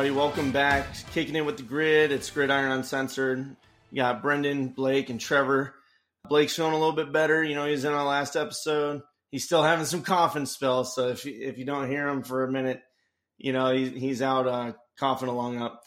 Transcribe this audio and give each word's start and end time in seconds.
everybody. 0.00 0.18
Welcome 0.18 0.50
back. 0.50 0.86
Kicking 1.12 1.36
in 1.36 1.44
with 1.44 1.58
the 1.58 1.62
grid. 1.62 2.10
It's 2.10 2.30
Gridiron 2.30 2.72
Uncensored. 2.72 3.54
You 3.90 3.96
got 3.96 4.22
Brendan, 4.22 4.68
Blake, 4.68 5.10
and 5.10 5.20
Trevor. 5.20 5.74
Blake's 6.26 6.56
feeling 6.56 6.72
a 6.72 6.78
little 6.78 6.94
bit 6.94 7.12
better. 7.12 7.44
You 7.44 7.54
know, 7.54 7.66
he's 7.66 7.84
in 7.84 7.92
our 7.92 8.06
last 8.06 8.34
episode. 8.34 9.02
He's 9.30 9.44
still 9.44 9.62
having 9.62 9.84
some 9.84 10.00
coughing 10.00 10.46
spells. 10.46 10.94
So 10.94 11.08
if 11.08 11.26
you, 11.26 11.34
if 11.38 11.58
you 11.58 11.66
don't 11.66 11.90
hear 11.90 12.08
him 12.08 12.22
for 12.22 12.44
a 12.44 12.50
minute, 12.50 12.80
you 13.36 13.52
know, 13.52 13.74
he's, 13.74 13.90
he's 13.90 14.22
out 14.22 14.46
uh, 14.46 14.72
coughing 14.98 15.28
along 15.28 15.60
up. 15.60 15.82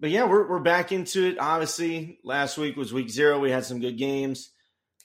But 0.00 0.08
yeah, 0.08 0.24
we're, 0.24 0.48
we're 0.48 0.60
back 0.60 0.90
into 0.90 1.26
it. 1.26 1.36
Obviously, 1.38 2.20
last 2.24 2.56
week 2.56 2.78
was 2.78 2.94
week 2.94 3.10
zero. 3.10 3.38
We 3.38 3.50
had 3.50 3.66
some 3.66 3.78
good 3.78 3.98
games. 3.98 4.48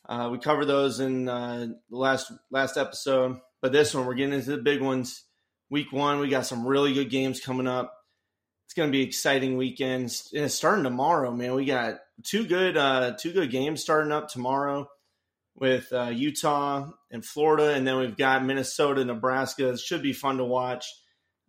Uh, 0.08 0.30
we 0.32 0.38
covered 0.38 0.68
those 0.68 1.02
in 1.02 1.28
uh, 1.28 1.68
the 1.90 1.98
last 1.98 2.32
last 2.50 2.78
episode. 2.78 3.42
But 3.62 3.74
this 3.74 3.94
one, 3.94 4.06
we're 4.06 4.14
getting 4.14 4.36
into 4.36 4.52
the 4.52 4.62
big 4.62 4.82
ones. 4.82 5.26
Week 5.70 5.92
one, 5.92 6.20
we 6.20 6.30
got 6.30 6.46
some 6.46 6.66
really 6.66 6.94
good 6.94 7.10
games 7.10 7.42
coming 7.42 7.68
up. 7.68 7.94
It's 8.74 8.78
going 8.80 8.92
to 8.92 8.98
be 8.98 9.04
exciting 9.04 9.56
weekends. 9.56 10.32
And 10.34 10.46
it's 10.46 10.56
starting 10.56 10.84
tomorrow, 10.84 11.30
man. 11.30 11.54
We 11.54 11.66
got 11.66 12.00
two 12.24 12.44
good 12.44 12.76
uh, 12.76 13.14
two 13.20 13.32
good 13.32 13.52
games 13.52 13.84
starting 13.84 14.12
up 14.12 14.30
tomorrow 14.30 14.90
with 15.54 15.94
uh, 15.94 16.10
Utah 16.12 16.90
and 17.12 17.24
Florida, 17.24 17.76
and 17.76 17.86
then 17.86 17.98
we've 17.98 18.18
got 18.18 18.44
Minnesota, 18.44 19.06
Nebraska. 19.06 19.70
It 19.70 19.80
should 19.80 20.02
be 20.02 20.12
fun 20.12 20.38
to 20.38 20.44
watch. 20.44 20.88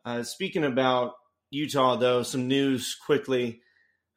Uh, 0.04 0.22
speaking 0.22 0.64
about 0.64 1.14
Utah, 1.48 1.96
though, 1.96 2.24
some 2.24 2.46
news 2.46 2.94
quickly. 2.94 3.62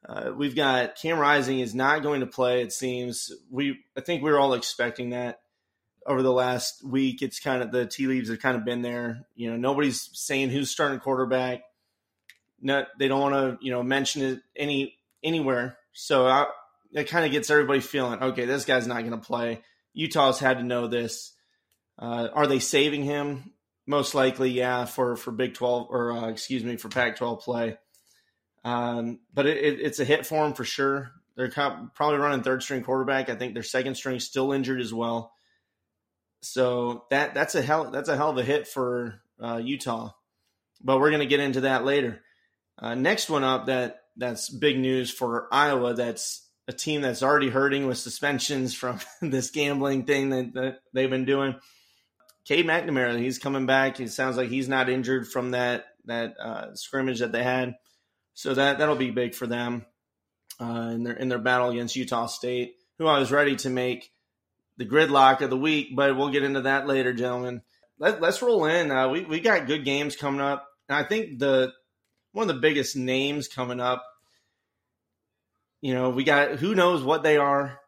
Uh, 0.05 0.33
we've 0.35 0.57
got 0.57 0.97
Cam 0.97 1.17
Rising 1.17 1.61
is 1.61 1.73
not 1.73 2.03
going 2.03 2.19
to 2.19 2.27
play. 2.27 2.61
It 2.61 2.73
seems 2.73 3.31
we. 3.49 3.79
I 3.97 4.01
think 4.01 4.21
we 4.21 4.31
are 4.31 4.37
all 4.37 4.53
expecting 4.53 5.11
that 5.11 5.39
over 6.05 6.21
the 6.21 6.33
last 6.33 6.83
week. 6.83 7.21
It's 7.21 7.39
kind 7.39 7.63
of 7.63 7.71
the 7.71 7.85
tea 7.85 8.07
leaves 8.07 8.27
have 8.27 8.41
kind 8.41 8.57
of 8.57 8.65
been 8.65 8.81
there. 8.81 9.27
You 9.33 9.49
know, 9.49 9.55
nobody's 9.55 10.09
saying 10.11 10.49
who's 10.49 10.69
starting 10.69 10.99
quarterback. 10.99 11.61
Not 12.61 12.87
they 12.97 13.07
don't 13.07 13.21
want 13.21 13.59
to 13.59 13.65
you 13.65 13.71
know 13.71 13.83
mention 13.83 14.21
it 14.23 14.41
any 14.55 14.95
anywhere. 15.23 15.77
So 15.93 16.27
I, 16.27 16.47
it 16.91 17.05
kind 17.05 17.25
of 17.25 17.31
gets 17.31 17.49
everybody 17.49 17.79
feeling 17.79 18.21
okay. 18.21 18.45
This 18.45 18.65
guy's 18.65 18.87
not 18.87 18.99
going 18.99 19.11
to 19.11 19.17
play. 19.17 19.61
Utah's 19.93 20.39
had 20.39 20.57
to 20.57 20.63
know 20.63 20.87
this. 20.87 21.33
Uh, 21.99 22.29
are 22.33 22.47
they 22.47 22.59
saving 22.59 23.03
him? 23.03 23.53
Most 23.85 24.13
likely, 24.13 24.51
yeah, 24.51 24.85
for 24.85 25.15
for 25.15 25.31
Big 25.31 25.53
Twelve 25.53 25.87
or 25.89 26.11
uh, 26.11 26.29
excuse 26.29 26.63
me 26.63 26.77
for 26.77 26.89
Pac 26.89 27.17
twelve 27.17 27.41
play. 27.41 27.77
Um, 28.63 29.19
but 29.33 29.45
it, 29.45 29.57
it, 29.57 29.79
it's 29.79 29.99
a 29.99 30.05
hit 30.05 30.25
for 30.25 30.45
him 30.45 30.53
for 30.53 30.65
sure. 30.65 31.11
They're 31.35 31.49
probably 31.49 32.17
running 32.17 32.41
third 32.41 32.63
string 32.63 32.83
quarterback. 32.83 33.29
I 33.29 33.35
think 33.35 33.53
their 33.53 33.63
second 33.63 33.95
string 33.95 34.19
still 34.19 34.51
injured 34.51 34.81
as 34.81 34.93
well. 34.93 35.31
So 36.41 37.05
that 37.09 37.33
that's 37.33 37.55
a 37.55 37.61
hell 37.61 37.91
that's 37.91 38.09
a 38.09 38.17
hell 38.17 38.31
of 38.31 38.37
a 38.37 38.43
hit 38.43 38.67
for 38.67 39.21
uh, 39.41 39.57
Utah. 39.57 40.11
But 40.81 40.99
we're 40.99 41.11
going 41.11 41.21
to 41.21 41.27
get 41.27 41.39
into 41.39 41.61
that 41.61 41.85
later. 41.85 42.21
Uh, 42.79 42.95
next 42.95 43.29
one 43.29 43.43
up 43.43 43.67
that 43.67 44.01
that's 44.15 44.49
big 44.49 44.77
news 44.77 45.11
for 45.11 45.47
Iowa. 45.51 45.93
That's 45.93 46.47
a 46.67 46.73
team 46.73 47.01
that's 47.01 47.23
already 47.23 47.49
hurting 47.49 47.87
with 47.87 47.97
suspensions 47.97 48.73
from 48.73 48.99
this 49.21 49.51
gambling 49.51 50.03
thing 50.03 50.29
that, 50.29 50.53
that 50.53 50.79
they've 50.93 51.09
been 51.09 51.25
doing. 51.25 51.55
Cade 52.45 52.65
McNamara, 52.65 53.19
he's 53.19 53.39
coming 53.39 53.65
back. 53.65 53.99
It 53.99 54.11
sounds 54.11 54.37
like 54.37 54.49
he's 54.49 54.69
not 54.69 54.89
injured 54.89 55.27
from 55.27 55.51
that 55.51 55.85
that 56.05 56.35
uh, 56.39 56.75
scrimmage 56.75 57.19
that 57.19 57.31
they 57.31 57.43
had, 57.43 57.75
so 58.33 58.53
that 58.53 58.77
that'll 58.77 58.95
be 58.95 59.11
big 59.11 59.35
for 59.35 59.47
them 59.47 59.85
uh, 60.59 60.91
in 60.93 61.03
their 61.03 61.15
in 61.15 61.29
their 61.29 61.39
battle 61.39 61.69
against 61.69 61.95
Utah 61.95 62.27
State, 62.27 62.75
who 62.97 63.07
I 63.07 63.19
was 63.19 63.31
ready 63.31 63.55
to 63.57 63.69
make 63.69 64.11
the 64.77 64.85
gridlock 64.85 65.41
of 65.41 65.49
the 65.49 65.57
week, 65.57 65.95
but 65.95 66.15
we'll 66.15 66.29
get 66.29 66.43
into 66.43 66.61
that 66.61 66.87
later, 66.87 67.13
gentlemen. 67.13 67.61
Let, 67.99 68.23
us 68.23 68.41
roll 68.41 68.65
in. 68.65 68.91
Uh, 68.91 69.09
we 69.09 69.25
we 69.25 69.39
got 69.39 69.67
good 69.67 69.83
games 69.83 70.15
coming 70.15 70.41
up, 70.41 70.67
and 70.87 70.97
I 70.97 71.03
think 71.03 71.39
the 71.39 71.73
one 72.37 72.47
of 72.47 72.55
the 72.55 72.61
biggest 72.61 72.95
names 72.95 73.47
coming 73.47 73.79
up. 73.79 74.05
You 75.81 75.95
know, 75.95 76.11
we 76.11 76.23
got 76.23 76.51
who 76.51 76.75
knows 76.75 77.03
what 77.03 77.23
they 77.23 77.37
are. 77.37 77.79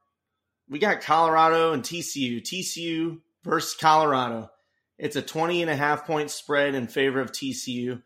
We 0.68 0.80
got 0.80 1.02
Colorado 1.02 1.72
and 1.72 1.84
TCU. 1.84 2.42
TCU 2.42 3.20
versus 3.44 3.78
Colorado. 3.80 4.50
It's 4.98 5.16
a 5.16 5.22
20 5.22 5.62
and 5.62 5.70
a 5.70 5.76
half 5.76 6.08
point 6.08 6.32
spread 6.32 6.74
in 6.74 6.88
favor 6.88 7.22
of 7.22 7.32
TCU. 7.32 8.02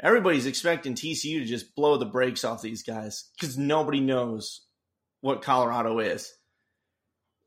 Everybody's 0.00 0.46
expecting 0.46 0.94
TCU 0.94 1.40
to 1.40 1.44
just 1.44 1.74
blow 1.74 1.96
the 1.96 2.06
brakes 2.06 2.44
off 2.44 2.62
these 2.62 2.84
guys 2.84 3.24
because 3.34 3.58
nobody 3.58 3.98
knows 3.98 4.60
what 5.20 5.42
Colorado 5.42 5.98
is. 5.98 6.32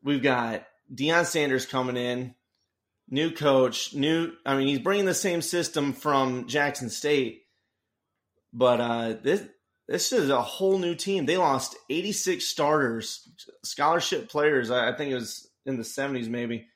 We've 0.04 0.22
got 0.22 0.66
Deion 0.94 1.26
Sanders 1.26 1.66
coming 1.66 1.96
in, 1.96 2.36
new 3.10 3.32
coach, 3.32 3.94
new. 3.94 4.34
I 4.46 4.58
mean, 4.58 4.68
he's 4.68 4.80
bringing 4.80 5.06
the 5.06 5.14
same 5.14 5.42
system 5.42 5.94
from 5.94 6.48
Jackson 6.48 6.90
State, 6.90 7.44
but 8.54 8.82
uh, 8.82 9.14
this 9.22 9.44
this 9.88 10.14
is 10.14 10.30
a 10.30 10.42
whole 10.42 10.78
new 10.78 10.96
team. 10.96 11.26
They 11.26 11.38
lost 11.38 11.76
86 11.90 12.46
starters, 12.46 13.28
scholarship 13.64 14.30
players. 14.30 14.72
I 14.72 14.94
think 14.94 15.12
it 15.12 15.16
was 15.16 15.50
in 15.66 15.78
the 15.78 15.84
70s, 15.84 16.30
maybe 16.30 16.68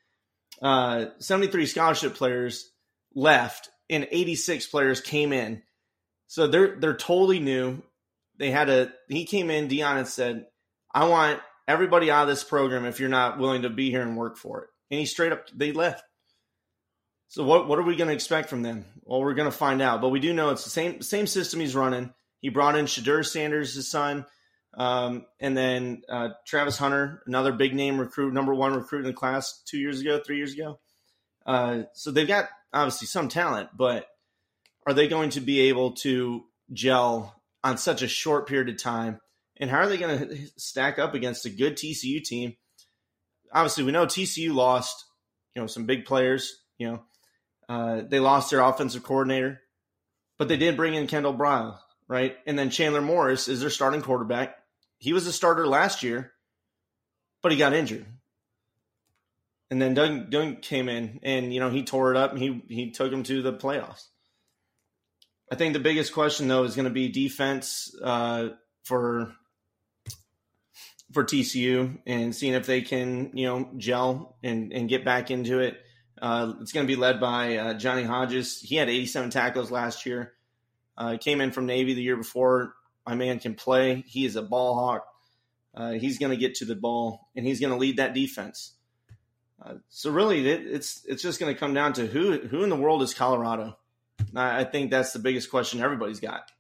uh, 0.62 1.06
73 1.20 1.66
scholarship 1.66 2.16
players 2.16 2.72
left 3.14 3.70
and 3.90 4.08
86 4.10 4.68
players 4.68 5.02
came 5.02 5.34
in. 5.34 5.62
So 6.28 6.48
they're 6.48 6.80
they're 6.80 6.96
totally 6.96 7.40
new. 7.40 7.82
They 8.38 8.52
had 8.52 8.70
a 8.70 8.92
he 9.08 9.26
came 9.26 9.50
in, 9.50 9.68
Deion 9.68 9.98
and 9.98 10.08
said, 10.08 10.46
I 10.94 11.08
want 11.08 11.40
everybody 11.68 12.10
out 12.10 12.24
of 12.24 12.30
this 12.30 12.44
program 12.44 12.86
if 12.86 13.00
you're 13.00 13.10
not 13.10 13.40
willing 13.40 13.62
to 13.64 13.70
be 13.70 13.92
here 13.92 14.02
and 14.02 14.18
work 14.18 14.38
for 14.38 14.64
it. 14.64 14.70
And 14.92 15.00
he 15.00 15.06
straight 15.06 15.32
up 15.32 15.48
they 15.54 15.72
left. 15.72 16.04
So 17.36 17.44
what 17.44 17.68
what 17.68 17.78
are 17.80 17.84
we 17.84 17.98
going 17.98 18.08
to 18.08 18.14
expect 18.14 18.48
from 18.48 18.62
them? 18.62 18.86
Well, 19.04 19.20
we're 19.20 19.34
going 19.34 19.52
to 19.52 19.58
find 19.58 19.82
out. 19.82 20.00
But 20.00 20.08
we 20.08 20.22
do 20.22 20.32
know 20.32 20.52
it's 20.52 20.64
the 20.64 20.70
same 20.70 21.02
same 21.02 21.28
system 21.28 21.60
he's 21.60 21.76
running. 21.76 22.14
He 22.40 22.48
brought 22.48 22.78
in 22.78 22.86
Shedeur 22.86 23.26
Sanders, 23.26 23.74
his 23.74 23.92
son. 23.92 24.26
Um, 24.78 25.26
and 25.42 25.58
then 25.58 26.04
uh, 26.08 26.30
Travis 26.48 26.78
Hunter, 26.78 27.24
another 27.28 27.52
big 27.52 27.76
name 27.76 28.00
recruit, 28.00 28.34
number 28.34 28.56
one 28.56 28.74
recruit 28.74 29.00
in 29.00 29.08
the 29.08 29.12
class 29.12 29.62
two 29.66 29.78
years 29.78 30.00
ago, 30.00 30.22
three 30.26 30.38
years 30.38 30.54
ago. 30.54 30.80
Uh, 31.46 31.82
so 31.92 32.10
they've 32.10 32.26
got 32.26 32.48
obviously 32.72 33.08
some 33.08 33.28
talent, 33.28 33.68
but 33.76 34.08
are 34.88 34.94
they 34.94 35.10
going 35.10 35.32
to 35.32 35.42
be 35.42 35.68
able 35.68 35.92
to 35.92 36.46
gel 36.72 37.36
on 37.66 37.78
such 37.78 38.02
a 38.02 38.08
short 38.08 38.48
period 38.48 38.70
of 38.70 38.78
time? 38.78 39.20
And 39.58 39.70
how 39.70 39.80
are 39.80 39.90
they 39.90 39.98
going 39.98 40.20
to 40.20 40.48
stack 40.56 41.00
up 41.00 41.14
against 41.14 41.46
a 41.46 41.50
good 41.50 41.76
TCU 41.76 42.24
team? 42.24 42.56
Obviously, 43.52 43.84
we 43.84 43.92
know 43.92 44.06
TCU 44.06 44.56
lost, 44.56 45.04
you 45.54 45.62
know, 45.62 45.68
some 45.68 45.86
big 45.86 46.06
players. 46.06 46.62
You 46.78 46.92
know, 46.92 47.04
uh, 47.68 48.02
they 48.08 48.20
lost 48.20 48.52
their 48.52 48.62
offensive 48.62 49.04
coordinator, 49.04 49.62
but 50.38 50.48
they 50.48 50.58
did 50.58 50.78
bring 50.78 50.96
in 50.96 51.08
Kendall 51.08 51.34
Briles, 51.34 51.78
right? 52.08 52.38
And 52.46 52.58
then 52.58 52.70
Chandler 52.70 53.02
Morris 53.02 53.48
is 53.48 53.62
their 53.62 53.70
starting 53.70 54.02
quarterback. 54.02 54.58
He 54.98 55.14
was 55.14 55.28
a 55.28 55.32
starter 55.32 55.68
last 55.68 56.04
year, 56.04 56.32
but 57.42 57.52
he 57.52 57.58
got 57.58 57.74
injured. 57.74 58.06
And 59.72 59.82
then 59.82 59.94
Doug, 59.94 60.30
Doug 60.30 60.62
came 60.62 60.90
in 60.90 61.20
and, 61.24 61.54
you 61.54 61.60
know, 61.60 61.70
he 61.70 61.84
tore 61.84 62.12
it 62.12 62.18
up 62.18 62.32
and 62.32 62.40
he, 62.40 62.64
he 62.68 62.92
took 62.92 63.12
him 63.12 63.24
to 63.24 63.42
the 63.42 63.54
playoffs. 63.54 64.06
I 65.52 65.56
think 65.56 65.74
the 65.74 65.80
biggest 65.80 66.14
question, 66.14 66.48
though, 66.48 66.64
is 66.64 66.76
going 66.76 66.88
to 66.88 66.92
be 66.92 67.10
defense 67.10 67.96
uh, 68.04 68.50
for 68.84 69.34
for 71.12 71.24
TCU 71.24 72.00
and 72.06 72.36
seeing 72.36 72.54
if 72.54 72.66
they 72.66 72.82
can, 72.82 73.32
you 73.34 73.46
know, 73.46 73.70
gel 73.78 74.38
and, 74.44 74.74
and 74.74 74.90
get 74.90 75.06
back 75.06 75.32
into 75.32 75.60
it. 75.60 75.80
Uh, 76.22 76.54
it's 76.62 76.72
going 76.72 76.86
to 76.86 76.92
be 76.92 77.00
led 77.00 77.20
by 77.20 77.58
uh, 77.58 77.74
Johnny 77.74 78.04
Hodges. 78.04 78.62
He 78.62 78.76
had 78.76 78.90
87 78.90 79.30
tackles 79.30 79.72
last 79.72 80.06
year. 80.06 80.34
Uh, 80.98 81.18
came 81.20 81.42
in 81.42 81.52
from 81.52 81.66
Navy 81.66 81.94
the 81.94 82.02
year 82.02 82.16
before 82.16 82.74
my 83.06 83.16
man 83.16 83.40
can 83.40 83.56
play. 83.56 84.04
He 84.08 84.26
is 84.26 84.36
a 84.36 84.42
ball 84.42 84.76
hawk. 84.76 85.06
Uh, 85.76 85.92
he's 85.92 86.18
going 86.18 86.32
to 86.32 86.38
get 86.38 86.56
to 86.56 86.66
the 86.66 86.76
ball 86.76 87.28
and 87.36 87.46
he's 87.46 87.60
going 87.60 87.74
to 87.74 87.78
lead 87.78 87.98
that 87.98 88.14
defense. 88.14 88.74
Uh, 89.62 89.76
so 89.90 90.12
really, 90.12 90.48
it, 90.48 90.68
it's 90.68 91.04
it's 91.06 91.22
just 91.22 91.40
going 91.40 91.54
to 91.54 91.60
come 91.60 91.74
down 91.74 91.94
to 91.94 92.06
who 92.06 92.40
who 92.40 92.64
in 92.64 92.70
the 92.70 92.76
world 92.76 93.02
is 93.02 93.14
Colorado. 93.14 93.78
I, 94.36 94.62
I 94.62 94.64
think 94.64 94.92
that's 94.92 95.14
the 95.14 95.20
biggest 95.20 95.50
question 95.50 95.82
everybody's 95.82 96.20
got. 96.20 96.52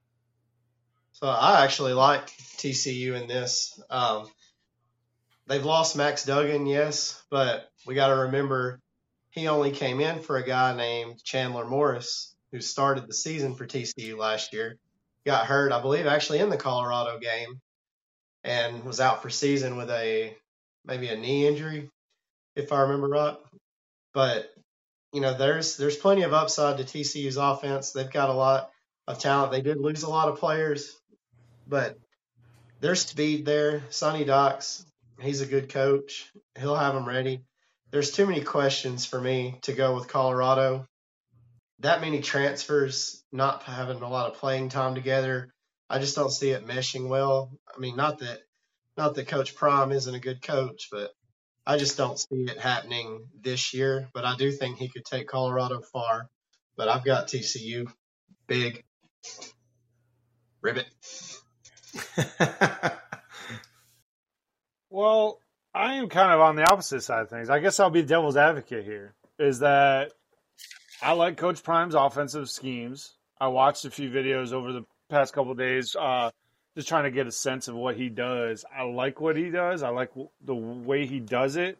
So 1.13 1.27
I 1.27 1.63
actually 1.63 1.93
like 1.93 2.27
TCU 2.27 3.19
in 3.19 3.27
this. 3.27 3.79
Um, 3.89 4.27
they've 5.47 5.63
lost 5.63 5.95
Max 5.95 6.25
Duggan, 6.25 6.65
yes, 6.65 7.21
but 7.29 7.69
we 7.85 7.95
got 7.95 8.07
to 8.07 8.15
remember 8.15 8.81
he 9.35 9.47
only 9.47 9.71
came 9.71 9.99
in 9.99 10.21
for 10.21 10.37
a 10.37 10.45
guy 10.45 10.75
named 10.75 11.23
Chandler 11.23 11.65
Morris, 11.65 12.35
who 12.51 12.61
started 12.61 13.07
the 13.07 13.13
season 13.13 13.55
for 13.55 13.67
TCU 13.67 14.17
last 14.17 14.53
year 14.53 14.79
got 15.25 15.47
hurt, 15.47 15.71
I 15.71 15.81
believe, 15.81 16.05
actually 16.05 16.39
in 16.39 16.49
the 16.49 16.57
Colorado 16.57 17.19
game, 17.19 17.59
and 18.43 18.83
was 18.83 19.01
out 19.01 19.21
for 19.21 19.29
season 19.29 19.75
with 19.75 19.89
a 19.89 20.35
maybe 20.85 21.07
a 21.07 21.17
knee 21.17 21.47
injury, 21.47 21.89
if 22.55 22.71
I 22.71 22.81
remember 22.81 23.07
right. 23.07 23.37
But 24.13 24.53
you 25.11 25.21
know, 25.21 25.33
there's 25.33 25.77
there's 25.77 25.97
plenty 25.97 26.21
of 26.21 26.33
upside 26.33 26.77
to 26.77 26.83
TCU's 26.83 27.37
offense. 27.37 27.91
They've 27.91 28.11
got 28.11 28.29
a 28.29 28.33
lot 28.33 28.69
of 29.07 29.19
talent. 29.19 29.51
They 29.51 29.61
did 29.61 29.77
lose 29.77 30.03
a 30.03 30.09
lot 30.09 30.29
of 30.29 30.39
players, 30.39 30.95
but 31.67 31.97
there's 32.81 33.01
speed 33.05 33.45
there. 33.45 33.83
Sonny 33.89 34.25
Dykes, 34.25 34.85
he's 35.19 35.41
a 35.41 35.45
good 35.45 35.69
coach. 35.69 36.31
He'll 36.57 36.75
have 36.75 36.93
them 36.93 37.07
ready. 37.07 37.41
There's 37.91 38.11
too 38.11 38.25
many 38.25 38.41
questions 38.41 39.05
for 39.05 39.19
me 39.19 39.59
to 39.63 39.73
go 39.73 39.95
with 39.95 40.07
Colorado. 40.07 40.85
that 41.79 42.01
many 42.01 42.21
transfers, 42.21 43.23
not 43.31 43.63
having 43.63 44.01
a 44.01 44.09
lot 44.09 44.31
of 44.31 44.37
playing 44.37 44.69
time 44.69 44.95
together, 44.95 45.53
I 45.89 45.99
just 45.99 46.15
don't 46.15 46.31
see 46.31 46.51
it 46.51 46.65
meshing 46.65 47.09
well. 47.09 47.51
I 47.73 47.79
mean, 47.79 47.95
not 47.95 48.19
that 48.19 48.39
not 48.97 49.13
that 49.15 49.27
Coach 49.27 49.55
Prime 49.55 49.91
isn't 49.91 50.15
a 50.15 50.19
good 50.19 50.41
coach, 50.41 50.87
but 50.91 51.11
I 51.65 51.77
just 51.77 51.97
don't 51.97 52.17
see 52.19 52.43
it 52.45 52.59
happening 52.59 53.27
this 53.41 53.73
year. 53.73 54.09
But 54.13 54.25
I 54.25 54.35
do 54.37 54.51
think 54.51 54.77
he 54.77 54.89
could 54.89 55.05
take 55.05 55.27
Colorado 55.27 55.81
far. 55.81 56.29
But 56.77 56.87
I've 56.89 57.05
got 57.05 57.27
TCU 57.27 57.91
big 58.47 58.83
ribbit. 60.61 60.87
well, 64.89 65.39
I 65.75 65.95
am 65.95 66.07
kind 66.07 66.31
of 66.31 66.39
on 66.39 66.55
the 66.55 66.63
opposite 66.71 67.01
side 67.01 67.23
of 67.23 67.29
things. 67.29 67.49
I 67.49 67.59
guess 67.59 67.81
I'll 67.81 67.89
be 67.89 67.99
the 67.99 68.07
devil's 68.07 68.37
advocate 68.37 68.85
here. 68.85 69.13
Is 69.37 69.59
that 69.59 70.13
I 71.01 71.11
like 71.11 71.35
Coach 71.35 71.61
Prime's 71.63 71.95
offensive 71.95 72.49
schemes. 72.49 73.15
I 73.41 73.49
watched 73.49 73.83
a 73.83 73.91
few 73.91 74.09
videos 74.09 74.53
over 74.53 74.71
the 74.71 74.85
past 75.09 75.33
couple 75.33 75.53
days, 75.53 75.93
uh, 75.93 76.31
just 76.75 76.87
trying 76.87 77.03
to 77.03 77.11
get 77.11 77.27
a 77.27 77.31
sense 77.31 77.67
of 77.67 77.75
what 77.75 77.97
he 77.97 78.07
does. 78.07 78.63
I 78.73 78.83
like 78.83 79.19
what 79.19 79.35
he 79.35 79.49
does. 79.49 79.83
I 79.83 79.89
like 79.89 80.11
the 80.45 80.55
way 80.55 81.05
he 81.05 81.19
does 81.19 81.57
it, 81.57 81.77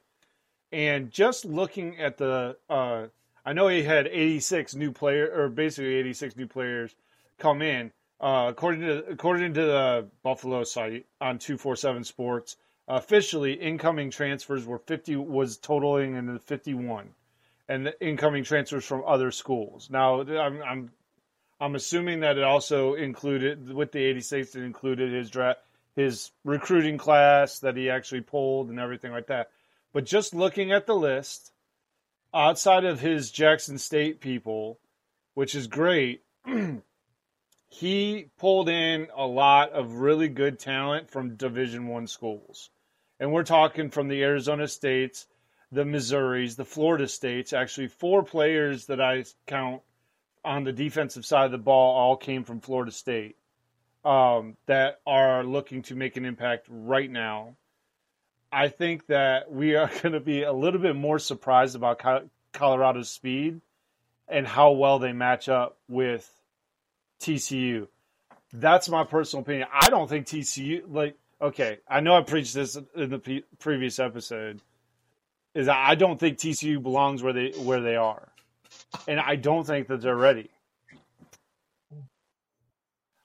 and 0.74 1.09
just 1.09 1.45
looking 1.45 1.97
at 1.97 2.18
the, 2.18 2.57
uh, 2.69 3.06
I 3.45 3.53
know 3.53 3.69
he 3.69 3.83
had 3.83 4.07
86 4.07 4.75
new 4.75 4.92
player 4.92 5.31
or 5.33 5.47
basically 5.47 5.95
86 5.95 6.36
new 6.36 6.47
players 6.47 6.94
come 7.39 7.62
in. 7.62 7.94
Uh, 8.19 8.47
according 8.50 8.81
to 8.81 9.06
according 9.07 9.53
to 9.53 9.62
the 9.62 10.07
Buffalo 10.24 10.63
site 10.63 11.06
on 11.19 11.38
247 11.38 12.03
Sports, 12.03 12.57
officially 12.88 13.54
incoming 13.54 14.12
transfers 14.12 14.66
were 14.66 14.78
50 14.78 15.16
was 15.16 15.58
totaling 15.58 16.16
in 16.16 16.28
the 16.28 16.40
51 16.40 17.10
and 17.68 17.88
the 17.88 18.06
incoming 18.06 18.44
transfers 18.44 18.86
from 18.86 19.04
other 19.06 19.32
schools. 19.32 19.90
Now 19.90 20.22
i'm 20.22 20.62
i'm 20.62 20.92
i'm 21.60 21.76
assuming 21.76 22.20
that 22.20 22.38
it 22.38 22.44
also 22.44 22.94
included 22.94 23.74
with 23.74 23.92
the 23.92 24.04
86 24.04 24.56
it 24.56 24.64
included 24.64 25.12
his 25.12 25.30
draft 25.30 25.60
his 25.96 26.32
recruiting 26.44 26.98
class 26.98 27.60
that 27.60 27.78
he 27.78 27.90
actually 27.90 28.22
pulled 28.22 28.70
and 28.70 28.80
everything 28.80 29.12
like 29.12 29.28
that. 29.28 29.50
But 29.94 30.06
just 30.06 30.36
looking 30.36 30.74
at 30.74 30.86
the 30.86 30.96
list 30.96 31.54
outside 32.34 32.84
of 32.84 33.00
his 33.00 33.31
jackson 33.31 33.78
state 33.78 34.20
people 34.20 34.78
which 35.34 35.56
is 35.56 35.68
great 35.68 36.22
he 37.70 38.30
pulled 38.38 38.70
in 38.70 39.08
a 39.16 39.26
lot 39.26 39.72
of 39.72 39.96
really 39.96 40.28
good 40.28 40.60
talent 40.60 41.10
from 41.10 41.36
division 41.36 41.88
one 41.88 42.06
schools 42.06 42.70
and 43.20 43.32
we're 43.32 43.44
talking 43.44 43.90
from 43.90 44.08
the 44.08 44.24
Arizona 44.24 44.68
states, 44.68 45.28
the 45.72 45.84
Missouris, 45.84 46.56
the 46.56 46.66
Florida 46.66 47.08
states. 47.08 47.54
Actually, 47.54 47.88
four 47.88 48.24
players 48.24 48.88
that 48.88 49.02
I 49.02 49.26
count 49.48 49.82
on 50.44 50.64
the 50.64 50.72
defensive 50.72 51.26
side 51.26 51.46
of 51.46 51.52
the 51.52 51.58
ball 51.58 51.96
all 51.96 52.18
came 52.18 52.44
from 52.44 52.60
Florida 52.60 52.92
State 52.92 53.36
um, 54.04 54.56
that 54.68 55.00
are 55.06 55.44
looking 55.44 55.82
to 55.84 55.96
make 55.96 56.18
an 56.18 56.26
impact 56.26 56.68
right 56.70 57.10
now. 57.10 57.56
I 58.52 58.68
think 58.68 59.08
that 59.08 59.52
we 59.52 59.76
are 59.76 59.90
going 60.02 60.14
to 60.14 60.20
be 60.20 60.44
a 60.44 60.54
little 60.54 60.80
bit 60.80 60.96
more 60.96 61.20
surprised 61.20 61.76
about 61.76 62.02
Colorado's 62.54 63.10
speed 63.10 63.62
and 64.28 64.48
how 64.48 64.72
well 64.72 65.00
they 65.00 65.14
match 65.14 65.50
up 65.50 65.78
with 65.88 66.30
TCU. 67.20 67.88
That's 68.54 68.88
my 68.88 69.04
personal 69.04 69.44
opinion. 69.44 69.68
I 69.74 69.90
don't 69.90 70.08
think 70.08 70.28
TCU 70.28 70.84
like 70.88 71.18
okay, 71.42 71.80
I 71.88 72.00
know 72.00 72.16
I 72.16 72.22
preached 72.22 72.54
this 72.54 72.78
in 72.96 73.10
the 73.10 73.20
p- 73.20 73.46
previous 73.60 74.00
episode. 74.00 74.62
Is 75.54 75.70
I 75.70 75.96
don't 75.96 76.20
think 76.20 76.38
TCU 76.38 76.82
belongs 76.82 77.24
where 77.24 77.34
they 77.34 77.52
where 77.52 77.82
they 77.82 77.96
are, 77.96 78.28
and 79.08 79.20
I 79.20 79.38
don't 79.38 79.66
think 79.66 79.88
that 79.88 80.02
they're 80.02 80.16
ready. 80.16 80.50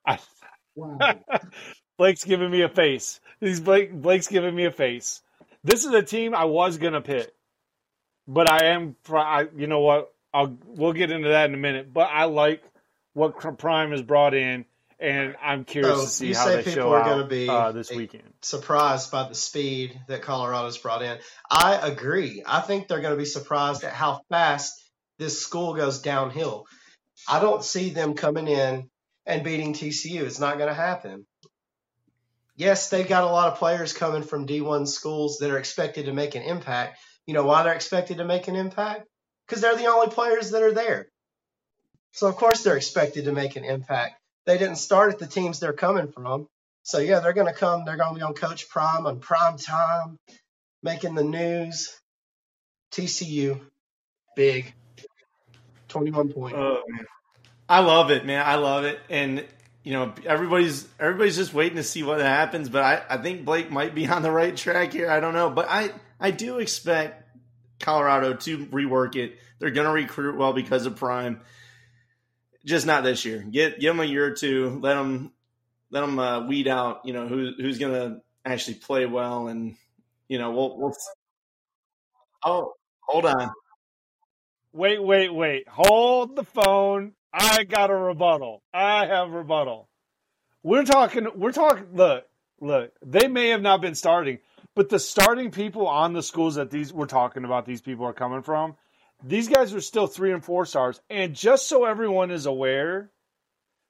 I, 0.07 0.19
wow. 0.77 1.19
Blake's 1.99 2.25
giving 2.25 2.51
me 2.51 2.63
a 2.63 2.69
face. 2.69 3.21
He's 3.41 3.61
Blake. 3.61 3.93
Blake's 3.93 4.29
giving 4.29 4.55
me 4.55 4.65
a 4.65 4.71
face. 4.71 5.23
This 5.65 5.85
is 5.85 5.93
a 5.93 6.03
team 6.03 6.35
I 6.35 6.45
was 6.45 6.79
gonna 6.79 7.01
pick, 7.01 7.33
but 8.29 8.51
I 8.51 8.67
am. 8.67 8.97
I, 9.13 9.49
you 9.57 9.67
know 9.67 9.81
what? 9.81 10.15
I'll 10.33 10.57
we'll 10.67 10.93
get 10.93 11.11
into 11.11 11.31
that 11.31 11.49
in 11.49 11.55
a 11.55 11.59
minute. 11.59 11.93
But 11.93 12.11
I 12.13 12.25
like 12.25 12.63
what 13.13 13.59
Prime 13.59 13.91
has 13.91 14.03
brought 14.03 14.35
in 14.35 14.65
and 15.01 15.35
I'm 15.43 15.65
curious 15.65 15.97
so 15.97 16.05
to 16.05 16.11
see 16.11 16.33
how 16.35 16.47
they 16.47 16.63
show 16.63 16.93
are 16.93 17.03
out 17.03 17.29
be 17.29 17.49
uh, 17.49 17.73
this 17.73 17.91
weekend. 17.91 18.35
Surprised 18.43 19.11
by 19.11 19.29
the 19.29 19.35
speed 19.35 19.99
that 20.09 20.23
Colorado's 20.23 20.77
brought 20.77 21.03
in. 21.03 21.19
I 21.51 21.77
agree. 21.77 22.43
I 22.47 22.61
think 22.61 22.87
they're 22.87 23.01
going 23.01 23.15
to 23.15 23.19
be 23.19 23.25
surprised 23.25 23.83
at 23.83 23.93
how 23.93 24.21
fast 24.29 24.73
this 25.19 25.41
school 25.41 25.75
goes 25.75 26.03
downhill. 26.03 26.67
I 27.29 27.41
don't 27.41 27.65
see 27.65 27.91
them 27.91 28.15
coming 28.15 28.47
in 28.47 28.91
and 29.25 29.45
beating 29.45 29.73
TCU. 29.73 30.23
It's 30.23 30.41
not 30.41 30.59
going 30.59 30.69
to 30.69 30.75
happen. 30.75 31.27
Yes, 32.57 32.91
they've 32.91 33.09
got 33.09 33.25
a 33.25 33.27
lot 33.27 33.51
of 33.51 33.59
players 33.59 33.95
coming 33.95 34.23
from 34.23 34.47
D1 34.47 34.87
schools 34.87 35.39
that 35.39 35.51
are 35.51 35.59
expected 35.59 36.07
to 36.07 36.13
make 36.13 36.35
an 36.35 36.43
impact. 36.43 36.99
You 37.27 37.33
know 37.33 37.45
why 37.45 37.63
they're 37.63 37.75
expected 37.75 38.19
to 38.19 38.25
make 38.25 38.49
an 38.49 38.57
impact? 38.57 39.07
Because 39.47 39.63
they're 39.63 39.77
the 39.77 39.87
only 39.87 40.09
players 40.09 40.51
that 40.51 40.63
are 40.63 40.73
there. 40.75 41.09
So, 42.13 42.27
of 42.27 42.37
course, 42.37 42.63
they're 42.63 42.77
expected 42.77 43.27
to 43.27 43.33
make 43.33 43.57
an 43.57 43.65
impact 43.65 44.20
they 44.51 44.59
didn't 44.59 44.79
start 44.79 45.13
at 45.13 45.21
the 45.21 45.29
teams 45.29 45.61
they're 45.61 45.73
coming 45.73 46.11
from. 46.11 46.49
So 46.83 46.99
yeah, 46.99 47.21
they're 47.21 47.33
going 47.33 47.47
to 47.47 47.53
come. 47.53 47.85
They're 47.85 47.97
going 47.97 48.15
to 48.15 48.19
be 48.19 48.23
on 48.23 48.35
Coach 48.35 48.69
Prime 48.69 49.07
on 49.07 49.21
prime 49.21 49.57
time, 49.57 50.19
making 50.83 51.15
the 51.15 51.23
news. 51.23 51.97
TCU, 52.91 53.61
big, 54.35 54.75
twenty-one 55.87 56.33
point. 56.33 56.57
Oh, 56.57 56.83
I 57.69 57.81
love 57.81 58.11
it, 58.11 58.27
man. 58.27 58.45
I 58.45 58.57
love 58.57 58.83
it, 58.83 58.99
and 59.09 59.45
you 59.85 59.93
know 59.93 60.13
everybody's 60.27 60.89
everybody's 60.99 61.37
just 61.37 61.55
waiting 61.55 61.77
to 61.77 61.85
see 61.85 62.03
what 62.03 62.19
happens. 62.19 62.69
But 62.69 62.83
I, 62.83 63.03
I 63.09 63.17
think 63.19 63.45
Blake 63.45 63.71
might 63.71 63.95
be 63.95 64.09
on 64.09 64.23
the 64.23 64.33
right 64.33 64.57
track 64.57 64.93
here. 64.93 65.09
I 65.09 65.21
don't 65.21 65.35
know, 65.35 65.51
but 65.51 65.67
I 65.71 65.93
I 66.19 66.33
do 66.33 66.59
expect 66.59 67.39
Colorado 67.79 68.35
to 68.35 68.67
rework 68.67 69.15
it. 69.15 69.39
They're 69.61 69.71
going 69.71 69.87
to 69.87 69.93
recruit 69.93 70.37
well 70.37 70.53
because 70.53 70.87
of 70.87 70.97
Prime 70.97 71.41
just 72.65 72.87
not 72.87 73.05
this 73.05 73.25
year. 73.25 73.45
Get 73.51 73.81
give 73.81 73.95
them 73.95 74.01
a 74.01 74.09
year 74.09 74.27
or 74.27 74.33
two. 74.33 74.81
Let 74.83 74.95
them 74.95 75.33
let 75.91 76.01
them 76.01 76.19
uh, 76.19 76.47
weed 76.47 76.69
out. 76.69 77.03
You 77.05 77.13
know 77.13 77.27
who 77.27 77.53
who's 77.57 77.79
going 77.79 77.93
to 77.93 78.21
actually 78.45 78.75
play 78.75 79.07
well, 79.07 79.49
and 79.49 79.77
you 80.29 80.39
know 80.39 80.51
we'll 80.53 80.79
we'll. 80.79 80.95
Oh, 82.45 82.73
hold 83.01 83.27
on. 83.27 83.51
Wait, 84.73 85.03
wait, 85.03 85.35
wait. 85.35 85.69
Hold 85.69 86.37
the 86.37 86.45
phone. 86.45 87.13
I 87.33 87.65
got 87.65 87.91
a 87.91 87.97
rebuttal. 87.97 88.63
I 88.73 89.07
have 89.07 89.31
rebuttal. 89.31 89.89
We're 90.63 90.85
talking. 90.85 91.29
We're 91.35 91.53
talking. 91.53 91.87
Look, 91.93 92.25
look. 92.61 92.93
They 93.05 93.29
may 93.29 93.49
have 93.49 93.63
not 93.63 93.81
been 93.81 93.95
starting, 93.95 94.39
but 94.75 94.89
the 94.89 94.99
starting 94.99 95.51
people 95.51 95.87
on 95.87 96.13
the 96.13 96.23
schools 96.23 96.57
that 96.57 96.71
these 96.71 96.93
we're 96.93 97.07
talking 97.07 97.45
about, 97.45 97.67
these 97.67 97.81
people 97.81 98.07
are 98.07 98.13
coming 98.13 98.43
from 98.43 98.77
these 99.23 99.49
guys 99.49 99.75
are 99.75 99.81
still 99.81 100.07
three 100.07 100.33
and 100.33 100.45
four 100.45 100.67
stars. 100.67 101.01
And 101.11 101.35
just 101.35 101.69
so 101.69 101.85
everyone 101.85 102.31
is 102.31 102.47
aware 102.47 103.11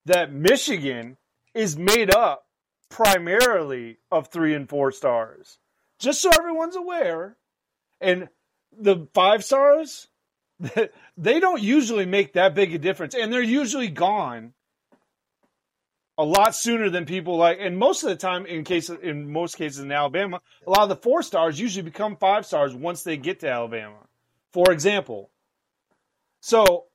that 0.07 0.33
Michigan 0.33 1.17
is 1.55 1.77
made 1.77 2.15
up 2.15 2.47
primarily 2.89 3.99
of 4.11 4.29
three 4.29 4.55
and 4.55 4.69
four 4.69 4.93
stars. 4.93 5.59
Just 5.99 6.21
so 6.21 6.31
everyone's 6.31 6.77
aware. 6.77 7.37
And 8.01 8.29
the 8.77 9.07
five 9.15 9.45
stars, 9.45 10.09
they 11.17 11.41
don't 11.41 11.63
usually 11.63 12.07
make 12.07 12.33
that 12.33 12.55
big 12.55 12.75
a 12.75 12.79
difference. 12.79 13.15
And 13.15 13.33
they're 13.33 13.43
usually 13.43 13.89
gone 13.89 14.55
a 16.19 16.25
lot 16.25 16.55
sooner 16.55 16.91
than 16.91 17.07
people 17.07 17.39
like 17.39 17.57
and 17.61 17.79
most 17.79 18.03
of 18.03 18.11
the 18.11 18.17
time 18.17 18.45
in 18.45 18.63
case 18.63 18.91
in 18.91 19.33
most 19.33 19.57
cases 19.57 19.79
in 19.79 19.91
Alabama, 19.91 20.43
a 20.67 20.71
lot 20.71 20.83
of 20.83 20.91
the 20.91 20.97
four 20.97 21.23
stars 21.23 21.59
usually 21.59 21.83
become 21.83 22.17
five 22.17 22.45
stars 22.45 22.75
once 22.75 23.03
they 23.03 23.17
get 23.17 23.41
to 23.41 23.49
Alabama 23.49 23.97
for 24.53 24.73
example. 24.73 25.31
So 26.41 26.87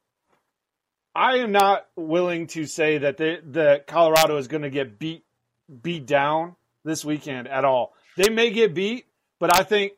I 1.13 1.37
am 1.37 1.51
not 1.51 1.85
willing 1.95 2.47
to 2.47 2.65
say 2.65 2.99
that 2.99 3.17
the, 3.17 3.39
that 3.51 3.87
Colorado 3.87 4.37
is 4.37 4.47
going 4.47 4.63
to 4.63 4.69
get 4.69 4.99
beat 4.99 5.23
beat 5.81 6.05
down 6.05 6.55
this 6.83 7.03
weekend 7.03 7.47
at 7.47 7.65
all. 7.65 7.93
They 8.17 8.29
may 8.29 8.51
get 8.51 8.73
beat, 8.73 9.05
but 9.39 9.57
I 9.57 9.63
think 9.63 9.93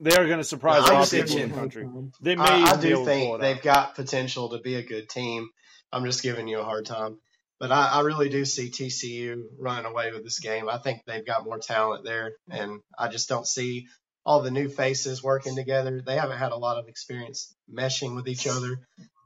they 0.00 0.14
are 0.14 0.26
going 0.26 0.38
to 0.38 0.44
surprise 0.44 0.88
a 0.88 0.92
lot 0.92 1.04
of 1.04 1.10
people 1.10 1.38
in 1.38 1.50
the 1.50 1.54
country. 1.54 1.88
They 2.20 2.36
may. 2.36 2.44
I, 2.44 2.72
I 2.72 2.80
do 2.80 3.04
think 3.04 3.40
they've 3.40 3.62
got 3.62 3.94
potential 3.94 4.50
to 4.50 4.58
be 4.58 4.74
a 4.74 4.82
good 4.82 5.08
team. 5.08 5.48
I'm 5.92 6.04
just 6.04 6.22
giving 6.22 6.48
you 6.48 6.60
a 6.60 6.64
hard 6.64 6.86
time, 6.86 7.18
but 7.58 7.72
I, 7.72 7.88
I 7.88 8.00
really 8.02 8.28
do 8.28 8.44
see 8.44 8.70
TCU 8.70 9.42
running 9.58 9.86
away 9.86 10.12
with 10.12 10.22
this 10.22 10.38
game. 10.38 10.68
I 10.68 10.78
think 10.78 11.02
they've 11.06 11.24
got 11.24 11.44
more 11.44 11.58
talent 11.58 12.04
there, 12.04 12.32
and 12.50 12.80
I 12.98 13.08
just 13.08 13.28
don't 13.28 13.46
see 13.46 13.86
all 14.28 14.42
the 14.42 14.50
new 14.50 14.68
faces 14.68 15.22
working 15.22 15.56
together. 15.56 16.02
They 16.04 16.16
haven't 16.16 16.36
had 16.36 16.52
a 16.52 16.56
lot 16.56 16.76
of 16.76 16.86
experience 16.86 17.54
meshing 17.72 18.14
with 18.14 18.28
each 18.28 18.46
other. 18.46 18.78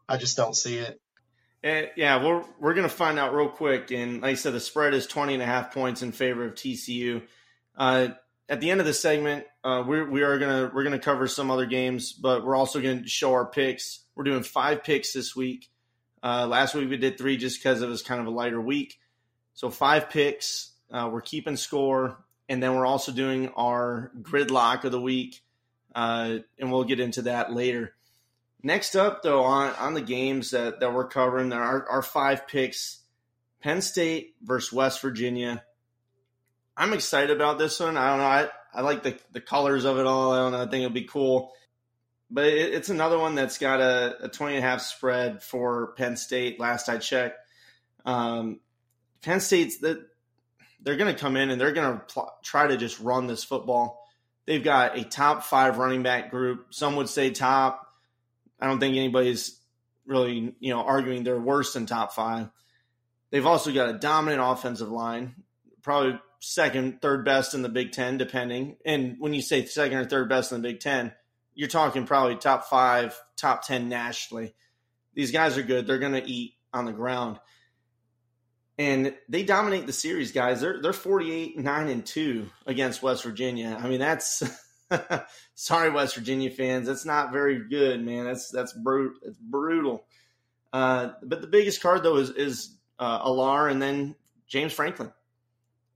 I 0.09 0.17
just 0.17 0.37
don't 0.37 0.55
see 0.55 0.79
it. 0.79 1.01
And 1.65 1.91
yeah, 1.97 2.25
we're 2.25 2.45
we're 2.61 2.75
gonna 2.75 2.89
find 2.89 3.19
out 3.19 3.35
real 3.35 3.49
quick. 3.49 3.91
And 3.91 4.23
like 4.23 4.31
I 4.31 4.35
said, 4.35 4.53
the 4.55 4.61
spread 4.61 4.95
is 4.95 5.09
20 5.09 5.35
and 5.35 5.43
a 5.43 5.47
half 5.47 5.75
points 5.75 6.03
in 6.03 6.13
favor 6.13 6.45
of 6.45 6.55
TCU. 6.55 7.23
Uh, 7.77 8.11
at 8.49 8.61
the 8.61 8.71
end 8.71 8.79
of 8.81 8.87
the 8.87 8.95
segment, 8.95 9.45
uh, 9.65 9.83
we're 9.85 10.09
we 10.09 10.23
are 10.23 10.39
gonna 10.39 10.71
we're 10.73 10.85
gonna 10.85 11.01
cover 11.01 11.27
some 11.27 11.51
other 11.51 11.67
games, 11.67 12.13
but 12.13 12.45
we're 12.45 12.57
also 12.57 12.81
gonna 12.81 13.09
show 13.09 13.33
our 13.33 13.47
picks. 13.47 14.05
We're 14.15 14.25
doing 14.25 14.45
five 14.45 14.85
picks 14.85 15.13
this 15.13 15.35
week 15.35 15.69
Uh, 16.23 16.47
last 16.47 16.75
week 16.77 16.89
we 16.89 16.97
did 16.97 17.19
three 17.19 17.37
just 17.37 17.61
because 17.61 17.83
it 17.83 17.89
was 17.89 18.03
kind 18.03 18.21
of 18.21 18.29
a 18.29 18.31
lighter 18.31 18.61
week. 18.61 19.01
So 19.55 19.69
five 19.71 20.11
picks. 20.11 20.71
Uh, 20.93 21.09
we're 21.13 21.23
keeping 21.23 21.57
score, 21.57 22.22
and 22.49 22.63
then 22.63 22.75
we're 22.75 22.87
also 22.87 23.13
doing 23.13 23.49
our 23.57 24.11
gridlock 24.21 24.85
of 24.85 24.93
the 24.93 25.01
week, 25.01 25.43
uh, 25.95 26.39
and 26.59 26.73
we'll 26.73 26.85
get 26.85 27.01
into 27.01 27.23
that 27.23 27.53
later. 27.53 27.95
Next 28.63 28.95
up, 28.95 29.23
though, 29.23 29.43
on, 29.43 29.75
on 29.75 29.95
the 29.95 30.01
games 30.01 30.51
that, 30.53 30.81
that 30.81 30.95
we're 30.95 31.09
covering, 31.09 31.49
there 31.49 31.63
are 31.63 31.89
our 31.89 32.03
five 32.03 32.47
picks 32.47 33.01
Penn 33.61 33.83
State 33.83 34.35
versus 34.43 34.73
West 34.73 35.01
Virginia. 35.01 35.65
I'm 36.77 36.93
excited 36.93 37.31
about 37.31 37.59
this 37.59 37.81
one. 37.81 37.97
I 37.97 38.11
don't 38.11 38.19
know. 38.19 38.25
I, 38.25 38.49
I 38.73 38.83
like 38.83 39.03
the, 39.03 39.19
the 39.33 39.41
colors 39.41 39.85
of 39.85 39.99
it 39.99 40.07
all. 40.07 40.33
I 40.33 40.39
don't 40.39 40.53
know. 40.53 40.63
I 40.63 40.67
think 40.67 40.85
it'll 40.85 40.91
be 40.91 41.05
cool. 41.05 41.53
But 42.31 42.47
it, 42.47 42.75
it's 42.75 42.89
another 42.89 43.19
one 43.19 43.35
that's 43.35 43.59
got 43.59 43.81
a, 43.81 44.25
a 44.25 44.29
20 44.29 44.57
and 44.57 44.65
a 44.65 44.69
half 44.69 44.81
spread 44.81 45.43
for 45.43 45.93
Penn 45.97 46.17
State, 46.17 46.59
last 46.59 46.89
I 46.89 46.99
checked. 46.99 47.39
Um, 48.05 48.61
Penn 49.23 49.41
State's 49.41 49.79
that 49.79 50.07
they're 50.83 50.97
going 50.97 51.15
to 51.15 51.21
come 51.21 51.37
in 51.37 51.51
and 51.51 51.61
they're 51.61 51.73
going 51.73 51.99
to 51.99 52.05
pl- 52.05 52.33
try 52.43 52.67
to 52.67 52.77
just 52.77 53.01
run 53.01 53.27
this 53.27 53.45
football. 53.45 54.07
They've 54.47 54.63
got 54.63 54.99
a 54.99 55.05
top 55.05 55.45
five 55.45 55.79
running 55.79 56.03
back 56.03 56.31
group. 56.31 56.75
Some 56.75 56.97
would 56.97 57.09
say 57.09 57.31
top. 57.31 57.87
I 58.61 58.67
don't 58.67 58.81
think 58.81 58.97
anybody's 58.97 59.61
really, 60.07 60.55
you 60.59 60.75
know, 60.75 60.83
arguing 60.83 61.23
they're 61.23 61.41
worse 61.41 61.73
than 61.75 61.87
top 61.87 62.13
five. 62.13 62.49
They've 63.31 63.47
also 63.47 63.73
got 63.73 63.89
a 63.89 63.99
dominant 63.99 64.43
offensive 64.45 64.91
line, 64.91 65.35
probably 65.83 66.21
second, 66.41 67.01
third 67.01 67.25
best 67.25 67.55
in 67.55 67.63
the 67.63 67.69
Big 67.69 67.93
Ten, 67.93 68.19
depending. 68.19 68.77
And 68.85 69.17
when 69.19 69.33
you 69.33 69.41
say 69.41 69.65
second 69.65 69.99
or 69.99 70.05
third 70.05 70.29
best 70.29 70.53
in 70.53 70.61
the 70.61 70.69
Big 70.69 70.81
Ten, 70.81 71.13
you're 71.55 71.69
talking 71.69 72.05
probably 72.05 72.37
top 72.37 72.65
five, 72.65 73.19
top 73.37 73.65
10 73.65 73.89
nationally. 73.89 74.55
These 75.15 75.31
guys 75.31 75.57
are 75.57 75.63
good. 75.63 75.87
They're 75.87 75.99
going 75.99 76.13
to 76.13 76.29
eat 76.29 76.55
on 76.73 76.85
the 76.85 76.93
ground. 76.93 77.39
And 78.83 79.15
they 79.29 79.45
dominate 79.45 79.87
the 79.87 79.93
series, 79.93 80.33
guys. 80.33 80.61
They're 80.61 80.83
they're 80.83 80.93
48 80.93 81.57
9 81.57 81.89
and 81.89 82.05
2 82.05 82.51
against 82.67 83.01
West 83.01 83.23
Virginia. 83.23 83.79
I 83.81 83.89
mean, 83.89 84.01
that's 84.01 84.43
sorry 85.55 85.91
West 85.91 86.17
Virginia 86.17 86.51
fans. 86.51 86.89
That's 86.89 87.05
not 87.05 87.31
very 87.31 87.69
good, 87.69 88.05
man. 88.05 88.25
That's 88.25 88.51
that's 88.51 88.73
brutal. 88.73 89.21
It's 89.23 89.39
brutal. 89.39 90.05
Uh, 90.73 91.11
but 91.23 91.41
the 91.41 91.47
biggest 91.47 91.81
card 91.81 92.03
though 92.03 92.17
is 92.17 92.31
is 92.31 92.77
uh, 92.99 93.25
Allar 93.25 93.71
and 93.71 93.81
then 93.81 94.17
James 94.49 94.73
Franklin. 94.73 95.13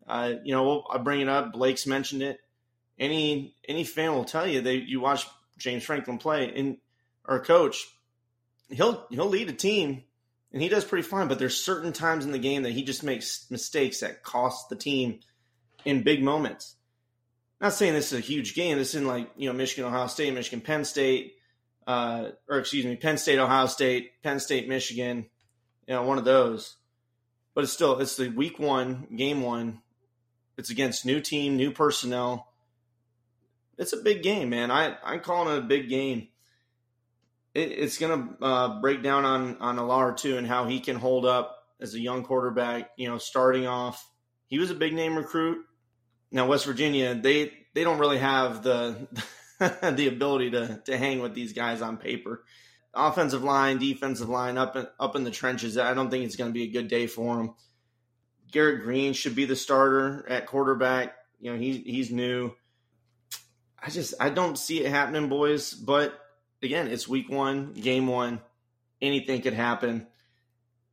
Uh, 0.07 0.35
you 0.45 0.55
know, 0.55 0.85
I 0.89 0.99
bring 0.99 1.21
it 1.21 1.29
up. 1.29 1.55
Blake's 1.55 1.89
mentioned 1.89 2.23
it. 2.23 2.39
Any 3.01 3.57
any 3.69 3.83
fan 3.83 4.13
will 4.13 4.25
tell 4.25 4.47
you 4.47 4.61
they 4.61 4.77
you 4.77 5.01
watch 5.01 5.27
James 5.59 5.83
Franklin 5.83 6.19
play 6.19 6.53
and 6.55 6.77
or 7.25 7.41
coach, 7.41 7.89
he'll 8.71 9.05
he'll 9.11 9.27
lead 9.27 9.51
a 9.51 9.55
team 9.55 10.05
and 10.53 10.63
he 10.63 10.69
does 10.69 10.85
pretty 10.85 11.07
fine. 11.07 11.29
But 11.29 11.39
there's 11.39 11.57
certain 11.57 11.93
times 11.93 12.25
in 12.25 12.33
the 12.33 12.39
game 12.39 12.63
that 12.63 12.73
he 12.73 12.83
just 12.83 13.03
makes 13.03 13.47
mistakes 13.51 14.01
that 14.01 14.23
cost 14.23 14.69
the 14.69 14.77
team 14.77 15.21
in 15.85 16.03
big 16.03 16.23
moments. 16.23 16.77
Not 17.61 17.73
saying 17.73 17.95
this 17.95 18.13
is 18.13 18.19
a 18.19 18.23
huge 18.23 18.55
game. 18.55 18.79
This 18.79 18.95
isn't 18.95 19.07
like 19.07 19.31
you 19.37 19.49
know 19.49 19.55
Michigan, 19.55 19.85
Ohio 19.85 20.07
State, 20.07 20.35
Michigan, 20.35 20.61
Penn 20.61 20.85
State, 20.85 21.35
uh, 21.87 22.31
or 22.49 22.59
excuse 22.59 22.85
me, 22.85 22.97
Penn 22.97 23.19
State, 23.19 23.39
Ohio 23.39 23.67
State, 23.67 24.23
Penn 24.23 24.41
State, 24.41 24.69
Michigan. 24.69 25.27
You 25.87 25.95
know, 25.95 26.03
one 26.03 26.19
of 26.19 26.25
those. 26.25 26.77
But 27.55 27.65
it's 27.65 27.73
still 27.73 27.99
it's 28.01 28.17
the 28.17 28.29
week 28.29 28.59
one, 28.59 29.07
game 29.17 29.43
one. 29.43 29.81
It's 30.59 30.71
against 30.71 31.07
new 31.07 31.21
team, 31.21 31.57
new 31.57 31.71
personnel 31.71 32.49
it's 33.79 33.93
a 33.93 33.99
big 33.99 34.23
game, 34.23 34.51
man. 34.51 34.71
I 34.71 34.97
I'm 35.05 35.21
calling 35.21 35.55
it 35.55 35.59
a 35.59 35.67
big 35.67 35.89
game. 35.89 36.29
It, 37.57 37.73
it's 37.73 37.97
gonna 37.97 38.29
uh, 38.43 38.81
break 38.81 39.03
down 39.03 39.25
on 39.25 39.57
on 39.59 39.79
Allar 39.79 40.15
too 40.15 40.37
and 40.37 40.47
how 40.47 40.67
he 40.67 40.79
can 40.79 40.97
hold 40.97 41.25
up 41.25 41.57
as 41.81 41.95
a 41.95 42.01
young 42.01 42.23
quarterback. 42.23 42.91
You 42.99 43.09
know, 43.09 43.17
starting 43.17 43.67
off, 43.67 44.07
he 44.47 44.59
was 44.59 44.71
a 44.71 44.75
big 44.75 44.93
name 44.93 45.17
recruit. 45.17 45.65
Now 46.31 46.47
West 46.47 46.67
Virginia, 46.67 47.15
they 47.15 47.53
they 47.75 47.83
don't 47.83 47.99
really 47.99 48.19
have 48.19 48.63
the 48.63 49.09
the 49.59 50.09
ability 50.09 50.51
to 50.51 50.83
to 50.85 50.99
hang 50.99 51.21
with 51.21 51.35
these 51.35 51.55
guys 51.55 51.81
on 51.81 51.97
paper. 51.97 52.45
Offensive 52.93 53.43
line, 53.43 53.79
defensive 53.79 54.29
line, 54.29 54.59
up 54.59 54.77
in, 54.77 54.87
up 55.01 55.17
in 55.17 55.25
the 55.25 55.31
trenches. 55.31 55.79
I 55.79 55.95
don't 55.95 56.11
think 56.11 56.25
it's 56.25 56.37
going 56.37 56.51
to 56.51 56.55
be 56.55 56.65
a 56.65 56.73
good 56.73 56.89
day 56.89 57.07
for 57.07 57.37
them. 57.37 57.55
Garrett 58.51 58.83
Greene 58.83 59.13
should 59.13 59.35
be 59.35 59.45
the 59.45 59.57
starter 59.57 60.25
at 60.29 60.47
quarterback. 60.47 61.15
You 61.41 61.53
know, 61.53 61.59
he 61.59 61.79
he's 61.79 62.11
new. 62.11 62.53
I 63.83 63.91
just 63.91 64.15
I 64.21 64.31
don't 64.31 64.59
see 64.59 64.85
it 64.85 64.91
happening, 64.91 65.29
boys. 65.29 65.73
But 65.73 66.19
again, 66.63 66.89
it's 66.89 67.09
week 67.09 67.29
one, 67.29 67.73
game 67.73 68.07
one. 68.07 68.41
Anything 69.01 69.43
could 69.43 69.53
happen. 69.53 70.07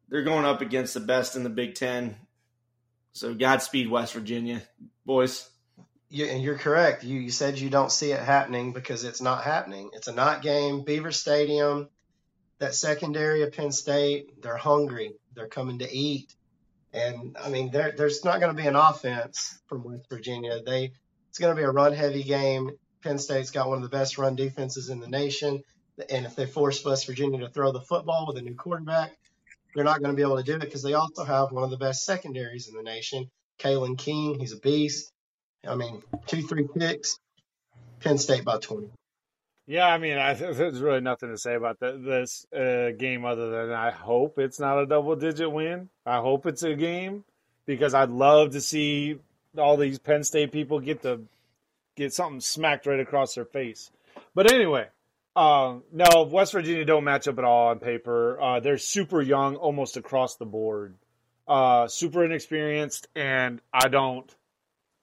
They're 0.09 0.23
going 0.23 0.45
up 0.45 0.61
against 0.61 0.93
the 0.93 0.99
best 0.99 1.35
in 1.35 1.43
the 1.43 1.49
Big 1.49 1.75
Ten. 1.75 2.15
So 3.13 3.33
Godspeed, 3.33 3.89
West 3.89 4.13
Virginia, 4.13 4.61
boys. 5.05 5.49
Yeah, 6.09 6.27
and 6.27 6.43
you're 6.43 6.57
correct. 6.57 7.03
You, 7.03 7.19
you 7.19 7.31
said 7.31 7.57
you 7.57 7.69
don't 7.69 7.91
see 7.91 8.11
it 8.11 8.19
happening 8.19 8.73
because 8.73 9.03
it's 9.03 9.21
not 9.21 9.43
happening. 9.43 9.89
It's 9.93 10.07
a 10.07 10.13
not 10.13 10.41
game. 10.41 10.83
Beaver 10.83 11.11
Stadium, 11.11 11.89
that 12.59 12.75
secondary 12.75 13.41
of 13.41 13.53
Penn 13.53 13.71
State, 13.71 14.41
they're 14.41 14.57
hungry. 14.57 15.13
They're 15.33 15.47
coming 15.47 15.79
to 15.79 15.91
eat. 15.91 16.35
And 16.93 17.35
I 17.43 17.49
mean, 17.49 17.71
there's 17.71 18.23
not 18.23 18.39
going 18.39 18.55
to 18.55 18.61
be 18.61 18.67
an 18.67 18.75
offense 18.75 19.57
from 19.67 19.83
West 19.83 20.07
Virginia. 20.09 20.61
They 20.63 20.91
it's 21.29 21.39
going 21.39 21.55
to 21.55 21.59
be 21.59 21.65
a 21.65 21.71
run 21.71 21.93
heavy 21.93 22.21
game. 22.21 22.69
Penn 23.03 23.19
State's 23.19 23.51
got 23.51 23.67
one 23.67 23.77
of 23.77 23.83
the 23.83 23.95
best 23.95 24.17
run 24.17 24.35
defenses 24.35 24.89
in 24.89 24.99
the 24.99 25.07
nation. 25.07 25.63
And 26.09 26.25
if 26.25 26.35
they 26.35 26.45
force 26.45 26.83
West 26.83 27.05
Virginia 27.05 27.39
to 27.39 27.49
throw 27.49 27.71
the 27.71 27.81
football 27.81 28.25
with 28.27 28.37
a 28.37 28.41
new 28.41 28.55
quarterback, 28.55 29.11
they're 29.75 29.83
not 29.83 30.01
going 30.01 30.11
to 30.11 30.15
be 30.15 30.23
able 30.23 30.37
to 30.37 30.43
do 30.43 30.55
it 30.55 30.61
because 30.61 30.83
they 30.83 30.93
also 30.93 31.23
have 31.23 31.51
one 31.51 31.63
of 31.63 31.69
the 31.69 31.77
best 31.77 32.05
secondaries 32.05 32.67
in 32.67 32.75
the 32.75 32.83
nation. 32.83 33.29
Kalen 33.59 33.97
King, 33.97 34.39
he's 34.39 34.53
a 34.53 34.59
beast. 34.59 35.11
I 35.67 35.75
mean, 35.75 36.01
two, 36.27 36.41
three 36.41 36.67
picks, 36.67 37.19
Penn 37.99 38.17
State 38.17 38.43
by 38.43 38.57
20. 38.57 38.89
Yeah, 39.65 39.87
I 39.87 39.97
mean, 39.97 40.17
I, 40.17 40.33
there's 40.33 40.81
really 40.81 41.01
nothing 41.01 41.29
to 41.29 41.37
say 41.37 41.55
about 41.55 41.79
the, 41.79 41.97
this 41.97 42.45
uh, 42.53 42.91
game 42.97 43.25
other 43.25 43.49
than 43.49 43.71
I 43.71 43.91
hope 43.91 44.39
it's 44.39 44.59
not 44.59 44.81
a 44.81 44.85
double 44.85 45.15
digit 45.15 45.51
win. 45.51 45.89
I 46.05 46.17
hope 46.17 46.45
it's 46.45 46.63
a 46.63 46.75
game 46.75 47.23
because 47.65 47.93
I'd 47.93 48.09
love 48.09 48.51
to 48.51 48.61
see 48.61 49.19
all 49.57 49.77
these 49.77 49.99
Penn 49.99 50.23
State 50.23 50.51
people 50.51 50.79
get 50.79 51.01
the 51.01 51.21
get 51.95 52.13
something 52.13 52.41
smacked 52.41 52.85
right 52.85 52.99
across 52.99 53.35
their 53.35 53.45
face. 53.45 53.91
But 54.35 54.51
anyway, 54.51 54.87
uh, 55.35 55.77
no, 55.91 56.23
West 56.23 56.53
Virginia 56.53 56.85
don't 56.85 57.03
match 57.03 57.27
up 57.27 57.37
at 57.37 57.43
all 57.43 57.69
on 57.69 57.79
paper. 57.79 58.39
Uh, 58.41 58.59
they're 58.59 58.77
super 58.77 59.21
young, 59.21 59.55
almost 59.55 59.97
across 59.97 60.35
the 60.35 60.45
board, 60.45 60.95
uh, 61.47 61.87
super 61.87 62.23
inexperienced, 62.23 63.07
and 63.15 63.61
I 63.73 63.87
don't. 63.87 64.33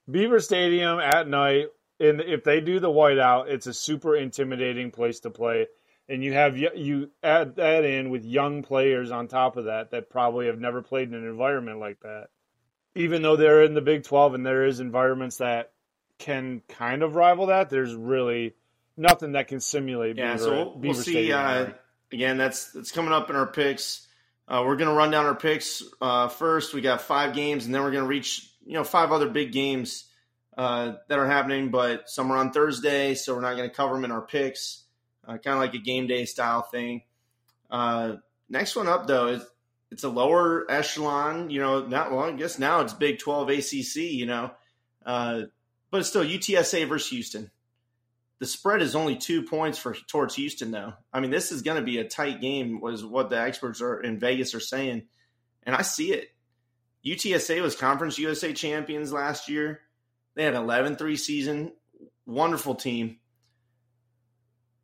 Beaver 0.09 0.39
Stadium 0.39 0.99
at 0.99 1.27
night, 1.27 1.67
and 1.99 2.21
if 2.21 2.43
they 2.43 2.59
do 2.59 2.79
the 2.79 2.89
whiteout, 2.89 3.47
it's 3.47 3.67
a 3.67 3.73
super 3.73 4.15
intimidating 4.15 4.91
place 4.91 5.19
to 5.21 5.29
play. 5.29 5.67
And 6.09 6.23
you 6.23 6.33
have 6.33 6.57
you 6.57 7.11
add 7.23 7.55
that 7.55 7.85
in 7.85 8.09
with 8.09 8.25
young 8.25 8.63
players 8.63 9.11
on 9.11 9.27
top 9.27 9.55
of 9.55 9.65
that 9.65 9.91
that 9.91 10.09
probably 10.09 10.47
have 10.47 10.59
never 10.59 10.81
played 10.81 11.07
in 11.07 11.13
an 11.13 11.25
environment 11.25 11.79
like 11.79 12.01
that 12.01 12.27
even 12.95 13.21
though 13.21 13.35
they're 13.35 13.63
in 13.63 13.73
the 13.73 13.81
Big 13.81 14.03
12 14.03 14.33
and 14.35 14.45
there 14.45 14.65
is 14.65 14.79
environments 14.79 15.37
that 15.37 15.71
can 16.21 16.61
kind 16.69 17.03
of 17.03 17.15
rival 17.15 17.47
that, 17.47 17.69
there's 17.69 17.93
really 17.93 18.53
nothing 18.95 19.33
that 19.33 19.47
can 19.47 19.59
simulate. 19.59 20.17
Yeah, 20.17 20.33
Beaver, 20.33 20.43
so 20.43 20.51
we'll, 20.51 20.79
we'll 20.79 20.93
see. 20.93 21.31
Uh, 21.31 21.71
again, 22.11 22.37
that's 22.37 22.71
that's 22.71 22.91
coming 22.91 23.11
up 23.11 23.29
in 23.29 23.35
our 23.35 23.47
picks. 23.47 24.07
Uh, 24.47 24.63
we're 24.65 24.75
going 24.75 24.89
to 24.89 24.95
run 24.95 25.11
down 25.11 25.25
our 25.25 25.35
picks 25.35 25.83
uh, 26.01 26.27
first. 26.27 26.73
We 26.73 26.81
got 26.81 27.01
five 27.01 27.33
games, 27.33 27.65
and 27.65 27.73
then 27.73 27.81
we're 27.81 27.91
going 27.91 28.03
to 28.03 28.09
reach 28.09 28.49
you 28.65 28.73
know 28.73 28.83
five 28.83 29.11
other 29.11 29.29
big 29.29 29.51
games 29.51 30.05
uh, 30.57 30.93
that 31.07 31.19
are 31.19 31.27
happening, 31.27 31.69
but 31.69 32.09
some 32.09 32.31
are 32.31 32.37
on 32.37 32.51
Thursday, 32.51 33.15
so 33.15 33.33
we're 33.33 33.41
not 33.41 33.55
going 33.57 33.69
to 33.69 33.75
cover 33.75 33.93
them 33.93 34.05
in 34.05 34.11
our 34.11 34.21
picks. 34.21 34.83
Uh, 35.27 35.37
kind 35.37 35.55
of 35.55 35.59
like 35.59 35.73
a 35.73 35.79
game 35.79 36.07
day 36.07 36.25
style 36.25 36.61
thing. 36.61 37.03
Uh, 37.69 38.15
next 38.49 38.75
one 38.75 38.87
up 38.87 39.07
though 39.07 39.27
is 39.27 39.45
it's 39.91 40.03
a 40.03 40.09
lower 40.09 40.65
echelon, 40.69 41.49
you 41.49 41.59
know, 41.59 41.85
not 41.85 42.11
well, 42.11 42.21
I 42.21 42.31
guess 42.31 42.57
now 42.57 42.81
it's 42.81 42.93
Big 42.93 43.19
12 43.19 43.49
ACC, 43.49 43.95
you 43.95 44.25
know, 44.25 44.51
uh, 45.05 45.43
but 45.91 45.99
it's 45.99 46.09
still 46.09 46.23
UTSA 46.23 46.87
versus 46.87 47.09
Houston. 47.09 47.51
The 48.39 48.47
spread 48.47 48.81
is 48.81 48.95
only 48.95 49.17
two 49.17 49.43
points 49.43 49.77
for 49.77 49.93
towards 49.93 50.33
Houston, 50.35 50.71
though. 50.71 50.93
I 51.13 51.19
mean, 51.19 51.29
this 51.29 51.51
is 51.51 51.61
going 51.61 51.77
to 51.77 51.85
be 51.85 51.99
a 51.99 52.07
tight 52.07 52.41
game, 52.41 52.81
was 52.81 53.05
what 53.05 53.29
the 53.29 53.39
experts 53.39 53.81
are 53.81 54.01
in 54.01 54.19
Vegas 54.19 54.55
are 54.55 54.59
saying, 54.59 55.03
and 55.63 55.75
I 55.75 55.83
see 55.83 56.11
it. 56.11 56.29
UTSA 57.05 57.61
was 57.61 57.75
Conference 57.75 58.17
USA 58.17 58.53
champions 58.53 59.13
last 59.13 59.49
year. 59.49 59.81
They 60.35 60.43
had 60.43 60.55
an 60.55 60.63
11-3 60.63 61.19
season, 61.19 61.73
wonderful 62.25 62.75
team. 62.75 63.17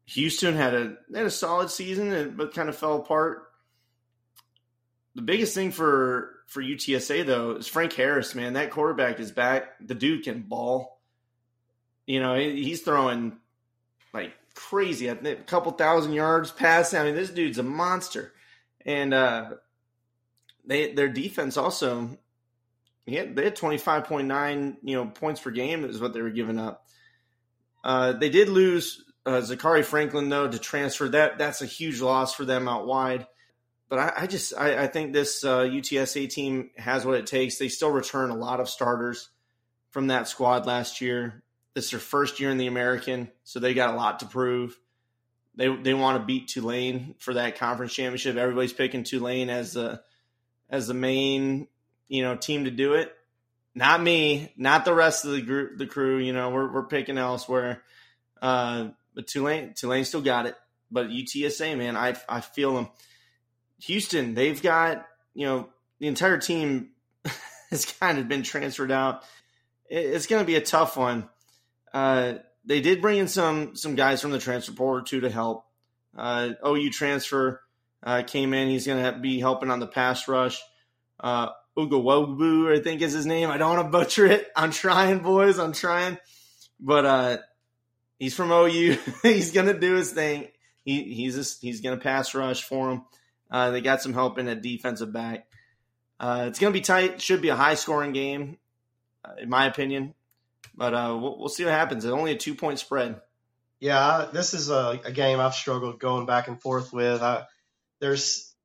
Houston 0.05 0.55
had 0.55 0.73
a 0.73 0.97
had 1.13 1.25
a 1.25 1.31
solid 1.31 1.69
season, 1.69 2.35
but 2.37 2.53
kind 2.53 2.69
of 2.69 2.77
fell 2.77 2.97
apart 2.97 3.47
the 5.17 5.23
biggest 5.23 5.55
thing 5.55 5.71
for 5.71 6.43
for 6.45 6.61
UTSA 6.61 7.25
though 7.25 7.55
is 7.55 7.67
Frank 7.67 7.91
Harris. 7.93 8.35
Man, 8.35 8.53
that 8.53 8.69
quarterback 8.69 9.19
is 9.19 9.31
back. 9.31 9.73
The 9.85 9.95
dude 9.95 10.23
can 10.23 10.43
ball. 10.43 10.96
You 12.07 12.19
know, 12.21 12.35
he's 12.35 12.81
throwing 12.81 13.37
like 14.13 14.33
crazy. 14.55 15.07
A 15.07 15.35
couple 15.35 15.71
thousand 15.73 16.13
yards 16.13 16.51
passing. 16.51 16.99
I 16.99 17.03
mean, 17.03 17.15
this 17.15 17.29
dude's 17.29 17.59
a 17.59 17.63
monster. 17.63 18.33
and 18.85 19.13
uh, 19.13 19.51
they 20.65 20.93
their 20.93 21.09
defense 21.09 21.57
also. 21.57 22.17
Yeah, 23.05 23.25
they 23.31 23.43
had 23.43 23.55
twenty 23.55 23.77
five 23.77 24.05
point 24.05 24.27
nine 24.27 24.77
you 24.83 24.95
know 24.95 25.05
points 25.05 25.41
per 25.41 25.51
game 25.51 25.85
is 25.85 26.01
what 26.01 26.13
they 26.13 26.21
were 26.21 26.29
giving 26.29 26.59
up. 26.59 26.87
Uh, 27.83 28.13
they 28.13 28.29
did 28.29 28.49
lose 28.49 29.03
uh, 29.25 29.41
Zakhari 29.41 29.83
Franklin 29.83 30.29
though 30.29 30.47
to 30.47 30.59
transfer. 30.59 31.07
That 31.09 31.37
that's 31.37 31.61
a 31.61 31.65
huge 31.65 32.01
loss 32.01 32.33
for 32.33 32.45
them 32.45 32.67
out 32.67 32.87
wide. 32.87 33.27
But 33.89 33.99
I, 33.99 34.13
I 34.17 34.27
just 34.27 34.53
I, 34.57 34.83
I, 34.83 34.87
think 34.87 35.13
this 35.13 35.45
uh, 35.45 35.59
UTSA 35.59 36.29
team 36.29 36.71
has 36.77 37.05
what 37.05 37.17
it 37.17 37.27
takes. 37.27 37.57
They 37.57 37.69
still 37.69 37.91
return 37.91 38.29
a 38.29 38.35
lot 38.35 38.59
of 38.59 38.67
starters 38.67 39.29
from 39.91 40.07
that 40.07 40.27
squad 40.27 40.65
last 40.65 40.99
year. 40.99 41.43
Is 41.77 41.91
their 41.91 41.99
first 41.99 42.39
year 42.39 42.49
in 42.49 42.57
the 42.57 42.65
American, 42.65 43.29
so 43.43 43.59
they 43.59 43.75
got 43.75 43.93
a 43.93 43.97
lot 43.97 44.21
to 44.21 44.25
prove. 44.25 44.75
They 45.55 45.67
they 45.75 45.93
want 45.93 46.19
to 46.19 46.25
beat 46.25 46.47
Tulane 46.47 47.13
for 47.19 47.35
that 47.35 47.59
conference 47.59 47.93
championship. 47.93 48.35
Everybody's 48.35 48.73
picking 48.73 49.03
Tulane 49.03 49.51
as 49.51 49.73
the 49.73 50.01
as 50.69 50.87
the 50.87 50.95
main 50.95 51.67
you 52.07 52.23
know 52.23 52.35
team 52.35 52.65
to 52.65 52.71
do 52.71 52.95
it. 52.95 53.13
Not 53.75 54.01
me, 54.01 54.51
not 54.57 54.85
the 54.85 54.93
rest 54.93 55.23
of 55.23 55.31
the 55.31 55.41
group, 55.41 55.77
the 55.77 55.85
crew. 55.85 56.17
You 56.17 56.33
know, 56.33 56.49
we're 56.49 56.71
we're 56.71 56.87
picking 56.87 57.19
elsewhere. 57.19 57.83
Uh, 58.41 58.89
but 59.13 59.27
Tulane 59.27 59.75
Tulane 59.75 60.05
still 60.05 60.21
got 60.21 60.47
it. 60.47 60.55
But 60.89 61.09
UTSA, 61.09 61.77
man, 61.77 61.95
I 61.95 62.15
I 62.27 62.41
feel 62.41 62.73
them. 62.73 62.89
Houston, 63.83 64.33
they've 64.33 64.61
got 64.61 65.05
you 65.35 65.45
know 65.45 65.69
the 65.99 66.07
entire 66.07 66.39
team 66.39 66.89
has 67.69 67.85
kind 67.85 68.17
of 68.17 68.27
been 68.27 68.41
transferred 68.41 68.91
out. 68.91 69.23
It's 69.89 70.25
going 70.27 70.41
to 70.41 70.47
be 70.47 70.55
a 70.55 70.61
tough 70.61 70.97
one. 70.97 71.29
Uh, 71.93 72.35
they 72.65 72.81
did 72.81 73.01
bring 73.01 73.19
in 73.19 73.27
some 73.27 73.75
some 73.75 73.95
guys 73.95 74.21
from 74.21 74.31
the 74.31 74.39
transfer 74.39 74.73
portal 74.73 75.05
too 75.05 75.21
to 75.21 75.29
help. 75.29 75.65
Uh, 76.15 76.51
OU 76.65 76.89
transfer 76.91 77.61
uh, 78.03 78.23
came 78.25 78.53
in. 78.53 78.69
He's 78.69 78.87
going 78.87 79.03
to 79.03 79.19
be 79.19 79.39
helping 79.39 79.71
on 79.71 79.79
the 79.79 79.87
pass 79.87 80.27
rush. 80.27 80.61
Uh, 81.19 81.49
Ugwoegbu, 81.77 82.75
I 82.77 82.81
think 82.81 83.01
is 83.01 83.13
his 83.13 83.25
name. 83.25 83.49
I 83.49 83.57
don't 83.57 83.75
want 83.75 83.87
to 83.87 83.97
butcher 83.97 84.25
it. 84.25 84.47
I'm 84.55 84.71
trying, 84.71 85.19
boys. 85.19 85.59
I'm 85.59 85.73
trying. 85.73 86.17
But 86.79 87.05
uh, 87.05 87.37
he's 88.19 88.35
from 88.35 88.51
OU. 88.51 88.97
he's 89.23 89.51
going 89.51 89.67
to 89.67 89.79
do 89.79 89.95
his 89.95 90.11
thing. 90.11 90.47
He, 90.83 91.03
he's 91.13 91.59
he's 91.59 91.81
going 91.81 91.97
to 91.97 92.03
pass 92.03 92.33
rush 92.33 92.63
for 92.63 92.91
him. 92.91 93.01
Uh, 93.49 93.71
they 93.71 93.81
got 93.81 94.01
some 94.01 94.13
help 94.13 94.37
in 94.37 94.47
a 94.47 94.55
defensive 94.55 95.13
back. 95.13 95.47
Uh, 96.19 96.45
it's 96.47 96.59
going 96.59 96.73
to 96.73 96.77
be 96.77 96.83
tight. 96.83 97.21
Should 97.21 97.41
be 97.41 97.49
a 97.49 97.55
high 97.55 97.75
scoring 97.75 98.11
game, 98.11 98.57
uh, 99.23 99.33
in 99.41 99.49
my 99.49 99.67
opinion. 99.67 100.13
But 100.75 100.93
uh, 100.93 101.17
we'll, 101.19 101.37
we'll, 101.39 101.49
see 101.49 101.65
what 101.65 101.73
happens. 101.73 102.05
It's 102.05 102.13
only 102.13 102.31
a 102.31 102.37
two 102.37 102.55
point 102.55 102.79
spread. 102.79 103.21
Yeah, 103.79 104.27
this 104.31 104.53
is 104.53 104.69
a, 104.69 104.99
a, 105.05 105.11
game 105.11 105.39
I've 105.39 105.53
struggled 105.53 105.99
going 105.99 106.25
back 106.25 106.47
and 106.47 106.59
forth 106.59 106.91
with. 106.91 107.21
I, 107.21 107.45
there's 107.99 108.55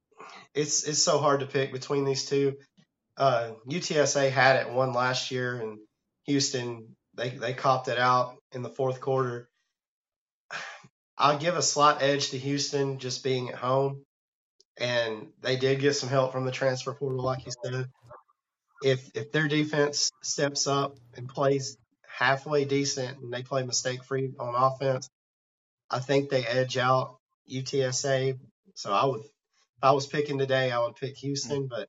it's 0.54 0.85
it's 0.85 1.02
so 1.02 1.18
hard 1.18 1.40
to 1.40 1.47
pick 1.47 1.73
between 1.73 2.04
these 2.04 2.26
two. 2.26 2.56
UTSA 3.18 4.28
uh, 4.28 4.30
had 4.30 4.56
it 4.56 4.73
one 4.73 4.92
last 4.92 5.30
year, 5.30 5.61
and 5.61 5.78
Houston 6.25 6.97
they 7.14 7.30
they 7.30 7.52
copped 7.52 7.88
it 7.88 7.99
out 7.99 8.37
in 8.52 8.62
the 8.62 8.71
fourth 8.71 9.00
quarter. 9.00 9.49
I'll 11.18 11.38
give 11.38 11.56
a 11.56 11.62
slight 11.62 12.00
edge 12.00 12.30
to 12.30 12.38
Houston 12.38 12.99
just 12.99 13.23
being 13.23 13.50
at 13.50 13.56
home 13.56 14.04
and 14.78 15.28
they 15.40 15.56
did 15.56 15.80
get 15.80 15.94
some 15.94 16.09
help 16.09 16.32
from 16.32 16.44
the 16.44 16.52
transfer 16.52 16.92
portal, 16.92 17.23
like 17.23 17.44
you 17.47 17.52
said. 17.64 17.87
If 18.82 19.11
if 19.14 19.32
their 19.32 19.49
defense 19.49 20.11
steps 20.23 20.66
up 20.66 20.97
and 21.14 21.28
plays 21.28 21.76
halfway 22.23 22.64
decent 22.64 23.19
and 23.19 23.33
they 23.33 23.43
play 23.43 23.64
mistake 23.64 24.05
free 24.05 24.33
on 24.38 24.55
offense, 24.55 25.11
I 25.91 25.99
think 25.99 26.31
they 26.31 26.45
edge 26.45 26.76
out 26.76 27.19
UTSA. 27.50 28.38
So 28.75 28.93
I 28.93 29.05
would, 29.05 29.21
if 29.21 29.82
I 29.82 29.93
was 29.93 30.06
picking 30.06 30.39
today, 30.39 30.71
I 30.71 30.78
would 30.78 30.97
pick 30.97 31.17
Houston, 31.19 31.67
but 31.67 31.89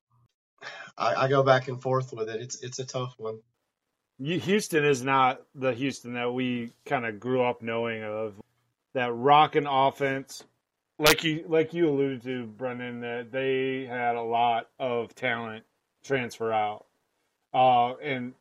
I, 0.96 1.14
I 1.14 1.28
go 1.28 1.42
back 1.42 1.68
and 1.68 1.80
forth 1.80 2.12
with 2.12 2.28
it. 2.28 2.40
It's 2.40 2.62
it's 2.62 2.78
a 2.78 2.84
tough 2.84 3.14
one. 3.16 3.38
Houston 4.18 4.84
is 4.84 5.02
not 5.02 5.42
the 5.54 5.72
Houston 5.72 6.14
that 6.14 6.32
we 6.32 6.70
kind 6.86 7.04
of 7.04 7.18
grew 7.18 7.42
up 7.42 7.62
knowing 7.62 8.02
of. 8.04 8.34
That 8.94 9.12
rocking 9.12 9.66
offense, 9.66 10.44
like 11.00 11.24
you 11.24 11.44
like 11.48 11.74
you 11.74 11.88
alluded 11.88 12.22
to, 12.22 12.46
Brendan, 12.46 13.00
that 13.00 13.32
they 13.32 13.86
had 13.86 14.14
a 14.14 14.22
lot 14.22 14.68
of 14.78 15.16
talent 15.16 15.64
transfer 16.04 16.52
out, 16.52 16.86
uh, 17.52 17.94
and 17.96 18.34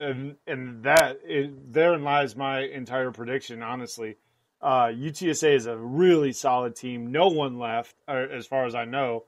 and 0.00 0.36
and 0.46 0.82
that 0.84 1.20
is, 1.26 1.50
therein 1.68 2.04
lies 2.04 2.36
my 2.36 2.60
entire 2.60 3.10
prediction. 3.10 3.62
Honestly, 3.62 4.16
uh, 4.60 4.86
UTSA 4.86 5.54
is 5.54 5.66
a 5.66 5.76
really 5.76 6.32
solid 6.32 6.76
team. 6.76 7.10
No 7.12 7.28
one 7.28 7.58
left, 7.58 7.96
as 8.08 8.46
far 8.46 8.66
as 8.66 8.74
I 8.74 8.84
know. 8.84 9.24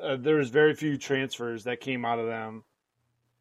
Uh, 0.00 0.16
there's 0.16 0.50
very 0.50 0.74
few 0.74 0.96
transfers 0.96 1.64
that 1.64 1.80
came 1.80 2.04
out 2.04 2.18
of 2.18 2.26
them. 2.26 2.64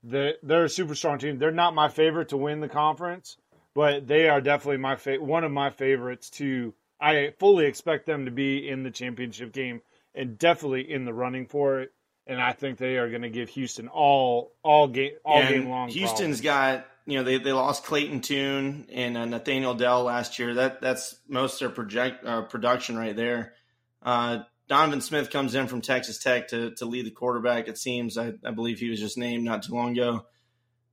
They, 0.03 0.33
they're 0.43 0.65
a 0.65 0.69
super 0.69 0.95
strong 0.95 1.17
team. 1.17 1.39
They're 1.39 1.51
not 1.51 1.73
my 1.73 1.87
favorite 1.87 2.29
to 2.29 2.37
win 2.37 2.59
the 2.59 2.69
conference, 2.69 3.37
but 3.73 4.07
they 4.07 4.29
are 4.29 4.41
definitely 4.41 4.77
my 4.77 4.95
fa- 4.95 5.21
one 5.21 5.43
of 5.43 5.51
my 5.51 5.69
favorites 5.69 6.29
to 6.31 6.73
I 6.99 7.33
fully 7.37 7.65
expect 7.65 8.05
them 8.05 8.25
to 8.25 8.31
be 8.31 8.69
in 8.69 8.83
the 8.83 8.91
championship 8.91 9.51
game 9.51 9.81
and 10.15 10.37
definitely 10.37 10.89
in 10.91 11.05
the 11.05 11.13
running 11.13 11.47
for 11.47 11.81
it. 11.81 11.93
And 12.25 12.41
I 12.41 12.53
think 12.53 12.77
they 12.77 12.97
are 12.97 13.09
going 13.09 13.23
to 13.23 13.29
give 13.29 13.49
Houston 13.49 13.89
all 13.89 14.53
all 14.63 14.87
game 14.87 15.13
all 15.25 15.41
and 15.41 15.49
game 15.49 15.69
long. 15.69 15.89
Houston's 15.89 16.39
problems. 16.39 16.41
got 16.41 16.85
you 17.05 17.17
know 17.17 17.23
they, 17.23 17.37
they 17.37 17.51
lost 17.51 17.83
Clayton 17.83 18.21
Tune 18.21 18.87
and 18.91 19.17
uh, 19.17 19.25
Nathaniel 19.25 19.73
Dell 19.73 20.03
last 20.03 20.39
year. 20.39 20.53
That 20.53 20.81
that's 20.81 21.15
most 21.27 21.55
of 21.55 21.59
their 21.59 21.69
project 21.69 22.25
uh, 22.25 22.43
production 22.43 22.97
right 22.97 23.15
there. 23.15 23.53
Uh, 24.01 24.39
Donovan 24.69 25.01
Smith 25.01 25.29
comes 25.29 25.53
in 25.53 25.67
from 25.67 25.81
Texas 25.81 26.17
Tech 26.19 26.47
to 26.49 26.71
to 26.75 26.85
lead 26.85 27.05
the 27.05 27.11
quarterback. 27.11 27.67
It 27.67 27.77
seems 27.77 28.17
I, 28.17 28.33
I 28.45 28.51
believe 28.51 28.79
he 28.79 28.89
was 28.89 28.99
just 28.99 29.17
named 29.17 29.43
not 29.43 29.63
too 29.63 29.73
long 29.73 29.91
ago. 29.91 30.25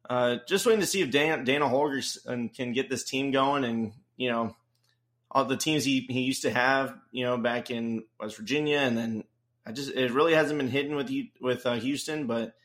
Uh, 0.08 0.38
just 0.48 0.66
waiting 0.66 0.80
to 0.80 0.86
see 0.86 1.02
if 1.02 1.12
Dan, 1.12 1.44
Dana 1.44 1.66
Holgorsen 1.66 2.52
can 2.52 2.72
get 2.72 2.90
this 2.90 3.04
team 3.04 3.30
going 3.30 3.62
and 3.62 3.92
you 4.16 4.32
know 4.32 4.56
all 5.30 5.44
the 5.44 5.56
teams 5.56 5.84
he, 5.84 6.06
he 6.08 6.22
used 6.22 6.42
to 6.42 6.50
have, 6.50 6.94
you 7.12 7.24
know, 7.24 7.38
back 7.38 7.70
in 7.70 8.04
West 8.18 8.36
Virginia, 8.36 8.78
and 8.78 8.96
then 8.96 9.24
I 9.70 9.72
just 9.72 9.92
it 9.92 10.10
really 10.10 10.34
hasn't 10.34 10.58
been 10.58 10.68
hitting 10.68 10.96
with 10.96 11.12
with 11.40 11.64
uh, 11.64 11.74
Houston, 11.74 12.26
but 12.26 12.56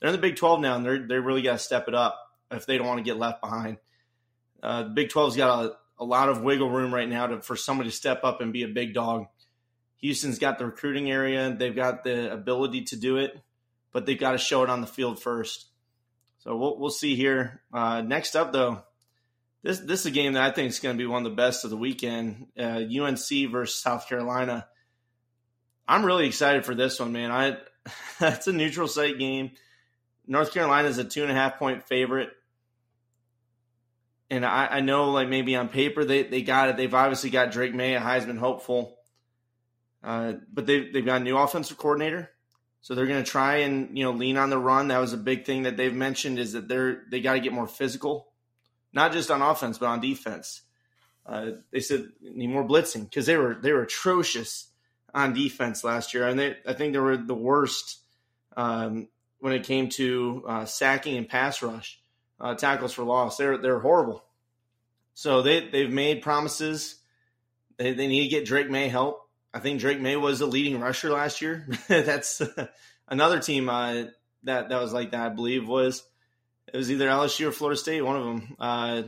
they're 0.00 0.08
in 0.08 0.14
the 0.14 0.20
Big 0.20 0.36
Twelve 0.36 0.60
now, 0.60 0.76
and 0.76 0.84
they're 0.84 1.06
they 1.06 1.16
really 1.16 1.42
got 1.42 1.52
to 1.52 1.58
step 1.58 1.88
it 1.88 1.94
up 1.94 2.18
if 2.50 2.64
they 2.64 2.78
don't 2.78 2.86
want 2.86 2.98
to 2.98 3.04
get 3.04 3.18
left 3.18 3.42
behind. 3.42 3.76
Uh, 4.62 4.84
the 4.84 4.88
Big 4.88 5.10
12's 5.10 5.36
got 5.36 5.66
a, 5.66 5.76
a 5.98 6.04
lot 6.06 6.30
of 6.30 6.42
wiggle 6.42 6.70
room 6.70 6.94
right 6.94 7.08
now 7.08 7.26
to, 7.26 7.42
for 7.42 7.54
somebody 7.54 7.90
to 7.90 7.94
step 7.94 8.24
up 8.24 8.40
and 8.40 8.50
be 8.50 8.62
a 8.62 8.68
big 8.68 8.94
dog. 8.94 9.26
Houston's 9.98 10.38
got 10.38 10.58
the 10.58 10.64
recruiting 10.64 11.10
area, 11.10 11.54
they've 11.54 11.76
got 11.76 12.02
the 12.02 12.32
ability 12.32 12.84
to 12.84 12.96
do 12.96 13.18
it, 13.18 13.38
but 13.92 14.06
they've 14.06 14.18
got 14.18 14.32
to 14.32 14.38
show 14.38 14.62
it 14.62 14.70
on 14.70 14.80
the 14.80 14.86
field 14.86 15.20
first. 15.20 15.66
So 16.38 16.56
we'll 16.56 16.78
we'll 16.78 16.90
see 16.90 17.14
here. 17.14 17.62
Uh, 17.72 18.00
next 18.00 18.36
up, 18.36 18.52
though, 18.52 18.82
this 19.62 19.80
this 19.80 20.00
is 20.00 20.06
a 20.06 20.10
game 20.10 20.34
that 20.34 20.42
I 20.42 20.50
think 20.50 20.70
is 20.70 20.80
going 20.80 20.96
to 20.96 21.02
be 21.02 21.06
one 21.06 21.24
of 21.24 21.30
the 21.30 21.36
best 21.36 21.64
of 21.64 21.70
the 21.70 21.76
weekend. 21.76 22.48
Uh, 22.58 22.82
UNC 22.84 23.50
versus 23.50 23.80
South 23.80 24.08
Carolina. 24.08 24.66
I'm 25.86 26.04
really 26.04 26.26
excited 26.26 26.64
for 26.64 26.74
this 26.74 27.00
one, 27.00 27.12
man. 27.12 27.30
I 27.30 27.58
that's 28.20 28.46
a 28.46 28.52
neutral 28.52 28.88
site 28.88 29.18
game. 29.18 29.52
North 30.26 30.52
Carolina 30.52 30.88
is 30.88 30.98
a 30.98 31.04
two 31.04 31.22
and 31.22 31.30
a 31.30 31.34
half 31.34 31.58
point 31.58 31.86
favorite. 31.86 32.30
And 34.30 34.44
I, 34.44 34.66
I 34.66 34.80
know, 34.80 35.10
like 35.10 35.28
maybe 35.28 35.54
on 35.54 35.68
paper 35.68 36.04
they, 36.04 36.22
they 36.22 36.42
got 36.42 36.70
it. 36.70 36.76
They've 36.76 36.94
obviously 36.94 37.30
got 37.30 37.52
Drake 37.52 37.74
Maye, 37.74 37.94
a 37.94 38.00
Heisman 38.00 38.38
hopeful, 38.38 38.96
uh, 40.02 40.34
but 40.52 40.66
they 40.66 40.88
they've 40.90 41.04
got 41.04 41.20
a 41.20 41.24
new 41.24 41.36
offensive 41.36 41.76
coordinator, 41.76 42.30
so 42.80 42.94
they're 42.94 43.06
going 43.06 43.22
to 43.22 43.30
try 43.30 43.56
and 43.56 43.96
you 43.96 44.04
know 44.04 44.12
lean 44.12 44.38
on 44.38 44.50
the 44.50 44.58
run. 44.58 44.88
That 44.88 44.98
was 44.98 45.12
a 45.12 45.18
big 45.18 45.44
thing 45.44 45.64
that 45.64 45.76
they've 45.76 45.94
mentioned 45.94 46.38
is 46.38 46.52
that 46.52 46.68
they're 46.68 47.02
they 47.10 47.20
got 47.20 47.34
to 47.34 47.40
get 47.40 47.52
more 47.52 47.68
physical 47.68 48.28
not 48.94 49.12
just 49.12 49.30
on 49.30 49.42
offense 49.42 49.76
but 49.76 49.86
on 49.86 50.00
defense. 50.00 50.62
Uh, 51.26 51.52
they 51.72 51.80
said 51.80 52.08
need 52.22 52.48
more 52.48 52.66
blitzing 52.66 53.04
because 53.04 53.26
they 53.26 53.36
were 53.36 53.56
they 53.60 53.72
were 53.72 53.82
atrocious 53.82 54.68
on 55.14 55.32
defense 55.32 55.84
last 55.84 56.12
year, 56.12 56.26
and 56.26 56.38
they 56.38 56.56
I 56.66 56.72
think 56.74 56.92
they 56.92 56.98
were 56.98 57.16
the 57.16 57.34
worst 57.34 58.00
um, 58.56 59.08
when 59.38 59.52
it 59.52 59.64
came 59.64 59.88
to 59.90 60.44
uh, 60.46 60.64
sacking 60.64 61.16
and 61.16 61.28
pass 61.28 61.62
rush 61.62 62.00
uh, 62.40 62.54
tackles 62.54 62.92
for 62.92 63.04
loss. 63.04 63.36
They're 63.36 63.58
they're 63.58 63.80
horrible. 63.80 64.24
So 65.14 65.42
they 65.42 65.68
they've 65.68 65.90
made 65.90 66.22
promises. 66.22 66.96
They 67.78 67.94
they 67.94 68.08
need 68.08 68.24
to 68.24 68.28
get 68.28 68.44
Drake 68.44 68.70
Maye 68.70 68.88
help. 68.88 69.20
I 69.52 69.60
think 69.60 69.80
Drake 69.80 70.00
Maye 70.00 70.16
was 70.16 70.40
the 70.40 70.46
leading 70.46 70.80
rusher 70.80 71.10
last 71.10 71.40
year. 71.40 71.68
That's 71.88 72.42
another 73.08 73.38
team 73.38 73.68
uh, 73.68 74.04
that 74.42 74.68
that 74.68 74.80
was 74.80 74.92
like 74.92 75.12
that. 75.12 75.20
I 75.20 75.28
believe 75.28 75.68
was 75.68 76.02
it 76.72 76.76
was 76.76 76.90
either 76.90 77.08
LSU 77.08 77.46
or 77.46 77.52
Florida 77.52 77.78
State, 77.78 78.02
one 78.02 78.16
of 78.16 78.24
them. 78.24 78.56
Uh, 78.58 79.02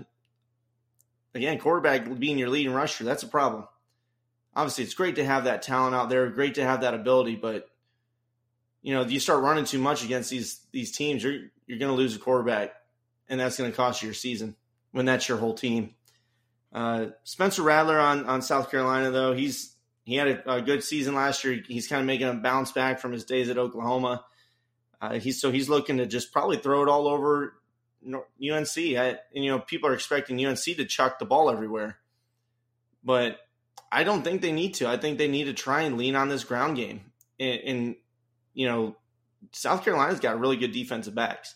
again, 1.35 1.59
quarterback 1.59 2.19
being 2.19 2.39
your 2.39 2.49
leading 2.49 2.73
rusher, 2.73 3.05
that's 3.05 3.23
a 3.23 3.29
problem. 3.29 3.67
Obviously, 4.57 4.85
it's 4.85 4.95
great 4.95 5.17
to 5.17 5.25
have 5.25 5.45
that 5.45 5.63
talent 5.63 5.95
out 5.95 6.09
there, 6.09 6.29
great 6.31 6.55
to 6.55 6.65
have 6.65 6.81
that 6.81 6.95
ability, 6.95 7.37
but 7.37 7.69
you 8.81 8.95
know, 8.95 9.03
if 9.03 9.11
you 9.11 9.21
start 9.21 9.43
running 9.43 9.65
too 9.67 9.79
much 9.79 10.03
against 10.03 10.31
these 10.31 10.61
these 10.73 10.93
teams, 10.93 11.23
you're 11.23 11.41
you're 11.67 11.79
going 11.79 11.91
to 11.91 11.97
lose 11.97 12.17
a 12.17 12.19
quarterback, 12.19 12.73
and 13.29 13.39
that's 13.39 13.59
going 13.59 13.71
to 13.71 13.77
cost 13.77 14.01
you 14.01 14.07
your 14.07 14.15
season 14.15 14.57
when 14.93 15.05
that's 15.05 15.29
your 15.29 15.39
whole 15.39 15.55
team. 15.55 15.95
Uh, 16.73 17.09
Spencer 17.25 17.63
Rattler 17.63 17.99
on 17.99 18.25
on 18.25 18.41
South 18.41 18.71
Carolina, 18.71 19.11
though, 19.11 19.35
he's 19.35 19.75
he 20.05 20.15
had 20.15 20.29
a, 20.29 20.55
a, 20.55 20.63
good 20.63 20.83
season 20.83 21.15
last 21.15 21.43
year. 21.45 21.61
He's 21.67 21.89
kind 21.89 22.01
of 22.01 22.07
making 22.07 22.29
a 22.29 22.35
bounce 22.35 22.73
back 22.73 23.01
from 23.01 23.13
his 23.13 23.25
days 23.25 23.51
at 23.51 23.59
Oklahoma. 23.59 24.25
Uh, 25.01 25.19
he's 25.19 25.41
so 25.41 25.51
he's 25.51 25.69
looking 25.69 25.99
to 25.99 26.07
just 26.07 26.33
probably 26.33 26.57
throw 26.57 26.83
it 26.83 26.89
all 26.89 27.09
over 27.09 27.55
UNC. 28.07 28.79
I, 28.79 29.19
and, 29.35 29.45
you 29.45 29.51
know, 29.51 29.59
people 29.59 29.91
are 29.91 29.95
expecting 29.95 30.45
UNC 30.45 30.63
to 30.63 30.85
chuck 30.85 31.19
the 31.19 31.25
ball 31.25 31.51
everywhere, 31.51 31.99
but 33.03 33.41
I 33.91 34.05
don't 34.05 34.23
think 34.23 34.43
they 34.43 34.53
need 34.53 34.75
to. 34.75 34.89
I 34.89 34.97
think 34.97 35.19
they 35.19 35.29
need 35.29 35.45
to 35.45 35.53
try 35.53 35.83
and 35.83 35.97
lean 35.97 36.17
on 36.17 36.29
this 36.29 36.45
ground 36.45 36.77
game. 36.77 37.13
And, 37.39 37.61
and 37.65 37.97
you 38.55 38.67
know, 38.67 38.97
South 39.53 39.85
Carolina's 39.85 40.21
got 40.21 40.41
really 40.41 40.57
good 40.57 40.73
defensive 40.73 41.15
backs. 41.15 41.55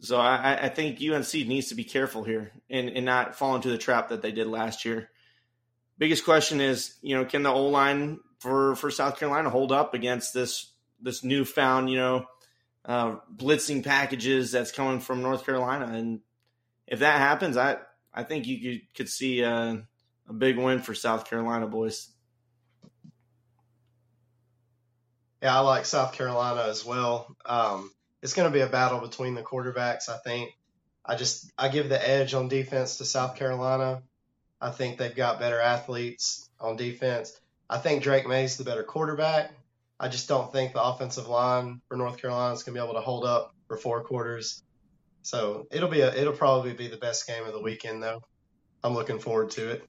So 0.00 0.18
I, 0.18 0.64
I, 0.64 0.68
think 0.68 1.00
UNC 1.00 1.32
needs 1.32 1.68
to 1.68 1.76
be 1.76 1.84
careful 1.84 2.24
here 2.24 2.50
and, 2.68 2.88
and 2.88 3.04
not 3.04 3.36
fall 3.36 3.54
into 3.54 3.68
the 3.68 3.78
trap 3.78 4.08
that 4.08 4.20
they 4.20 4.32
did 4.32 4.48
last 4.48 4.84
year. 4.84 5.10
Biggest 5.96 6.24
question 6.24 6.60
is, 6.60 6.96
you 7.02 7.14
know, 7.14 7.24
can 7.24 7.44
the 7.44 7.52
O 7.52 7.68
line 7.68 8.18
for 8.40 8.74
for 8.74 8.90
South 8.90 9.16
Carolina 9.20 9.48
hold 9.48 9.70
up 9.70 9.94
against 9.94 10.34
this 10.34 10.72
this 11.00 11.22
newfound, 11.22 11.88
you 11.88 11.98
know, 11.98 12.26
uh, 12.84 13.16
blitzing 13.32 13.84
packages 13.84 14.50
that's 14.50 14.72
coming 14.72 14.98
from 14.98 15.22
North 15.22 15.46
Carolina? 15.46 15.86
And 15.86 16.20
if 16.88 16.98
that 16.98 17.18
happens, 17.18 17.56
I 17.56 17.76
I 18.12 18.24
think 18.24 18.48
you 18.48 18.58
could, 18.58 18.94
could 18.94 19.08
see 19.08 19.42
a, 19.42 19.86
a 20.28 20.32
big 20.32 20.58
win 20.58 20.80
for 20.80 20.94
South 20.94 21.28
Carolina 21.28 21.66
boys. 21.66 22.08
Yeah, 25.42 25.56
I 25.56 25.60
like 25.60 25.86
South 25.86 26.12
Carolina 26.12 26.62
as 26.68 26.84
well. 26.84 27.34
Um, 27.44 27.90
it's 28.22 28.34
going 28.34 28.50
to 28.50 28.56
be 28.56 28.62
a 28.62 28.68
battle 28.68 29.00
between 29.00 29.34
the 29.34 29.42
quarterbacks. 29.42 30.08
I 30.08 30.18
think. 30.18 30.50
I 31.04 31.16
just 31.16 31.50
I 31.58 31.68
give 31.68 31.88
the 31.88 32.08
edge 32.08 32.32
on 32.32 32.46
defense 32.46 32.98
to 32.98 33.04
South 33.04 33.34
Carolina. 33.34 34.02
I 34.60 34.70
think 34.70 34.98
they've 34.98 35.14
got 35.14 35.40
better 35.40 35.60
athletes 35.60 36.48
on 36.60 36.76
defense. 36.76 37.38
I 37.68 37.78
think 37.78 38.04
Drake 38.04 38.28
Maye's 38.28 38.56
the 38.56 38.64
better 38.64 38.84
quarterback. 38.84 39.52
I 39.98 40.08
just 40.08 40.28
don't 40.28 40.52
think 40.52 40.72
the 40.72 40.82
offensive 40.82 41.26
line 41.26 41.80
for 41.88 41.96
North 41.96 42.18
Carolina 42.18 42.54
is 42.54 42.62
going 42.62 42.74
to 42.74 42.80
be 42.80 42.84
able 42.84 42.94
to 42.94 43.00
hold 43.00 43.24
up 43.24 43.52
for 43.66 43.76
four 43.76 44.04
quarters. 44.04 44.62
So 45.22 45.66
it'll 45.70 45.88
be 45.88 46.00
a 46.00 46.14
it'll 46.14 46.32
probably 46.32 46.72
be 46.72 46.88
the 46.88 46.96
best 46.96 47.26
game 47.26 47.44
of 47.44 47.52
the 47.52 47.62
weekend 47.62 48.02
though. 48.02 48.22
I'm 48.84 48.94
looking 48.94 49.18
forward 49.18 49.50
to 49.52 49.70
it. 49.70 49.88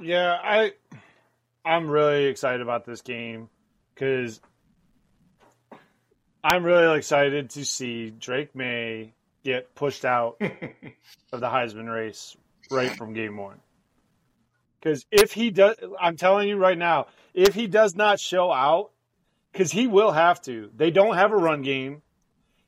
Yeah, 0.00 0.38
I 0.42 0.72
I'm 1.64 1.88
really 1.88 2.26
excited 2.26 2.60
about 2.60 2.84
this 2.84 3.02
game 3.02 3.48
because 3.94 4.40
I'm 6.42 6.64
really 6.64 6.98
excited 6.98 7.50
to 7.50 7.64
see 7.64 8.10
Drake 8.10 8.54
Maye 8.54 9.14
get 9.44 9.74
pushed 9.74 10.04
out 10.04 10.36
of 11.32 11.40
the 11.40 11.48
Heisman 11.48 11.92
race 11.92 12.36
right 12.70 12.94
from 12.94 13.14
game 13.14 13.36
one. 13.36 13.60
Because 14.80 15.06
if 15.10 15.32
he 15.32 15.50
does, 15.50 15.76
I'm 15.98 16.16
telling 16.16 16.48
you 16.48 16.56
right 16.56 16.76
now, 16.76 17.06
if 17.32 17.54
he 17.54 17.66
does 17.66 17.94
not 17.94 18.20
show 18.20 18.52
out, 18.52 18.90
because 19.52 19.72
he 19.72 19.86
will 19.86 20.12
have 20.12 20.42
to, 20.42 20.70
they 20.76 20.90
don't 20.90 21.14
have 21.14 21.32
a 21.32 21.36
run 21.36 21.62
game. 21.62 22.02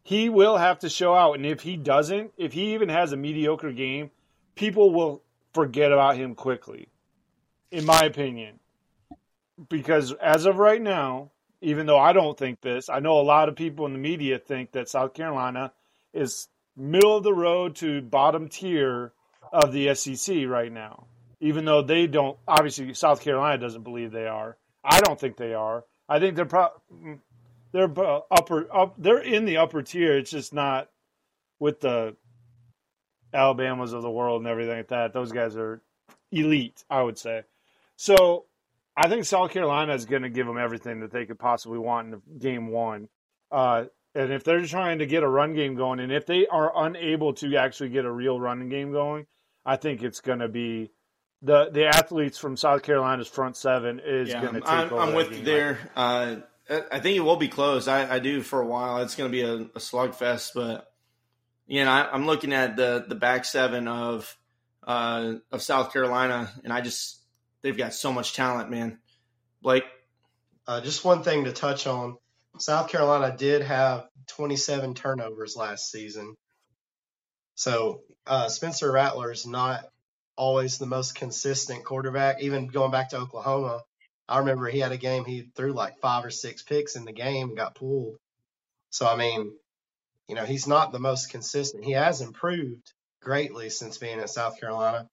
He 0.03 0.29
will 0.31 0.57
have 0.57 0.79
to 0.79 0.89
show 0.89 1.15
out. 1.15 1.35
And 1.35 1.45
if 1.45 1.61
he 1.61 1.77
doesn't, 1.77 2.33
if 2.39 2.53
he 2.55 2.73
even 2.73 2.89
has 2.89 3.13
a 3.13 3.17
mediocre 3.17 3.73
game, 3.73 4.11
people 4.55 4.95
will 4.95 5.23
forget 5.53 5.93
about 5.93 6.17
him 6.17 6.35
quickly, 6.35 6.89
in 7.71 7.85
my 7.85 8.05
opinion. 8.05 8.61
Because 9.69 10.13
as 10.13 10.47
of 10.47 10.57
right 10.57 10.81
now, 10.81 11.31
even 11.61 11.87
though 11.87 11.99
I 11.99 12.13
don't 12.13 12.39
think 12.39 12.61
this. 12.61 12.89
I 12.89 13.01
know 13.01 13.19
a 13.19 13.23
lot 13.23 13.49
of 13.49 13.57
people 13.57 13.87
in 13.87 13.93
the 13.93 13.99
media 13.99 14.39
think 14.39 14.73
that 14.73 14.89
South 14.89 15.15
Carolina 15.15 15.73
is 16.13 16.49
middle 16.77 17.17
of 17.17 17.25
the 17.25 17.35
road 17.35 17.77
to 17.77 18.03
bottom 18.03 18.49
tier 18.49 19.13
of 19.53 19.73
the 19.73 19.95
SEC 19.95 20.47
right 20.47 20.73
now. 20.73 21.07
Even 21.41 21.65
though 21.65 21.83
they 21.83 22.07
don't, 22.07 22.39
obviously 22.47 22.93
South 22.95 23.21
Carolina 23.21 23.59
doesn't 23.59 23.83
believe 23.83 24.13
they 24.13 24.27
are. 24.27 24.57
I 24.85 25.01
don't 25.01 25.19
think 25.19 25.37
they 25.37 25.55
are. 25.55 25.85
I 26.09 26.21
think 26.21 26.37
they're 26.37 26.45
pro- 26.45 26.81
they're 27.73 27.93
upper 28.31 28.73
up. 28.73 28.95
They're 28.99 29.19
in 29.19 29.45
the 29.45 29.59
upper 29.59 29.83
tier. 29.83 30.17
It's 30.17 30.31
just 30.31 30.55
not 30.55 30.89
with 31.59 31.81
the 31.81 32.17
Alabamas 33.35 33.93
of 33.93 34.03
the 34.03 34.11
world 34.11 34.41
and 34.41 34.49
everything 34.49 34.77
like 34.77 34.89
that. 34.89 35.13
Those 35.13 35.33
guys 35.33 35.57
are 35.57 35.83
elite, 36.31 36.85
I 36.89 37.03
would 37.03 37.19
say. 37.19 37.43
So 37.97 38.45
I 38.97 39.09
think 39.09 39.25
South 39.25 39.51
Carolina 39.51 39.95
is 39.95 40.05
going 40.05 40.23
to 40.23 40.31
give 40.31 40.47
them 40.47 40.59
everything 40.59 41.01
that 41.01 41.13
they 41.13 41.27
could 41.27 41.39
possibly 41.39 41.79
want 41.79 42.15
in 42.15 42.39
game 42.39 42.69
one. 42.69 43.09
Uh, 43.51 43.85
and 44.15 44.33
if 44.33 44.45
they're 44.45 44.65
trying 44.65 45.01
to 45.01 45.07
get 45.07 45.23
a 45.23 45.29
run 45.29 45.55
game 45.55 45.75
going, 45.75 46.01
and 46.01 46.11
if 46.11 46.25
they 46.25 46.47
are 46.47 46.73
unable 46.87 47.35
to 47.35 47.57
actually 47.57 47.91
get 47.91 48.05
a 48.05 48.11
real 48.11 48.41
running 48.41 48.71
game 48.71 48.93
going, 48.93 49.27
I 49.65 49.77
think 49.77 50.03
it's 50.03 50.21
going 50.21 50.39
to 50.39 50.49
be 50.49 50.91
the 51.43 51.69
the 51.71 51.87
athletes 51.87 52.39
from 52.39 52.57
South 52.57 52.83
Carolina's 52.83 53.29
front 53.29 53.57
seven 53.57 54.01
is 54.03 54.31
yeah, 54.31 54.41
going 54.41 54.55
to 54.55 54.61
take 54.61 54.71
I'm, 54.71 54.93
over. 54.93 54.99
I'm 54.99 55.15
with 55.15 55.37
you 55.37 55.45
there. 55.45 55.79
Uh, 55.95 56.37
I 56.69 56.99
think 56.99 57.17
it 57.17 57.21
will 57.21 57.37
be 57.37 57.49
close. 57.49 57.89
I, 57.89 58.15
I 58.15 58.19
do 58.19 58.41
for 58.41 58.61
a 58.61 58.67
while. 58.67 58.99
It's 59.03 59.15
going 59.15 59.31
to 59.31 59.33
be 59.33 59.43
a, 59.43 59.55
a 59.55 59.79
slugfest, 59.79 60.53
but 60.55 60.91
you 61.67 61.85
know, 61.85 61.91
I, 61.91 62.15
am 62.15 62.27
looking 62.27 62.53
at 62.53 62.77
the 62.77 63.05
the 63.07 63.15
back 63.15 63.45
seven 63.45 63.87
of 63.87 64.37
uh, 64.87 65.35
of 65.53 65.63
South 65.63 65.93
Carolina, 65.93 66.51
and 66.65 66.73
I 66.73 66.81
just 66.81 67.21
they've 67.67 67.77
got 67.77 67.93
so 67.93 68.13
much 68.13 68.33
talent, 68.33 68.71
man. 68.71 68.97
Blake, 69.61 69.83
uh, 70.69 70.81
just 70.81 71.05
one 71.05 71.25
thing 71.25 71.45
to 71.45 71.53
touch 71.53 71.89
on: 71.89 72.17
South 72.59 72.89
Carolina 72.89 73.37
did 73.37 73.63
have 73.63 74.07
27 74.29 74.95
turnovers 74.95 75.57
last 75.57 75.91
season, 75.91 76.37
so 77.57 78.03
uh, 78.25 78.49
Spencer 78.49 78.93
Rattler 78.93 79.33
is 79.33 79.47
not 79.47 79.85
always 80.37 80.79
the 80.79 80.87
most 80.87 81.17
consistent 81.17 81.85
quarterback. 81.85 82.41
Even 82.41 82.69
going 82.69 82.93
back 82.93 83.11
to 83.11 83.19
Oklahoma, 83.19 83.83
I 84.29 84.39
remember 84.39 84.69
he 84.69 84.79
had 84.79 84.93
a 84.93 84.97
game 84.97 85.25
he 85.25 85.51
threw 85.57 85.73
like 85.73 85.99
five 85.99 86.25
or 86.25 86.31
six 86.31 86.63
picks 86.63 86.95
in 86.95 87.05
the 87.05 87.13
game 87.13 87.49
and 87.49 87.57
got 87.57 87.75
pulled. 87.75 88.17
So 88.91 89.09
I 89.09 89.17
mean, 89.17 89.53
you 90.29 90.37
know, 90.37 90.45
he's 90.45 90.69
not 90.69 90.93
the 90.93 91.01
most 91.01 91.31
consistent. 91.31 91.85
He 91.85 91.93
has 91.93 92.21
improved 92.21 92.93
greatly 93.21 93.71
since 93.71 93.99
being 93.99 94.21
at 94.21 94.31
South 94.31 94.61
Carolina, 94.61 95.09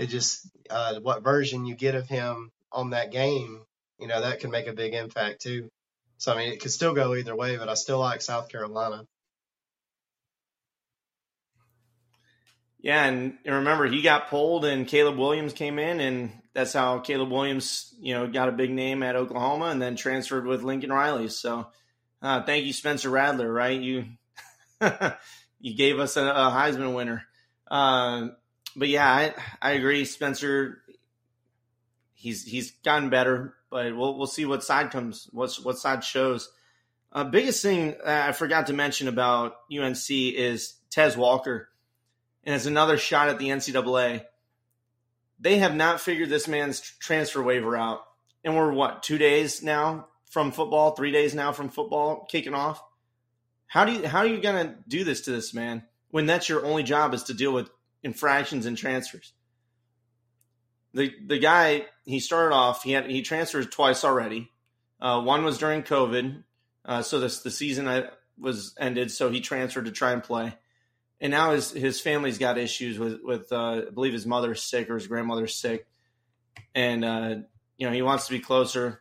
it 0.00 0.08
just 0.08 0.48
uh, 0.70 0.98
what 1.00 1.22
version 1.22 1.66
you 1.66 1.74
get 1.74 1.94
of 1.94 2.08
him 2.08 2.50
on 2.72 2.90
that 2.90 3.12
game, 3.12 3.60
you 3.98 4.06
know, 4.06 4.22
that 4.22 4.40
can 4.40 4.50
make 4.50 4.66
a 4.66 4.72
big 4.72 4.94
impact 4.94 5.42
too. 5.42 5.70
So 6.16 6.32
I 6.32 6.38
mean, 6.38 6.52
it 6.52 6.60
could 6.60 6.70
still 6.70 6.94
go 6.94 7.14
either 7.14 7.36
way, 7.36 7.58
but 7.58 7.68
I 7.68 7.74
still 7.74 7.98
like 7.98 8.22
South 8.22 8.48
Carolina. 8.48 9.04
Yeah, 12.80 13.04
and, 13.04 13.36
remember 13.44 13.86
he 13.86 14.00
got 14.00 14.30
pulled, 14.30 14.64
and 14.64 14.88
Caleb 14.88 15.18
Williams 15.18 15.52
came 15.52 15.78
in, 15.78 16.00
and 16.00 16.32
that's 16.54 16.72
how 16.72 17.00
Caleb 17.00 17.30
Williams, 17.30 17.94
you 18.00 18.14
know, 18.14 18.26
got 18.26 18.48
a 18.48 18.52
big 18.52 18.70
name 18.70 19.02
at 19.02 19.16
Oklahoma, 19.16 19.66
and 19.66 19.82
then 19.82 19.96
transferred 19.96 20.46
with 20.46 20.62
Lincoln 20.62 20.90
Riley. 20.90 21.28
So, 21.28 21.66
uh, 22.22 22.42
thank 22.42 22.64
you, 22.64 22.72
Spencer 22.72 23.10
Rattler. 23.10 23.52
Right, 23.52 23.78
you 23.78 24.06
you 25.60 25.74
gave 25.74 25.98
us 25.98 26.16
a, 26.16 26.24
a 26.24 26.50
Heisman 26.50 26.94
winner. 26.94 27.26
Uh, 27.70 28.28
but 28.76 28.88
yeah, 28.88 29.08
I, 29.08 29.34
I 29.60 29.72
agree, 29.72 30.04
Spencer. 30.04 30.82
He's 32.14 32.44
he's 32.44 32.70
gotten 32.70 33.10
better, 33.10 33.54
but 33.70 33.96
we'll 33.96 34.16
we'll 34.16 34.26
see 34.26 34.44
what 34.44 34.62
side 34.62 34.90
comes, 34.90 35.28
what 35.32 35.54
what 35.62 35.78
side 35.78 36.04
shows. 36.04 36.50
Uh, 37.12 37.24
biggest 37.24 37.62
thing 37.62 37.96
I 38.06 38.32
forgot 38.32 38.68
to 38.68 38.72
mention 38.72 39.08
about 39.08 39.56
UNC 39.72 40.10
is 40.10 40.74
Tez 40.90 41.16
Walker, 41.16 41.68
and 42.44 42.54
it's 42.54 42.66
another 42.66 42.98
shot 42.98 43.28
at 43.28 43.38
the 43.38 43.48
NCAA. 43.48 44.24
They 45.40 45.58
have 45.58 45.74
not 45.74 46.00
figured 46.00 46.28
this 46.28 46.46
man's 46.46 46.80
transfer 46.80 47.42
waiver 47.42 47.76
out, 47.76 48.02
and 48.44 48.56
we're 48.56 48.72
what 48.72 49.02
two 49.02 49.18
days 49.18 49.62
now 49.62 50.08
from 50.30 50.52
football, 50.52 50.92
three 50.92 51.10
days 51.10 51.34
now 51.34 51.52
from 51.52 51.68
football 51.68 52.26
kicking 52.30 52.54
off. 52.54 52.82
How 53.66 53.84
do 53.84 53.92
you 53.92 54.06
how 54.06 54.18
are 54.20 54.26
you 54.26 54.40
gonna 54.40 54.76
do 54.86 55.04
this 55.04 55.22
to 55.22 55.32
this 55.32 55.54
man 55.54 55.84
when 56.10 56.26
that's 56.26 56.48
your 56.48 56.64
only 56.64 56.82
job 56.82 57.14
is 57.14 57.24
to 57.24 57.34
deal 57.34 57.52
with 57.52 57.70
infractions 58.02 58.66
and 58.66 58.76
transfers. 58.76 59.32
The 60.92 61.12
the 61.24 61.38
guy 61.38 61.86
he 62.04 62.18
started 62.20 62.54
off 62.54 62.82
he 62.82 62.92
had 62.92 63.08
he 63.08 63.22
transferred 63.22 63.70
twice 63.70 64.04
already. 64.04 64.50
Uh, 65.00 65.22
one 65.22 65.44
was 65.44 65.58
during 65.58 65.82
COVID, 65.82 66.42
uh, 66.84 67.02
so 67.02 67.20
this 67.20 67.40
the 67.40 67.50
season 67.50 67.88
I, 67.88 68.08
was 68.38 68.74
ended, 68.78 69.10
so 69.10 69.30
he 69.30 69.40
transferred 69.40 69.84
to 69.84 69.92
try 69.92 70.12
and 70.12 70.22
play. 70.22 70.54
And 71.20 71.30
now 71.30 71.52
his 71.52 71.70
his 71.70 72.00
family's 72.00 72.38
got 72.38 72.58
issues 72.58 72.98
with 72.98 73.20
with 73.22 73.52
uh, 73.52 73.82
I 73.88 73.90
believe 73.90 74.12
his 74.12 74.26
mother's 74.26 74.62
sick 74.62 74.90
or 74.90 74.94
his 74.94 75.06
grandmother's 75.06 75.54
sick, 75.54 75.86
and 76.74 77.04
uh, 77.04 77.34
you 77.76 77.86
know 77.86 77.92
he 77.92 78.02
wants 78.02 78.26
to 78.26 78.32
be 78.32 78.40
closer. 78.40 79.00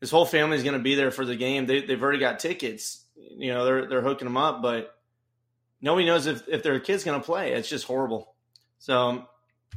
His 0.00 0.10
whole 0.10 0.26
family's 0.26 0.64
going 0.64 0.76
to 0.76 0.82
be 0.82 0.96
there 0.96 1.12
for 1.12 1.24
the 1.24 1.36
game. 1.36 1.66
They, 1.66 1.82
they've 1.82 2.02
already 2.02 2.18
got 2.18 2.40
tickets. 2.40 3.04
You 3.14 3.52
know 3.52 3.64
they're 3.64 3.88
they're 3.88 4.02
hooking 4.02 4.26
them 4.26 4.38
up, 4.38 4.62
but 4.62 4.96
nobody 5.82 6.06
knows 6.06 6.26
if, 6.26 6.48
if 6.48 6.62
their 6.62 6.80
kid's 6.80 7.04
going 7.04 7.20
to 7.20 7.24
play. 7.24 7.52
It's 7.52 7.68
just 7.68 7.86
horrible. 7.86 8.34
So 8.78 8.96
um, 8.96 9.26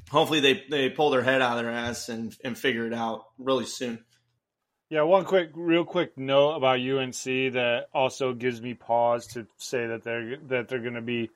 hopefully 0.10 0.40
they, 0.40 0.64
they 0.70 0.90
pull 0.90 1.10
their 1.10 1.24
head 1.24 1.42
out 1.42 1.58
of 1.58 1.66
their 1.66 1.74
ass 1.74 2.08
and, 2.08 2.36
and 2.44 2.58
figure 2.58 2.86
it 2.86 2.94
out 2.94 3.26
really 3.38 3.66
soon. 3.66 4.04
Yeah, 4.90 5.02
one 5.02 5.26
quick, 5.26 5.50
real 5.56 5.84
quick 5.84 6.16
note 6.18 6.56
about 6.56 6.80
UNC 6.80 7.24
that 7.24 7.88
also 7.94 8.34
gives 8.34 8.62
me 8.62 8.76
pause 8.76 9.26
to 9.28 9.48
say 9.58 9.88
that 9.88 10.04
they're 10.04 10.38
that 10.48 10.68
they're 10.68 10.80
going 10.80 10.94
to 10.94 11.02
be, 11.02 11.32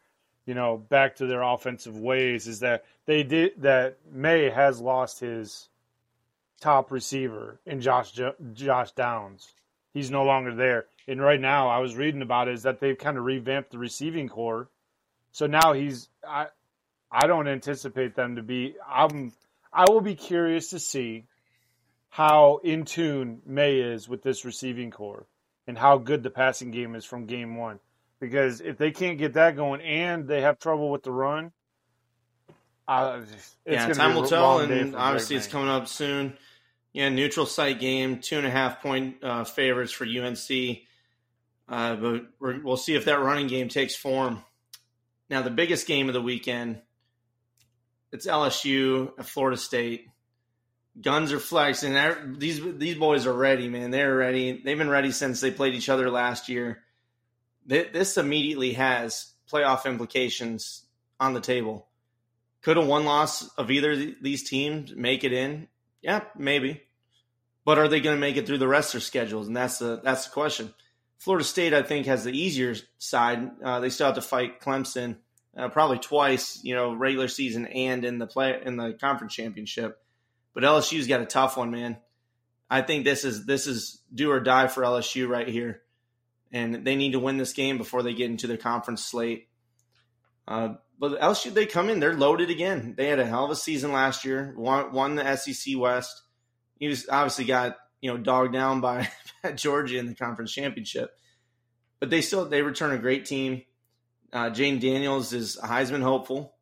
you 0.45 0.53
know, 0.53 0.77
back 0.77 1.15
to 1.15 1.25
their 1.25 1.41
offensive 1.41 1.97
ways 1.97 2.47
is 2.47 2.59
that 2.59 2.85
they 3.07 3.23
did 3.23 3.53
that 3.63 3.97
Maye 4.11 4.51
has 4.51 4.79
lost 4.79 5.19
his 5.19 5.67
top 6.61 6.91
receiver 6.91 7.59
in 7.65 7.81
Josh 7.81 8.11
Josh 8.53 8.91
Downs. 8.91 9.51
He's 9.93 10.11
no 10.11 10.23
longer 10.23 10.53
there. 10.53 10.85
And 11.09 11.19
right 11.19 11.41
now, 11.41 11.69
I 11.69 11.79
was 11.79 11.95
reading 11.95 12.21
about 12.21 12.47
it, 12.47 12.53
is 12.53 12.63
that 12.63 12.79
they've 12.79 12.97
kind 12.97 13.17
of 13.17 13.25
revamped 13.25 13.71
the 13.71 13.79
receiving 13.79 14.29
corps. 14.29 14.69
So 15.31 15.47
now 15.47 15.73
he's 15.73 16.09
I 16.27 16.47
I 17.11 17.27
don't 17.27 17.47
anticipate 17.47 18.15
them 18.15 18.35
to 18.35 18.43
be. 18.43 18.75
I'm 18.87 19.33
I 19.73 19.85
will 19.89 20.01
be 20.01 20.15
curious 20.15 20.69
to 20.69 20.79
see 20.79 21.25
how 22.09 22.59
in 22.63 22.85
tune 22.85 23.41
Maye 23.45 23.79
is 23.79 24.07
with 24.07 24.23
this 24.23 24.45
receiving 24.45 24.91
corps 24.91 25.25
and 25.67 25.77
how 25.77 25.97
good 25.97 26.23
the 26.23 26.29
passing 26.29 26.71
game 26.71 26.95
is 26.95 27.05
from 27.05 27.25
game 27.25 27.55
one. 27.55 27.79
Because 28.19 28.61
if 28.61 28.77
they 28.77 28.91
can't 28.91 29.17
get 29.17 29.33
that 29.33 29.55
going 29.55 29.81
and 29.81 30.27
they 30.27 30.41
have 30.41 30.59
trouble 30.59 30.91
with 30.91 31.03
the 31.03 31.11
run, 31.11 31.51
uh, 32.87 33.21
yeah, 33.65 33.87
time 33.93 34.15
will 34.15 34.27
tell. 34.27 34.59
And 34.59 34.95
obviously, 34.95 35.35
it's 35.35 35.47
coming 35.47 35.69
up 35.69 35.87
soon. 35.87 36.37
Yeah, 36.91 37.09
neutral 37.09 37.45
site 37.45 37.79
game, 37.79 38.19
two 38.19 38.37
and 38.37 38.47
a 38.47 38.49
half 38.49 38.81
point 38.81 39.23
uh, 39.23 39.43
favorites 39.43 39.91
for 39.91 40.05
UNC. 40.05 40.79
Uh, 41.69 41.95
but 41.95 42.25
we 42.39 42.59
will 42.59 42.77
see 42.77 42.95
if 42.95 43.05
that 43.05 43.21
running 43.21 43.47
game 43.47 43.69
takes 43.69 43.95
form. 43.95 44.43
Now, 45.29 45.43
the 45.43 45.51
biggest 45.51 45.85
game 45.85 46.07
of 46.07 46.13
the 46.13 46.21
weekend, 46.21 46.81
it's 48.11 48.25
LSU 48.25 49.11
at 49.19 49.27
Florida 49.27 49.57
State. 49.57 50.07
Guns 50.99 51.31
are 51.31 51.39
flexing. 51.39 51.95
These 52.39 52.61
these 52.77 52.95
boys 52.95 53.27
are 53.27 53.33
ready, 53.33 53.69
man. 53.69 53.91
They're 53.91 54.15
ready. 54.15 54.59
They've 54.65 54.77
been 54.77 54.89
ready 54.89 55.11
since 55.11 55.39
they 55.39 55.51
played 55.51 55.75
each 55.75 55.87
other 55.87 56.09
last 56.09 56.49
year. 56.49 56.83
This 57.65 58.17
immediately 58.17 58.73
has 58.73 59.31
playoff 59.51 59.85
implications 59.85 60.85
on 61.19 61.33
the 61.33 61.39
table. 61.39 61.87
Could 62.63 62.77
a 62.77 62.81
one 62.81 63.05
loss 63.05 63.47
of 63.55 63.69
either 63.69 63.91
of 63.91 63.99
these 64.21 64.49
teams 64.49 64.93
make 64.95 65.23
it 65.23 65.31
in? 65.31 65.67
Yeah, 66.01 66.23
maybe. 66.35 66.81
But 67.63 67.77
are 67.77 67.87
they 67.87 67.99
going 67.99 68.15
to 68.15 68.19
make 68.19 68.35
it 68.35 68.47
through 68.47 68.57
the 68.57 68.67
rest 68.67 68.89
of 68.89 68.93
their 68.93 69.05
schedules? 69.05 69.47
And 69.47 69.55
that's 69.55 69.77
the 69.77 70.01
that's 70.03 70.25
the 70.25 70.31
question. 70.31 70.73
Florida 71.19 71.43
State, 71.43 71.73
I 71.73 71.83
think, 71.83 72.05
has 72.07 72.23
the 72.23 72.31
easier 72.31 72.75
side. 72.97 73.51
Uh, 73.63 73.79
they 73.81 73.89
still 73.89 74.07
have 74.07 74.15
to 74.15 74.21
fight 74.21 74.61
Clemson 74.61 75.17
uh, 75.55 75.67
probably 75.67 75.99
twice, 75.99 76.63
you 76.63 76.73
know, 76.73 76.93
regular 76.93 77.27
season 77.27 77.67
and 77.67 78.05
in 78.05 78.17
the 78.17 78.27
play 78.27 78.59
in 78.65 78.77
the 78.77 78.93
conference 78.93 79.33
championship. 79.33 80.01
But 80.53 80.63
LSU's 80.63 81.07
got 81.07 81.21
a 81.21 81.25
tough 81.25 81.57
one, 81.57 81.71
man. 81.71 81.97
I 82.69 82.81
think 82.81 83.03
this 83.03 83.25
is 83.25 83.45
this 83.45 83.67
is 83.67 84.01
do 84.13 84.31
or 84.31 84.39
die 84.39 84.67
for 84.67 84.83
LSU 84.83 85.27
right 85.27 85.47
here, 85.47 85.81
and 86.51 86.85
they 86.85 86.95
need 86.95 87.11
to 87.11 87.19
win 87.19 87.37
this 87.37 87.53
game 87.53 87.77
before 87.77 88.03
they 88.03 88.13
get 88.13 88.29
into 88.29 88.47
their 88.47 88.57
conference 88.57 89.03
slate. 89.03 89.47
Uh, 90.47 90.75
but 90.97 91.19
LSU, 91.19 91.53
they 91.53 91.65
come 91.65 91.89
in, 91.89 91.99
they're 91.99 92.13
loaded 92.13 92.49
again. 92.49 92.93
They 92.97 93.07
had 93.07 93.19
a 93.19 93.25
hell 93.25 93.45
of 93.45 93.51
a 93.51 93.55
season 93.55 93.91
last 93.91 94.25
year, 94.25 94.53
won, 94.57 94.91
won 94.91 95.15
the 95.15 95.35
SEC 95.35 95.77
West. 95.77 96.23
He 96.79 96.87
was 96.87 97.07
obviously 97.09 97.45
got 97.45 97.77
you 98.01 98.11
know 98.11 98.17
dogged 98.17 98.53
down 98.53 98.81
by 98.81 99.09
Georgia 99.55 99.97
in 99.97 100.07
the 100.07 100.15
conference 100.15 100.51
championship, 100.51 101.17
but 101.99 102.09
they 102.09 102.21
still 102.21 102.45
they 102.45 102.61
return 102.61 102.91
a 102.91 102.97
great 102.97 103.25
team. 103.25 103.63
Uh, 104.31 104.49
Jayden 104.51 104.79
Daniels 104.79 105.33
is 105.33 105.57
Heisman 105.57 106.03
hopeful, 106.03 106.53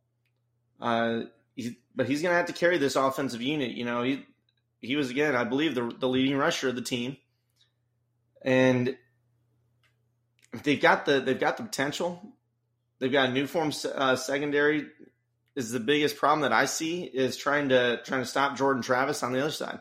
uh, 0.79 1.21
he, 1.55 1.77
but 1.95 2.07
he's 2.07 2.21
going 2.21 2.31
to 2.31 2.37
have 2.37 2.45
to 2.45 2.53
carry 2.53 2.77
this 2.77 2.95
offensive 2.95 3.41
unit. 3.41 3.71
You 3.71 3.83
know, 3.83 4.03
he 4.03 4.25
he 4.79 4.95
was 4.95 5.09
again, 5.09 5.35
I 5.35 5.43
believe, 5.43 5.75
the 5.75 5.93
the 5.99 6.07
leading 6.07 6.37
rusher 6.37 6.69
of 6.69 6.75
the 6.75 6.81
team, 6.81 7.17
and 8.41 8.95
they've 10.63 10.81
got 10.81 11.05
the 11.05 11.19
they've 11.19 11.39
got 11.39 11.57
the 11.57 11.63
potential. 11.63 12.21
They've 12.99 13.11
got 13.11 13.29
a 13.29 13.31
new 13.31 13.47
form 13.47 13.71
uh, 13.93 14.15
secondary. 14.15 14.87
Is 15.55 15.71
the 15.71 15.79
biggest 15.79 16.17
problem 16.17 16.41
that 16.41 16.53
I 16.53 16.65
see 16.65 17.03
is 17.03 17.35
trying 17.35 17.69
to 17.69 18.01
trying 18.03 18.21
to 18.21 18.27
stop 18.27 18.57
Jordan 18.57 18.83
Travis 18.83 19.23
on 19.23 19.33
the 19.33 19.39
other 19.39 19.51
side. 19.51 19.79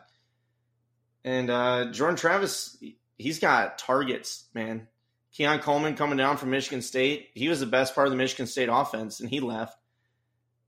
And 1.27 1.49
uh, 1.49 1.91
Jordan 1.91 2.15
Travis, 2.15 2.81
he's 3.17 3.39
got 3.39 3.77
targets, 3.77 4.45
man. 4.53 4.87
Keon 5.33 5.59
Coleman 5.59 5.97
coming 5.97 6.17
down 6.17 6.37
from 6.37 6.51
Michigan 6.51 6.81
State, 6.81 7.31
he 7.33 7.49
was 7.49 7.59
the 7.59 7.65
best 7.65 7.93
part 7.93 8.07
of 8.07 8.11
the 8.11 8.17
Michigan 8.17 8.47
State 8.47 8.69
offense, 8.71 9.19
and 9.19 9.29
he 9.29 9.41
left. 9.41 9.77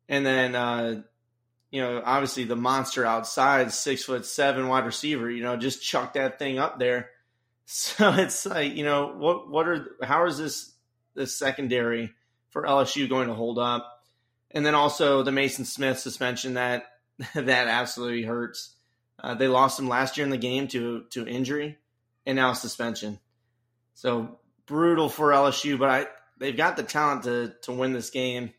And 0.10 0.26
then, 0.26 0.56
uh, 0.56 1.04
you 1.72 1.82
know, 1.82 2.04
obviously 2.04 2.44
the 2.44 2.58
monster 2.58 3.06
outside, 3.06 3.72
six 3.72 4.04
foot 4.04 4.26
seven 4.26 4.68
wide 4.68 4.86
receiver, 4.86 5.32
you 5.32 5.44
know, 5.44 5.56
just 5.56 5.82
chuck 5.82 6.16
that 6.16 6.40
thing 6.40 6.60
up 6.60 6.78
there. 6.78 7.10
So 7.72 8.14
it's 8.14 8.48
like, 8.48 8.74
you 8.74 8.84
know, 8.84 9.14
what 9.16 9.48
what 9.48 9.68
are 9.68 9.86
how 10.02 10.26
is 10.26 10.40
this 10.40 10.74
this 11.14 11.38
secondary 11.38 12.12
for 12.50 12.64
LSU 12.64 13.08
going 13.08 13.28
to 13.28 13.36
hold 13.36 13.60
up? 13.60 14.04
And 14.50 14.66
then 14.66 14.74
also 14.74 15.22
the 15.22 15.30
Maason 15.30 15.68
Smith 15.68 16.00
suspension 16.00 16.56
that 16.56 16.86
that 17.36 17.68
absolutely 17.68 18.24
hurts. 18.24 18.74
Uh, 19.22 19.36
they 19.36 19.48
lost 19.48 19.80
him 19.80 19.88
last 19.88 20.18
year 20.18 20.24
in 20.24 20.32
the 20.32 20.38
game 20.38 20.68
to 20.70 21.06
to 21.12 21.28
injury, 21.28 21.78
and 22.26 22.36
now 22.36 22.54
suspension. 22.54 23.20
So 23.94 24.40
brutal 24.66 25.10
for 25.10 25.32
LSU, 25.32 25.78
but 25.78 25.90
I, 25.90 26.08
they've 26.38 26.56
got 26.56 26.78
the 26.78 26.84
talent 26.84 27.24
to 27.24 27.54
to 27.64 27.72
win 27.72 27.94
this 27.94 28.10
game, 28.10 28.52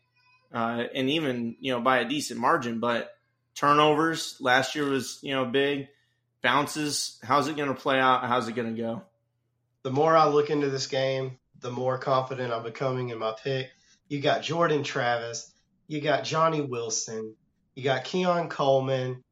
uh, 0.53 0.83
and 0.93 1.09
even 1.09 1.55
you 1.59 1.73
know 1.73 1.81
by 1.81 1.99
a 1.99 2.07
decent 2.07 2.39
margin. 2.39 2.79
But 2.79 3.11
turnovers 3.55 4.37
last 4.39 4.75
year 4.75 4.85
was 4.85 5.19
you 5.21 5.33
know 5.33 5.45
big. 5.45 5.87
Bounces, 6.43 7.19
how's 7.21 7.47
it 7.47 7.55
going 7.55 7.69
to 7.69 7.79
play 7.79 7.99
out? 7.99 8.25
How's 8.25 8.47
it 8.47 8.55
going 8.55 8.75
to 8.75 8.81
go? 8.81 9.03
The 9.83 9.91
more 9.91 10.17
I 10.17 10.27
look 10.27 10.49
into 10.49 10.71
this 10.71 10.87
game, 10.87 11.37
the 11.59 11.69
more 11.69 11.99
confident 11.99 12.51
I'm 12.51 12.63
becoming 12.63 13.09
in 13.09 13.19
my 13.19 13.33
pick. 13.43 13.69
You 14.07 14.19
got 14.21 14.41
Jordan 14.41 14.83
Travis, 14.83 15.53
you 15.87 16.01
got 16.01 16.23
Johnny 16.23 16.61
Wilson, 16.61 17.35
you 17.75 17.83
got 17.83 18.03
Keon 18.03 18.49
Coleman, 18.49 19.23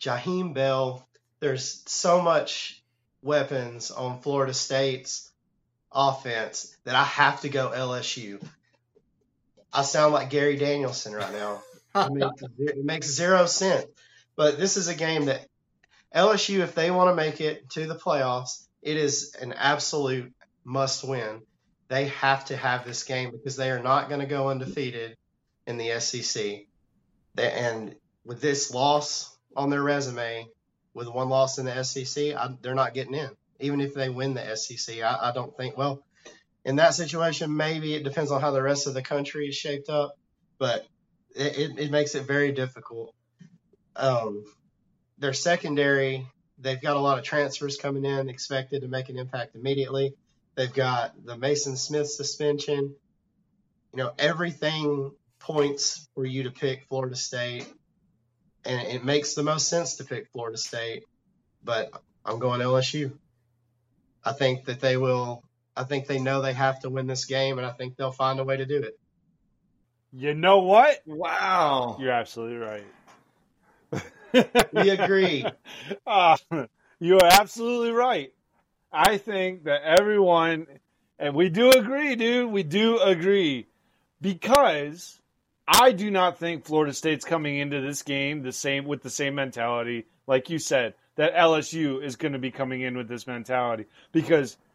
Jaheim 0.00 0.54
Bell. 0.54 1.06
There's 1.40 1.82
so 1.86 2.20
much 2.20 2.82
weapons 3.22 3.90
on 3.90 4.20
Florida 4.20 4.54
State's 4.54 5.30
offense 5.92 6.76
that 6.84 6.94
I 6.94 7.04
have 7.04 7.40
to 7.42 7.48
go 7.48 7.70
LSU. 7.70 8.42
I 9.72 9.82
sound 9.82 10.12
like 10.12 10.30
Gary 10.30 10.56
Danielson 10.56 11.14
right 11.14 11.32
now. 11.32 11.62
it, 11.94 12.12
makes, 12.12 12.42
it 12.58 12.84
makes 12.84 13.06
zero 13.08 13.46
sense. 13.46 13.86
But 14.36 14.58
this 14.58 14.76
is 14.76 14.88
a 14.88 14.94
game 14.94 15.26
that 15.26 15.46
LSU, 16.14 16.60
if 16.60 16.74
they 16.74 16.90
want 16.90 17.10
to 17.10 17.14
make 17.14 17.40
it 17.40 17.68
to 17.70 17.86
the 17.86 17.94
playoffs, 17.94 18.66
it 18.82 18.96
is 18.96 19.34
an 19.40 19.52
absolute 19.52 20.32
must 20.64 21.04
win. 21.04 21.42
They 21.88 22.06
have 22.06 22.46
to 22.46 22.56
have 22.56 22.84
this 22.84 23.04
game 23.04 23.30
because 23.32 23.56
they 23.56 23.70
are 23.70 23.82
not 23.82 24.08
going 24.08 24.20
to 24.20 24.26
go 24.26 24.48
undefeated 24.48 25.16
in 25.66 25.76
the 25.76 26.00
SEC. 26.00 26.66
and 27.36 27.94
with 28.24 28.40
this 28.40 28.72
loss 28.72 29.36
on 29.56 29.70
their 29.70 29.82
resume, 29.82 30.48
with 30.94 31.08
one 31.08 31.28
loss 31.28 31.58
in 31.58 31.66
the 31.66 31.82
SEC, 31.82 32.34
I, 32.34 32.54
they're 32.60 32.74
not 32.74 32.94
getting 32.94 33.14
in. 33.14 33.30
Even 33.60 33.80
if 33.80 33.94
they 33.94 34.08
win 34.08 34.34
the 34.34 34.56
SEC, 34.56 35.00
I, 35.00 35.28
I 35.28 35.32
don't 35.32 35.56
think. 35.56 35.76
Well, 35.76 36.02
in 36.64 36.76
that 36.76 36.94
situation, 36.94 37.56
maybe 37.56 37.94
it 37.94 38.04
depends 38.04 38.30
on 38.30 38.40
how 38.40 38.50
the 38.50 38.62
rest 38.62 38.86
of 38.86 38.94
the 38.94 39.02
country 39.02 39.48
is 39.48 39.54
shaped 39.54 39.88
up, 39.88 40.16
but 40.58 40.86
it, 41.34 41.58
it, 41.58 41.78
it 41.78 41.90
makes 41.90 42.14
it 42.14 42.26
very 42.26 42.52
difficult. 42.52 43.14
Um, 43.96 44.44
their 45.18 45.32
secondary, 45.32 46.26
they've 46.58 46.80
got 46.80 46.96
a 46.96 47.00
lot 47.00 47.18
of 47.18 47.24
transfers 47.24 47.76
coming 47.76 48.04
in, 48.04 48.28
expected 48.28 48.82
to 48.82 48.88
make 48.88 49.08
an 49.08 49.18
impact 49.18 49.54
immediately. 49.54 50.14
They've 50.54 50.72
got 50.72 51.14
the 51.24 51.36
Maason 51.36 51.76
Smith 51.76 52.10
suspension. 52.10 52.94
You 53.92 53.96
know, 53.96 54.12
everything 54.18 55.12
points 55.38 56.08
for 56.14 56.24
you 56.24 56.44
to 56.44 56.50
pick 56.50 56.84
Florida 56.88 57.16
State, 57.16 57.66
and 58.64 58.88
it 58.88 59.04
makes 59.04 59.34
the 59.34 59.42
most 59.42 59.68
sense 59.68 59.96
to 59.96 60.04
pick 60.04 60.28
Florida 60.32 60.58
State. 60.58 61.04
But 61.62 61.90
I'm 62.24 62.38
going 62.38 62.60
LSU. 62.60 63.12
I 64.24 64.32
think 64.32 64.66
that 64.66 64.80
they 64.80 64.96
will 64.96 65.42
I 65.76 65.84
think 65.84 66.06
they 66.06 66.18
know 66.18 66.42
they 66.42 66.52
have 66.52 66.80
to 66.80 66.90
win 66.90 67.06
this 67.06 67.24
game, 67.24 67.58
and 67.58 67.66
I 67.66 67.70
think 67.70 67.96
they'll 67.96 68.12
find 68.12 68.40
a 68.40 68.44
way 68.44 68.56
to 68.56 68.66
do 68.66 68.82
it. 68.82 68.98
You 70.12 70.34
know 70.34 70.60
what? 70.60 71.00
Wow. 71.06 71.96
You're 72.00 72.10
absolutely 72.12 72.58
right. 72.58 72.84
we 74.72 74.90
agree. 74.90 75.46
Uh, 76.06 76.36
you're 76.98 77.24
absolutely 77.24 77.92
right. 77.92 78.32
I 78.92 79.18
think 79.18 79.64
that 79.64 79.82
everyone, 79.82 80.66
and 81.18 81.34
we 81.34 81.48
do 81.48 81.70
agree, 81.70 82.16
dude, 82.16 82.50
we 82.50 82.64
do 82.64 82.98
agree. 82.98 83.68
Because 84.20 85.19
I 85.72 85.92
do 85.92 86.10
not 86.10 86.38
think 86.38 86.64
Florida 86.64 86.92
State's 86.92 87.24
coming 87.24 87.56
into 87.56 87.80
this 87.80 88.02
game 88.02 88.42
the 88.42 88.52
same 88.52 88.84
with 88.86 89.02
the 89.02 89.10
same 89.10 89.36
mentality, 89.36 90.06
like 90.26 90.50
you 90.50 90.58
said, 90.58 90.94
that 91.14 91.34
LSU 91.34 92.02
is 92.02 92.16
going 92.16 92.32
to 92.32 92.38
be 92.38 92.50
coming 92.50 92.80
in 92.80 92.96
with 92.96 93.08
this 93.08 93.26
mentality. 93.26 93.86
Because– 94.12 94.56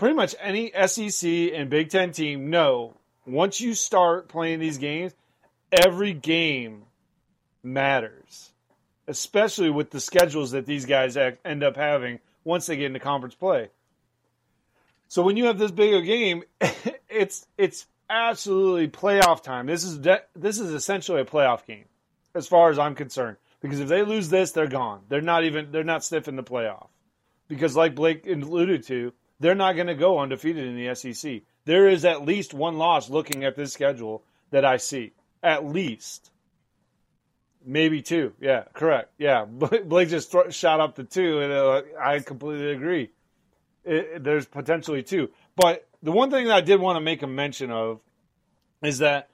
pretty 0.00 0.14
much 0.14 0.34
any 0.40 0.72
SEC 0.86 1.30
and 1.30 1.68
Big 1.68 1.90
Ten 1.90 2.10
team 2.10 2.48
know 2.48 2.96
once 3.26 3.60
you 3.60 3.74
start 3.74 4.28
playing 4.28 4.58
these 4.58 4.78
games, 4.78 5.12
every 5.70 6.14
game 6.14 6.84
matters, 7.62 8.50
especially 9.06 9.68
with 9.68 9.90
the 9.90 10.00
schedules 10.00 10.52
that 10.52 10.64
these 10.64 10.86
guys 10.86 11.18
end 11.44 11.62
up 11.62 11.76
having 11.76 12.18
once 12.44 12.64
they 12.64 12.76
get 12.76 12.86
into 12.86 12.98
conference 12.98 13.34
play. 13.34 13.68
So 15.06 15.20
when 15.20 15.36
you 15.36 15.44
have 15.44 15.58
this 15.58 15.70
big 15.70 15.92
a 15.92 16.00
game, 16.00 16.44
it's 17.10 17.46
it's 17.58 17.86
absolutely 18.10 18.88
playoff 18.88 19.42
time. 19.42 19.66
This 19.66 19.84
is 19.84 19.98
de- 19.98 20.22
this 20.34 20.58
is 20.58 20.72
essentially 20.72 21.20
a 21.20 21.24
playoff 21.24 21.64
game, 21.64 21.86
as 22.34 22.46
far 22.46 22.70
as 22.70 22.78
I'm 22.78 22.94
concerned. 22.94 23.36
Because 23.60 23.80
if 23.80 23.88
they 23.88 24.02
lose 24.02 24.28
this, 24.28 24.52
they're 24.52 24.66
gone. 24.66 25.02
They're 25.08 25.20
not 25.20 25.44
even 25.44 25.70
they're 25.70 25.84
not 25.84 26.04
sniffing 26.04 26.36
the 26.36 26.42
playoff. 26.42 26.88
Because 27.48 27.76
like 27.76 27.94
Blake 27.94 28.26
alluded 28.26 28.84
to, 28.84 29.12
they're 29.38 29.54
not 29.54 29.74
going 29.74 29.86
to 29.86 29.94
go 29.94 30.18
undefeated 30.18 30.66
in 30.66 30.76
the 30.76 30.94
SEC. 30.94 31.42
There 31.64 31.88
is 31.88 32.04
at 32.04 32.24
least 32.24 32.54
one 32.54 32.78
loss 32.78 33.10
looking 33.10 33.44
at 33.44 33.56
this 33.56 33.72
schedule 33.72 34.22
that 34.50 34.64
I 34.64 34.76
see. 34.76 35.12
At 35.42 35.64
least. 35.64 36.30
Maybe 37.64 38.00
two. 38.00 38.32
Yeah, 38.40 38.64
correct. 38.72 39.12
Yeah, 39.18 39.44
Blake 39.44 40.08
just 40.08 40.32
th- 40.32 40.54
shot 40.54 40.80
up 40.80 40.94
the 40.94 41.04
two, 41.04 41.40
and 41.40 41.52
uh, 41.52 41.82
I 42.00 42.20
completely 42.20 42.72
agree. 42.72 43.10
It, 43.84 44.24
there's 44.24 44.46
potentially 44.46 45.02
two. 45.02 45.28
But 45.56 45.86
the 46.02 46.12
one 46.12 46.30
thing 46.30 46.46
that 46.46 46.56
I 46.56 46.60
did 46.60 46.80
want 46.80 46.96
to 46.96 47.00
make 47.00 47.22
a 47.22 47.26
mention 47.26 47.70
of 47.70 48.00
is 48.82 48.98
that 48.98 49.28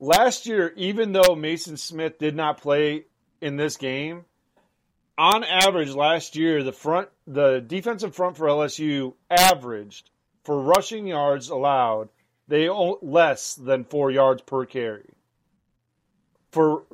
last 0.00 0.46
year, 0.46 0.72
even 0.76 1.12
though 1.12 1.36
Maason 1.36 1.78
Smith 1.78 2.18
did 2.18 2.34
not 2.34 2.60
play 2.60 3.04
in 3.40 3.56
this 3.56 3.76
game, 3.76 4.24
on 5.16 5.44
average 5.44 5.90
last 5.90 6.36
year, 6.36 6.62
the 6.62 6.72
front, 6.72 7.08
the 7.26 7.60
defensive 7.60 8.14
front 8.14 8.36
for 8.36 8.46
LSU 8.46 9.14
averaged 9.30 10.10
for 10.44 10.60
rushing 10.62 11.06
yards 11.06 11.50
allowed, 11.50 12.08
they 12.46 12.68
less 12.68 13.54
than 13.54 13.84
four 13.84 14.10
yards 14.10 14.42
per 14.42 14.64
carry. 14.64 15.10
For 16.52 16.84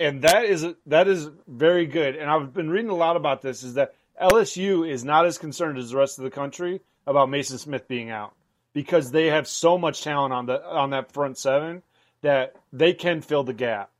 and 0.00 0.22
that 0.22 0.44
is 0.44 0.66
that 0.86 1.06
is 1.06 1.30
very 1.46 1.86
good. 1.86 2.16
And 2.16 2.28
I've 2.28 2.52
been 2.52 2.70
reading 2.70 2.90
a 2.90 2.96
lot 2.96 3.16
about 3.16 3.42
this. 3.42 3.62
Is 3.62 3.74
that 3.74 3.94
LSU 4.20 4.88
is 4.88 5.04
not 5.04 5.26
as 5.26 5.38
concerned 5.38 5.78
as 5.78 5.90
the 5.90 5.96
rest 5.96 6.18
of 6.18 6.24
the 6.24 6.30
country 6.30 6.80
about 7.06 7.28
Maason 7.28 7.58
Smith 7.58 7.88
being 7.88 8.10
out 8.10 8.34
because 8.72 9.10
they 9.10 9.26
have 9.26 9.46
so 9.46 9.78
much 9.78 10.02
talent 10.02 10.32
on 10.32 10.46
the 10.46 10.64
on 10.64 10.90
that 10.90 11.12
front 11.12 11.38
seven 11.38 11.82
that 12.22 12.56
they 12.72 12.92
can 12.92 13.20
fill 13.20 13.44
the 13.44 13.54
gap. 13.54 13.90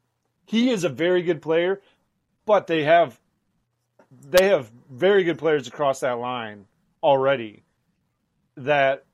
He 0.47 0.71
is 0.71 0.85
a 0.85 0.89
very 0.89 1.23
good 1.23 1.41
player, 1.41 1.81
but 2.47 2.67
they 2.67 2.85
have 2.85 3.19
they 4.29 4.49
have 4.49 4.71
very 4.91 5.25
good 5.25 5.39
players 5.39 5.67
across 5.67 6.01
that 6.01 6.19
line 6.19 6.67
already 7.03 7.63
that 8.57 9.05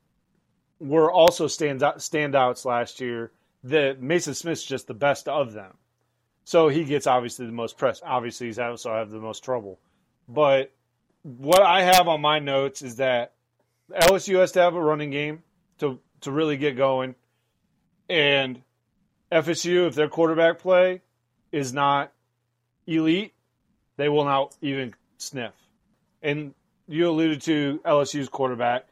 were 0.79 1.11
also 1.11 1.47
stand 1.47 1.81
standouts 1.81 2.65
last 2.65 2.99
year. 2.99 3.31
That 3.63 4.01
Maason 4.01 4.35
Smith's 4.35 4.63
just 4.63 4.87
the 4.87 4.95
best 4.95 5.27
of 5.27 5.53
them. 5.53 5.77
So 6.45 6.67
he 6.67 6.83
gets 6.83 7.05
obviously 7.05 7.45
the 7.45 7.51
most 7.51 7.77
press. 7.77 8.01
Obviously, 8.03 8.47
he's 8.47 8.57
also 8.57 8.91
have 8.91 9.11
the 9.11 9.19
most 9.19 9.43
trouble. 9.43 9.79
But 10.27 10.73
what 11.21 11.61
I 11.61 11.83
have 11.83 12.07
on 12.07 12.21
my 12.21 12.39
notes 12.39 12.81
is 12.81 12.95
that 12.95 13.33
LSU 13.93 14.39
has 14.39 14.51
to 14.53 14.61
have 14.61 14.75
a 14.75 14.81
running 14.81 15.11
game 15.11 15.43
to 15.79 15.99
to 16.21 16.31
really 16.31 16.57
get 16.57 16.77
going, 16.77 17.15
and 18.09 18.61
FSU, 19.31 19.87
if 19.87 19.95
their 19.95 20.09
quarterback 20.09 20.59
play 20.59 21.01
is 21.51 21.73
not 21.73 22.11
elite, 22.85 23.33
they 23.97 24.09
will 24.09 24.25
not 24.25 24.55
even 24.61 24.93
sniff. 25.17 25.53
And 26.21 26.53
you 26.87 27.09
alluded 27.09 27.41
to 27.43 27.79
LSU's 27.85 28.29
quarterback. 28.29 28.87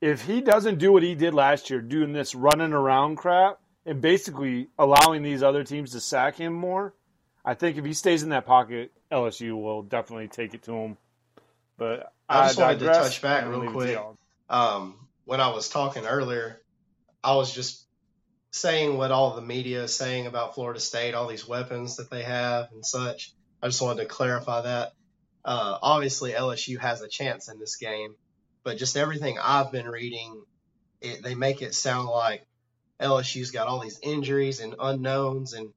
If 0.00 0.22
he 0.22 0.40
doesn't 0.40 0.78
do 0.78 0.92
what 0.92 1.02
he 1.02 1.14
did 1.14 1.34
last 1.34 1.70
year, 1.70 1.80
doing 1.80 2.12
this 2.12 2.34
running 2.34 2.72
around 2.72 3.16
crap, 3.16 3.58
and 3.86 4.00
basically 4.00 4.68
allowing 4.78 5.22
these 5.22 5.42
other 5.42 5.64
teams 5.64 5.92
to 5.92 6.00
sack 6.00 6.36
him 6.36 6.52
more, 6.52 6.94
I 7.44 7.54
think 7.54 7.78
if 7.78 7.84
he 7.84 7.94
stays 7.94 8.22
in 8.22 8.28
that 8.30 8.46
pocket, 8.46 8.92
LSU 9.10 9.60
will 9.60 9.82
definitely 9.82 10.28
take 10.28 10.54
it 10.54 10.62
to 10.64 10.72
him. 10.72 10.96
But 11.76 12.12
I 12.30 12.46
just 12.46 12.58
I 12.58 12.62
wanted 12.62 12.78
to 12.80 12.86
touch 12.86 13.22
back 13.22 13.46
real 13.46 13.70
quick. 13.72 13.98
Um, 14.48 15.08
when 15.24 15.40
I 15.40 15.48
was 15.48 15.68
talking 15.68 16.06
earlier, 16.06 16.60
I 17.22 17.34
was 17.36 17.52
just 17.52 17.86
saying 18.52 18.96
what 18.96 19.10
all 19.10 19.34
the 19.34 19.42
media 19.42 19.84
is 19.84 19.94
saying 19.94 20.26
about 20.26 20.54
Florida 20.54 20.80
State, 20.80 21.14
all 21.14 21.26
these 21.26 21.46
weapons 21.46 21.96
that 21.96 22.10
they 22.10 22.22
have 22.22 22.68
and 22.72 22.84
such. 22.84 23.32
I 23.62 23.66
just 23.66 23.82
wanted 23.82 24.02
to 24.02 24.08
clarify 24.08 24.62
that. 24.62 24.92
Uh, 25.44 25.78
obviously, 25.82 26.32
LSU 26.32 26.78
has 26.78 27.00
a 27.00 27.08
chance 27.08 27.48
in 27.48 27.58
this 27.58 27.76
game, 27.76 28.14
but 28.62 28.76
just 28.76 28.96
everything 28.96 29.38
I've 29.42 29.72
been 29.72 29.88
reading, 29.88 30.42
it, 31.00 31.22
they 31.22 31.34
make 31.34 31.62
it 31.62 31.74
sound 31.74 32.08
like 32.08 32.46
LSU's 33.00 33.50
got 33.50 33.66
all 33.66 33.80
these 33.80 33.98
injuries 34.02 34.60
and 34.60 34.74
unknowns, 34.78 35.54
and 35.54 35.70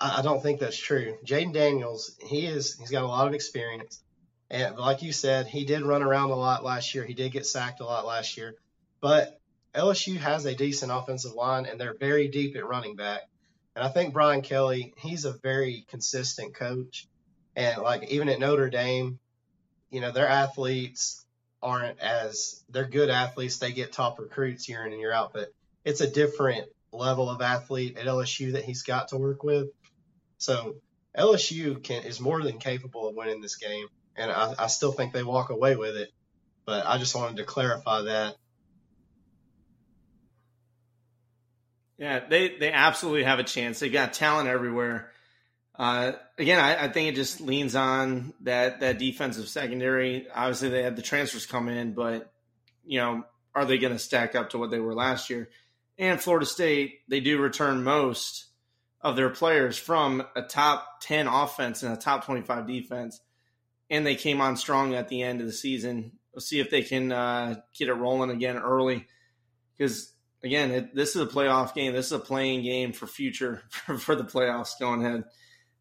I, 0.00 0.18
I 0.18 0.22
don't 0.22 0.42
think 0.42 0.60
that's 0.60 0.76
true. 0.76 1.16
Jayden 1.24 1.52
Daniels, 1.52 2.16
he 2.20 2.46
is 2.46 2.76
he's 2.78 2.90
got 2.90 3.04
a 3.04 3.08
lot 3.08 3.28
of 3.28 3.34
experience, 3.34 4.02
and 4.50 4.76
like 4.76 5.02
you 5.02 5.12
said, 5.12 5.46
he 5.46 5.64
did 5.64 5.82
run 5.82 6.02
around 6.02 6.30
a 6.30 6.36
lot 6.36 6.64
last 6.64 6.94
year. 6.94 7.04
He 7.04 7.14
did 7.14 7.32
get 7.32 7.46
sacked 7.46 7.80
a 7.80 7.84
lot 7.84 8.06
last 8.06 8.36
year, 8.36 8.54
but 9.00 9.40
LSU 9.74 10.16
has 10.16 10.46
a 10.46 10.54
decent 10.54 10.92
offensive 10.92 11.32
line, 11.32 11.66
and 11.66 11.78
they're 11.78 11.96
very 11.98 12.28
deep 12.28 12.56
at 12.56 12.66
running 12.66 12.96
back. 12.96 13.22
And 13.74 13.84
I 13.84 13.88
think 13.88 14.14
Brian 14.14 14.40
Kelly, 14.40 14.94
he's 14.96 15.26
a 15.26 15.32
very 15.32 15.84
consistent 15.88 16.54
coach. 16.54 17.06
And 17.54 17.82
like 17.82 18.10
even 18.10 18.28
at 18.30 18.40
Notre 18.40 18.70
Dame, 18.70 19.18
you 19.90 20.00
know, 20.00 20.12
their 20.12 20.28
athletes 20.28 21.24
aren't 21.62 22.00
as 22.00 22.64
they're 22.70 22.86
good 22.86 23.10
athletes. 23.10 23.58
They 23.58 23.72
get 23.72 23.92
top 23.92 24.18
recruits 24.18 24.68
year 24.68 24.84
in 24.86 24.92
and 24.92 25.00
year 25.00 25.12
out, 25.12 25.32
but 25.34 25.52
it's 25.84 26.00
a 26.00 26.10
different 26.10 26.68
level 26.90 27.28
of 27.28 27.42
athlete 27.42 27.98
at 27.98 28.06
LSU 28.06 28.52
that 28.52 28.64
he's 28.64 28.82
got 28.82 29.08
to 29.08 29.18
work 29.18 29.42
with. 29.42 29.68
So 30.38 30.76
LSU 31.16 31.82
can 31.82 32.04
is 32.04 32.20
more 32.20 32.42
than 32.42 32.58
capable 32.58 33.08
of 33.08 33.14
winning 33.14 33.40
this 33.40 33.56
game, 33.56 33.88
and 34.16 34.30
I, 34.30 34.54
I 34.58 34.66
still 34.68 34.92
think 34.92 35.12
they 35.12 35.22
walk 35.22 35.50
away 35.50 35.76
with 35.76 35.96
it. 35.96 36.10
But 36.64 36.86
I 36.86 36.98
just 36.98 37.14
wanted 37.14 37.36
to 37.36 37.44
clarify 37.44 38.02
that. 38.02 38.36
Yeah, 41.98 42.20
they 42.28 42.56
they 42.58 42.72
absolutely 42.72 43.24
have 43.24 43.38
a 43.38 43.44
chance. 43.44 43.78
They 43.78 43.88
got 43.88 44.12
talent 44.12 44.48
everywhere. 44.48 45.10
Uh, 45.78 46.12
again, 46.38 46.58
I, 46.58 46.84
I, 46.84 46.88
think 46.88 47.08
it 47.08 47.16
just 47.16 47.40
leans 47.40 47.76
on 47.76 48.32
that 48.42 48.80
that 48.80 48.98
defensive 48.98 49.48
secondary. 49.48 50.26
Obviously, 50.34 50.70
they 50.70 50.82
had 50.82 50.96
the 50.96 51.02
transfers 51.02 51.46
come 51.46 51.68
in, 51.68 51.92
but 51.92 52.32
you 52.84 52.98
know, 52.98 53.24
are 53.54 53.64
they 53.64 53.78
going 53.78 53.92
to 53.92 53.98
stack 53.98 54.34
up 54.34 54.50
to 54.50 54.58
what 54.58 54.70
they 54.70 54.80
were 54.80 54.94
last 54.94 55.30
year? 55.30 55.48
and 55.98 56.20
Florida 56.20 56.46
State, 56.46 57.00
they 57.08 57.20
do 57.20 57.38
return 57.38 57.82
most 57.82 58.46
of 59.00 59.16
their 59.16 59.30
players 59.30 59.78
from 59.78 60.22
a 60.34 60.42
top 60.42 61.00
10 61.02 61.26
offense 61.26 61.82
and 61.82 61.92
a 61.92 61.96
top 61.96 62.24
25 62.24 62.66
defense. 62.66 63.20
And 63.90 64.06
they 64.06 64.16
came 64.16 64.40
on 64.40 64.56
strong 64.56 64.94
at 64.94 65.08
the 65.08 65.22
end 65.22 65.40
of 65.40 65.46
the 65.46 65.52
season. 65.52 66.12
We'll 66.32 66.40
see 66.40 66.60
if 66.60 66.70
they 66.70 66.82
can 66.82 67.12
uh, 67.12 67.56
get 67.76 67.88
it 67.88 67.94
rolling 67.94 68.30
again 68.30 68.56
early. 68.56 69.06
Because, 69.76 70.12
again, 70.42 70.70
it, 70.72 70.94
this 70.94 71.14
is 71.14 71.22
a 71.22 71.26
playoff 71.26 71.74
game. 71.74 71.92
This 71.92 72.06
is 72.06 72.12
a 72.12 72.18
playing 72.18 72.62
game 72.62 72.92
for 72.92 73.06
future, 73.06 73.62
for, 73.70 73.98
for 73.98 74.14
the 74.14 74.24
playoffs 74.24 74.78
going 74.78 75.04
ahead. 75.04 75.24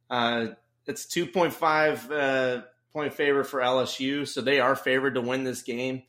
Uh, 0.10 0.48
it's 0.86 1.06
2.5 1.08 2.12
uh, 2.12 2.62
point 2.94 3.13
favorite 3.13 3.46
for 3.46 3.60
LSU. 3.60 4.28
So 4.28 4.41
they 4.41 4.60
are 4.60 4.76
favored 4.76 5.15
to 5.15 5.22
win 5.22 5.44
this 5.44 5.63
game. 5.63 6.04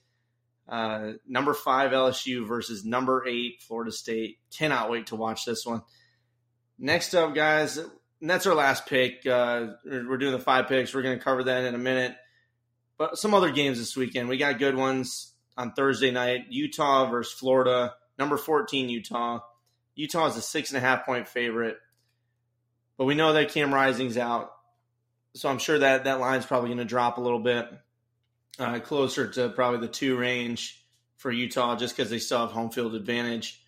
Uh, 0.69 1.13
number 1.27 1.55
five 1.55 1.93
LSU 1.93 2.47
versus 2.47 2.85
number 2.85 3.27
eight 3.27 3.63
Florida 3.63 3.93
State. 3.93 4.39
Cannot 4.57 4.91
wait 4.91 5.07
to 5.09 5.17
watch 5.17 5.45
this 5.45 5.65
one. 5.65 5.83
Next 6.79 7.15
up, 7.15 7.35
guys, 7.35 7.79
that's 8.21 8.47
our 8.47 8.55
last 8.55 8.87
pick. 8.87 9.27
Uh, 9.27 9.69
we're 9.85 10.17
doing 10.17 10.33
the 10.33 10.39
five 10.39 10.69
picks. 10.69 10.95
We're 10.95 11.03
going 11.03 11.19
to 11.19 11.25
cover 11.25 11.45
that 11.45 11.65
in 11.65 11.75
a 11.75 11.79
minute. 11.79 12.17
But 12.99 13.19
some 13.19 13.35
other 13.35 13.51
games 13.51 13.79
this 13.79 13.97
weekend. 13.97 14.29
We 14.29 14.39
got 14.39 14.59
good 14.59 14.75
ones 14.75 15.33
on 15.57 15.73
Thursday 15.73 16.11
night. 16.11 16.47
Utah 16.49 17.11
versus 17.11 17.39
Florida. 17.39 17.95
Number 18.19 18.37
14, 18.37 18.89
Utah. 18.89 19.41
Utah 19.95 20.27
is 20.27 20.37
a 20.37 20.43
six 20.43 20.71
and 20.71 20.79
a 20.79 20.81
half 20.81 21.05
point 21.05 21.29
favorite. 21.29 21.77
But 22.97 23.05
we 23.05 23.15
know 23.15 23.35
that 23.35 23.51
Cam 23.51 23.73
Rising's 23.73 24.17
out. 24.17 24.53
So 25.35 25.51
I'm 25.51 25.59
sure 25.59 25.79
that 25.79 26.05
that 26.05 26.21
line's 26.21 26.47
probably 26.47 26.69
going 26.69 26.79
to 26.79 26.87
drop 26.87 27.19
a 27.19 27.21
little 27.21 27.41
bit 27.41 27.69
uh, 28.59 28.79
closer 28.81 29.29
to 29.33 29.51
probably 29.51 29.81
the 29.81 29.93
two 29.93 30.17
range 30.17 30.83
for 31.17 31.31
Utah 31.31 31.77
just 31.77 31.95
because 31.95 32.11
they 32.11 32.19
still 32.19 32.39
have 32.39 32.53
home 32.53 32.71
field 32.71 32.95
advantage. 32.95 33.63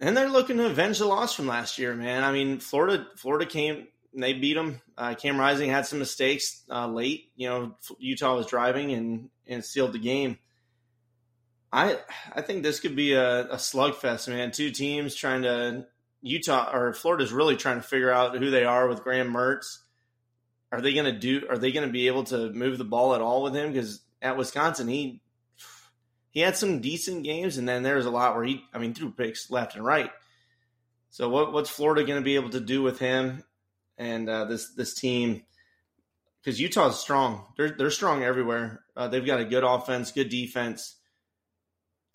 And 0.00 0.16
they're 0.16 0.28
looking 0.28 0.58
to 0.58 0.66
avenge 0.66 0.98
the 0.98 1.06
loss 1.06 1.34
from 1.34 1.46
last 1.46 1.78
year, 1.78 1.94
man. 1.94 2.22
I 2.22 2.32
mean, 2.32 2.58
Florida, 2.58 3.06
Florida 3.16 3.46
came, 3.46 3.88
they 4.12 4.34
beat 4.34 4.54
them. 4.54 4.80
Uh, 4.96 5.14
Cam 5.14 5.38
Rising 5.38 5.70
had 5.70 5.86
some 5.86 5.98
mistakes 5.98 6.62
uh, 6.70 6.86
late. 6.86 7.30
You 7.36 7.48
know, 7.48 7.76
Utah 7.98 8.36
was 8.36 8.46
driving 8.46 8.92
and 8.92 9.30
and 9.46 9.64
sealed 9.64 9.92
the 9.92 9.98
game. 9.98 10.38
I 11.72 11.98
I 12.32 12.42
think 12.42 12.62
this 12.62 12.80
could 12.80 12.96
be 12.96 13.12
a, 13.14 13.46
a 13.46 13.56
slugfest, 13.56 14.28
man. 14.28 14.50
Two 14.50 14.70
teams 14.70 15.14
trying 15.14 15.42
to 15.42 15.86
Utah 16.20 16.70
or 16.72 16.92
Florida's 16.92 17.32
really 17.32 17.56
trying 17.56 17.76
to 17.76 17.86
figure 17.86 18.10
out 18.10 18.36
who 18.36 18.50
they 18.50 18.64
are 18.64 18.88
with 18.88 19.02
Graham 19.02 19.32
Mertz 19.32 19.78
are 20.72 20.80
they 20.80 20.92
going 20.92 21.06
to 21.06 21.18
do? 21.18 21.46
Are 21.48 21.58
they 21.58 21.72
going 21.72 21.86
to 21.86 21.92
be 21.92 22.06
able 22.06 22.24
to 22.24 22.50
move 22.52 22.78
the 22.78 22.84
ball 22.84 23.14
at 23.14 23.20
all 23.20 23.42
with 23.42 23.54
him? 23.54 23.72
Because 23.72 24.02
at 24.20 24.36
Wisconsin, 24.36 24.88
he 24.88 25.20
he 26.36 26.42
had 26.42 26.54
some 26.54 26.80
decent 26.80 27.24
games, 27.24 27.56
and 27.56 27.66
then 27.66 27.82
there's 27.82 28.04
a 28.04 28.10
lot 28.10 28.36
where 28.36 28.44
he, 28.44 28.62
I 28.74 28.76
mean, 28.76 28.92
threw 28.92 29.10
picks 29.10 29.50
left 29.50 29.74
and 29.74 29.82
right. 29.82 30.10
So 31.08 31.30
what 31.30 31.54
what's 31.54 31.70
Florida 31.70 32.04
going 32.04 32.20
to 32.20 32.24
be 32.24 32.34
able 32.34 32.50
to 32.50 32.60
do 32.60 32.82
with 32.82 32.98
him 32.98 33.42
and 33.96 34.28
uh, 34.28 34.44
this 34.44 34.74
this 34.74 34.92
team? 34.92 35.44
Because 36.44 36.60
Utah's 36.60 37.00
strong. 37.00 37.46
They're 37.56 37.70
they're 37.70 37.90
strong 37.90 38.22
everywhere. 38.22 38.84
Uh, 38.94 39.08
they've 39.08 39.24
got 39.24 39.40
a 39.40 39.46
good 39.46 39.64
offense, 39.64 40.12
good 40.12 40.28
defense. 40.28 40.96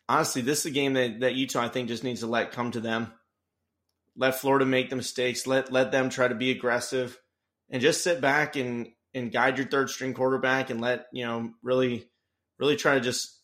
Honestly, 0.08 0.44
this 0.44 0.60
is 0.60 0.66
a 0.68 0.70
game 0.70 0.94
that, 0.94 1.22
that 1.22 1.34
Utah 1.34 1.64
I 1.64 1.70
think 1.70 1.88
just 1.88 2.04
needs 2.04 2.20
to 2.20 2.28
let 2.28 2.52
come 2.52 2.70
to 2.74 2.80
them. 2.80 3.12
let 4.16 4.36
Florida 4.36 4.68
make 4.68 4.92
the 4.92 4.96
mistakes. 4.96 5.48
Let 5.48 5.72
let 5.72 5.92
them 5.92 6.12
try 6.12 6.28
to 6.28 6.36
be 6.36 6.52
aggressive, 6.52 7.20
and 7.72 7.82
just 7.82 8.04
sit 8.04 8.22
back 8.22 8.56
and 8.56 8.90
and 9.16 9.32
guide 9.32 9.58
your 9.58 9.66
third 9.66 9.90
string 9.90 10.14
quarterback 10.14 10.70
and 10.70 10.80
let 10.80 11.08
you 11.12 11.26
know 11.26 11.54
really 11.64 12.08
really 12.60 12.76
try 12.76 12.94
to 12.94 13.02
just 13.02 13.41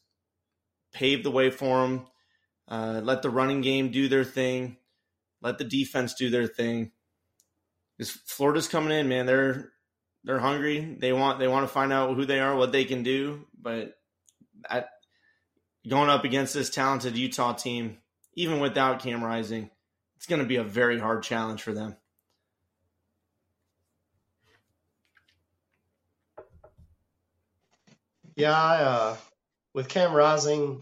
pave 0.93 1.23
the 1.23 1.31
way 1.31 1.49
for 1.49 1.81
them. 1.81 2.07
Uh, 2.67 3.01
let 3.03 3.21
the 3.21 3.29
running 3.29 3.61
game 3.61 3.91
do 3.91 4.07
their 4.07 4.23
thing. 4.23 4.77
Let 5.41 5.57
the 5.57 5.63
defense 5.63 6.13
do 6.13 6.29
their 6.29 6.47
thing. 6.47 6.91
Because 7.97 8.11
Florida's 8.11 8.67
coming 8.67 8.97
in, 8.97 9.07
man. 9.07 9.25
They're 9.25 9.71
they're 10.23 10.39
hungry. 10.39 10.97
They 10.99 11.13
want 11.13 11.39
they 11.39 11.47
want 11.47 11.67
to 11.67 11.73
find 11.73 11.93
out 11.93 12.15
who 12.15 12.25
they 12.25 12.39
are, 12.39 12.55
what 12.55 12.71
they 12.71 12.85
can 12.85 13.03
do. 13.03 13.45
But 13.59 13.93
at, 14.69 14.89
going 15.87 16.09
up 16.09 16.23
against 16.25 16.53
this 16.53 16.69
talented 16.69 17.17
Utah 17.17 17.53
team, 17.53 17.97
even 18.33 18.59
without 18.59 18.99
Cam 18.99 19.23
Rising, 19.23 19.69
it's 20.17 20.27
going 20.27 20.41
to 20.41 20.47
be 20.47 20.57
a 20.57 20.63
very 20.63 20.99
hard 20.99 21.23
challenge 21.23 21.61
for 21.63 21.73
them. 21.73 21.95
Yeah, 28.35 28.51
I, 28.51 28.83
uh, 28.83 29.17
with 29.77 29.89
Cam 29.89 30.11
Rising 30.11 30.81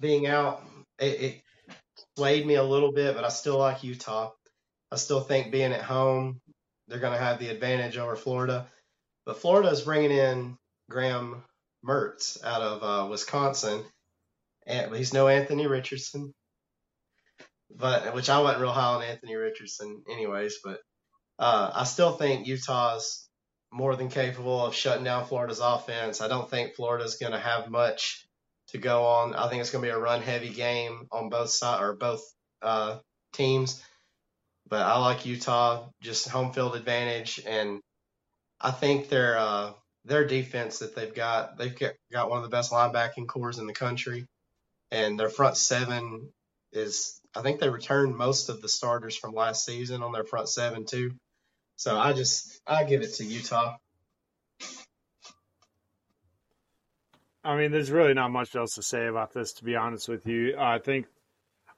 being 0.00 0.26
out, 0.26 0.64
it, 0.98 1.20
it 1.20 1.42
swayed 2.16 2.44
me 2.44 2.56
a 2.56 2.64
little 2.64 2.90
bit, 2.90 3.14
but 3.14 3.22
I 3.22 3.28
still 3.28 3.56
like 3.56 3.84
Utah. 3.84 4.32
I 4.90 4.96
still 4.96 5.20
think 5.20 5.52
being 5.52 5.72
at 5.72 5.82
home, 5.82 6.40
they're 6.88 6.98
going 6.98 7.12
to 7.12 7.24
have 7.24 7.38
the 7.38 7.50
advantage 7.50 7.98
over 7.98 8.16
Florida. 8.16 8.66
But 9.24 9.38
Florida 9.38 9.68
is 9.68 9.82
bringing 9.82 10.10
in 10.10 10.56
Graham 10.90 11.44
Mertz 11.86 12.42
out 12.42 12.62
of 12.62 12.82
uh, 12.82 13.08
Wisconsin, 13.08 13.84
and 14.66 14.92
he's 14.92 15.14
no 15.14 15.28
Anthony 15.28 15.68
Richardson, 15.68 16.34
but 17.70 18.12
which 18.12 18.28
I 18.28 18.40
wasn't 18.40 18.62
real 18.62 18.72
high 18.72 18.94
on 18.94 19.04
Anthony 19.04 19.36
Richardson, 19.36 20.02
anyways. 20.10 20.56
But 20.64 20.80
uh, 21.38 21.70
I 21.72 21.84
still 21.84 22.14
think 22.14 22.48
Utah's 22.48 23.28
more 23.70 23.94
than 23.94 24.08
capable 24.08 24.66
of 24.66 24.74
shutting 24.74 25.04
down 25.04 25.26
Florida's 25.26 25.60
offense. 25.60 26.20
I 26.20 26.26
don't 26.26 26.50
think 26.50 26.74
Florida's 26.74 27.18
going 27.18 27.34
to 27.34 27.38
have 27.38 27.70
much 27.70 28.26
to 28.72 28.78
go 28.78 29.04
on. 29.04 29.34
I 29.34 29.48
think 29.48 29.60
it's 29.60 29.70
going 29.70 29.84
to 29.84 29.90
be 29.90 29.94
a 29.94 29.98
run 29.98 30.22
heavy 30.22 30.48
game 30.50 31.06
on 31.12 31.28
both 31.28 31.50
sides 31.50 31.82
or 31.82 31.94
both 31.94 32.22
uh, 32.62 32.98
teams. 33.32 33.82
But 34.68 34.82
I 34.82 34.98
like 34.98 35.26
Utah, 35.26 35.88
just 36.02 36.28
home 36.28 36.52
field 36.52 36.76
advantage, 36.76 37.40
and 37.46 37.80
I 38.60 38.70
think 38.70 39.08
their 39.08 39.36
uh, 39.38 39.72
their 40.04 40.26
defense 40.26 40.78
that 40.78 40.94
they've 40.94 41.14
got, 41.14 41.58
they've 41.58 41.76
got 42.12 42.30
one 42.30 42.38
of 42.38 42.44
the 42.44 42.56
best 42.56 42.72
linebacking 42.72 43.28
corps 43.28 43.58
in 43.58 43.66
the 43.66 43.74
country, 43.74 44.26
and 44.90 45.18
their 45.18 45.28
front 45.28 45.56
seven 45.56 46.32
is. 46.72 47.18
I 47.34 47.40
think 47.40 47.60
they 47.60 47.68
returned 47.70 48.16
most 48.16 48.50
of 48.50 48.60
the 48.60 48.68
starters 48.68 49.16
from 49.16 49.34
last 49.34 49.64
season 49.64 50.02
on 50.02 50.12
their 50.12 50.24
front 50.24 50.48
seven 50.48 50.84
too. 50.84 51.12
So 51.76 51.98
I 51.98 52.12
just 52.12 52.60
I 52.66 52.84
give 52.84 53.02
it 53.02 53.14
to 53.14 53.24
Utah. 53.24 53.76
I 57.44 57.56
mean, 57.56 57.72
there's 57.72 57.90
really 57.90 58.14
not 58.14 58.30
much 58.30 58.54
else 58.54 58.74
to 58.76 58.82
say 58.82 59.06
about 59.06 59.32
this, 59.32 59.52
to 59.54 59.64
be 59.64 59.74
honest 59.74 60.08
with 60.08 60.26
you. 60.26 60.56
I 60.58 60.78
think, 60.78 61.06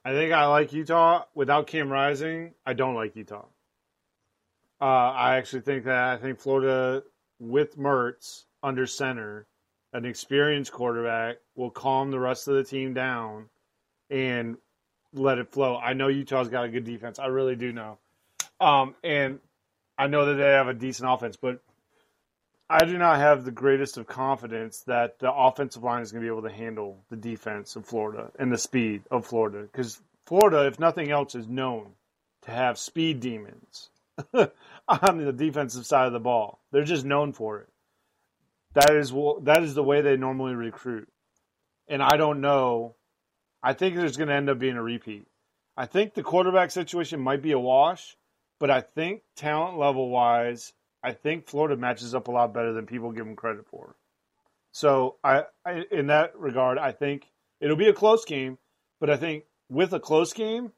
I 0.03 0.11
think 0.11 0.31
I 0.31 0.45
like 0.45 0.73
Utah 0.73 1.23
without 1.33 1.67
Cam 1.67 1.91
Rising. 1.91 2.53
I 2.65 2.73
don't 2.73 2.95
like 2.95 3.15
Utah. 3.15 3.45
Uh, 4.79 4.85
I 4.85 5.37
actually 5.37 5.61
think 5.61 5.85
that 5.85 6.09
I 6.09 6.17
think 6.17 6.39
Florida 6.39 7.03
with 7.39 7.77
Mertz 7.77 8.43
under 8.61 8.85
center, 8.85 9.47
an 9.93 10.05
experienced 10.05 10.71
quarterback, 10.71 11.37
will 11.55 11.71
calm 11.71 12.11
the 12.11 12.19
rest 12.19 12.47
of 12.47 12.55
the 12.55 12.63
team 12.63 12.93
down 12.93 13.49
and 14.09 14.57
let 15.13 15.39
it 15.39 15.51
flow. 15.51 15.77
I 15.77 15.93
know 15.93 16.09
Utah's 16.09 16.49
got 16.49 16.65
a 16.65 16.69
good 16.69 16.83
defense. 16.83 17.17
I 17.17 17.27
really 17.27 17.55
do 17.55 17.71
know. 17.71 17.97
Um, 18.59 18.95
and 19.03 19.39
I 19.97 20.07
know 20.07 20.25
that 20.25 20.35
they 20.35 20.51
have 20.51 20.67
a 20.67 20.73
decent 20.73 21.09
offense, 21.09 21.37
but 21.37 21.61
I 22.69 22.85
do 22.85 22.97
not 22.97 23.19
have 23.19 23.43
the 23.43 23.51
greatest 23.51 23.97
of 23.97 24.07
confidence 24.07 24.79
that 24.87 25.19
the 25.19 25.31
offensive 25.31 25.83
line 25.83 26.01
is 26.01 26.11
going 26.11 26.23
to 26.23 26.29
be 26.29 26.33
able 26.33 26.49
to 26.49 26.55
handle 26.55 27.03
the 27.09 27.15
defense 27.15 27.75
of 27.75 27.85
Florida 27.85 28.31
and 28.39 28.51
the 28.51 28.57
speed 28.57 29.03
of 29.11 29.25
Florida. 29.25 29.61
Because 29.61 30.01
Florida, 30.25 30.65
if 30.65 30.79
nothing 30.79 31.11
else, 31.11 31.35
is 31.35 31.47
known 31.47 31.91
to 32.43 32.51
have 32.51 32.79
speed 32.79 33.19
demons 33.19 33.89
on 34.33 35.17
the 35.17 35.31
defensive 35.31 35.85
side 35.85 36.07
of 36.07 36.13
the 36.13 36.19
ball. 36.19 36.59
They're 36.71 36.83
just 36.83 37.05
known 37.05 37.33
for 37.33 37.59
it. 37.59 37.69
That 38.73 38.95
is 38.95 39.13
that 39.43 39.63
is 39.63 39.75
the 39.75 39.83
way 39.83 40.01
they 40.01 40.17
normally 40.17 40.55
recruit. 40.55 41.07
And 41.87 42.01
I 42.01 42.17
don't 42.17 42.41
know. 42.41 42.95
I 43.61 43.73
think 43.73 43.95
there's 43.95 44.17
going 44.17 44.29
to 44.29 44.35
end 44.35 44.49
up 44.49 44.59
being 44.59 44.75
a 44.75 44.83
repeat. 44.83 45.27
I 45.77 45.85
think 45.85 46.13
the 46.13 46.23
quarterback 46.23 46.71
situation 46.71 47.19
might 47.19 47.41
be 47.41 47.51
a 47.51 47.59
wash 47.59 48.17
but 48.59 48.71
I 48.71 48.81
think 48.81 49.21
talent 49.35 49.77
level 49.77 50.09
wise, 50.09 50.73
I 51.05 51.13
think 51.13 51.45
Florida 51.45 51.77
matches 51.77 52.15
up 52.15 52.29
a 52.29 52.31
lot 52.31 52.51
better 52.51 52.73
than 52.73 52.87
people 52.87 53.11
give 53.11 53.25
them 53.25 53.35
credit 53.35 53.67
for. 53.67 53.95
So 54.71 55.17
I, 55.23 55.43
I 55.63 55.83
in 55.91 56.07
that 56.07 56.35
regard, 56.35 56.79
I 56.79 56.93
think 56.93 57.29
it'll 57.61 57.75
be 57.75 57.87
a 57.87 57.93
close 57.93 58.25
game, 58.25 58.57
but 58.99 59.11
I 59.11 59.15
think 59.15 59.43
with 59.69 59.93
a 59.93 59.99
close 59.99 60.33
game, 60.33 60.71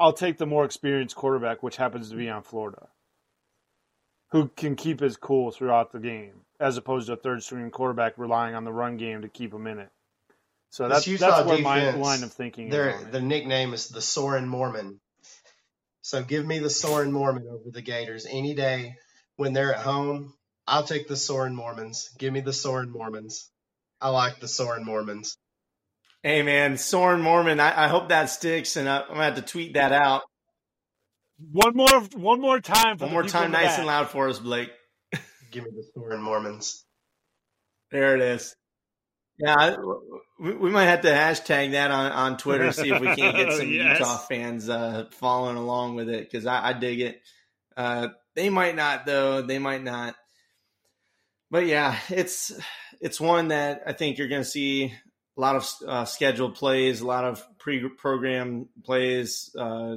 I'll 0.00 0.14
take 0.14 0.38
the 0.38 0.46
more 0.46 0.64
experienced 0.64 1.16
quarterback, 1.16 1.62
which 1.62 1.76
happens 1.76 2.08
to 2.08 2.16
be 2.16 2.30
on 2.30 2.42
Florida, 2.42 2.88
who 4.30 4.48
can 4.48 4.74
keep 4.74 5.00
his 5.00 5.18
cool 5.18 5.50
throughout 5.50 5.92
the 5.92 6.00
game, 6.00 6.32
as 6.58 6.78
opposed 6.78 7.08
to 7.08 7.12
a 7.12 7.16
third 7.16 7.42
string 7.42 7.70
quarterback 7.70 8.14
relying 8.16 8.54
on 8.54 8.64
the 8.64 8.72
run 8.72 8.96
game 8.96 9.20
to 9.20 9.28
keep 9.28 9.52
him 9.52 9.66
in 9.66 9.80
it. 9.80 9.90
So 10.70 10.88
that's, 10.88 11.04
that's 11.04 11.46
where 11.46 11.58
defense, 11.58 11.96
my 11.98 12.02
line 12.02 12.22
of 12.22 12.32
thinking 12.32 12.70
their, 12.70 12.98
is. 12.98 13.04
Their 13.08 13.20
nickname 13.20 13.74
is 13.74 13.88
the 13.88 14.00
Soren 14.00 14.48
Mormon. 14.48 14.98
So 16.00 16.22
give 16.22 16.46
me 16.46 16.58
the 16.58 16.70
Soren 16.70 17.12
Mormon 17.12 17.46
over 17.48 17.70
the 17.70 17.82
Gators 17.82 18.26
any 18.28 18.54
day 18.54 18.96
when 19.36 19.52
they're 19.52 19.74
at 19.74 19.80
home. 19.80 20.34
I'll 20.66 20.84
take 20.84 21.08
the 21.08 21.16
Soren 21.16 21.56
Mormons. 21.56 22.10
Give 22.18 22.32
me 22.32 22.40
the 22.40 22.52
Soren 22.52 22.90
Mormons. 22.90 23.50
I 24.00 24.10
like 24.10 24.40
the 24.40 24.48
Soren 24.48 24.84
Mormons. 24.84 25.36
Hey 26.22 26.42
man, 26.42 26.78
Soren 26.78 27.20
Mormon. 27.20 27.58
I, 27.58 27.84
I 27.84 27.88
hope 27.88 28.10
that 28.10 28.26
sticks, 28.26 28.76
and 28.76 28.88
I, 28.88 29.00
am 29.00 29.08
gonna 29.08 29.24
have 29.24 29.34
to 29.36 29.42
tweet 29.42 29.74
that 29.74 29.92
out. 29.92 30.22
One 31.50 31.74
more, 31.74 32.00
one 32.14 32.40
more 32.40 32.60
time. 32.60 32.98
one 32.98 33.10
more 33.10 33.24
time, 33.24 33.50
nice 33.50 33.76
and 33.78 33.86
loud 33.86 34.08
for 34.10 34.28
us, 34.28 34.38
Blake. 34.38 34.70
Give 35.50 35.64
me 35.64 35.70
the 35.74 35.84
Soren 35.94 36.22
Mormons. 36.22 36.84
There 37.90 38.14
it 38.14 38.22
is. 38.22 38.54
Yeah, 39.38 39.76
we, 40.38 40.54
we 40.54 40.70
might 40.70 40.84
have 40.84 41.02
to 41.02 41.08
hashtag 41.08 41.72
that 41.72 41.90
on, 41.90 42.12
on 42.12 42.36
Twitter, 42.36 42.70
see 42.72 42.90
if 42.90 43.00
we 43.00 43.08
can't 43.14 43.36
get 43.36 43.52
some 43.56 43.68
yes. 43.68 43.98
Utah 43.98 44.18
fans 44.18 44.68
uh, 44.68 45.06
following 45.10 45.56
along 45.56 45.96
with 45.96 46.08
it 46.08 46.30
because 46.30 46.46
I, 46.46 46.68
I, 46.68 46.72
dig 46.72 47.00
it. 47.00 47.20
Uh, 47.76 48.08
they 48.34 48.50
might 48.50 48.76
not 48.76 49.06
though. 49.06 49.42
They 49.42 49.58
might 49.58 49.82
not. 49.82 50.14
But 51.50 51.66
yeah, 51.66 51.98
it's 52.08 52.52
it's 53.00 53.20
one 53.20 53.48
that 53.48 53.82
I 53.86 53.92
think 53.92 54.18
you're 54.18 54.28
going 54.28 54.42
to 54.42 54.48
see 54.48 54.94
a 55.36 55.40
lot 55.40 55.56
of 55.56 55.68
uh, 55.86 56.04
scheduled 56.04 56.54
plays, 56.54 57.00
a 57.00 57.06
lot 57.06 57.24
of 57.24 57.44
pre-program 57.58 58.68
plays. 58.84 59.54
Uh, 59.58 59.96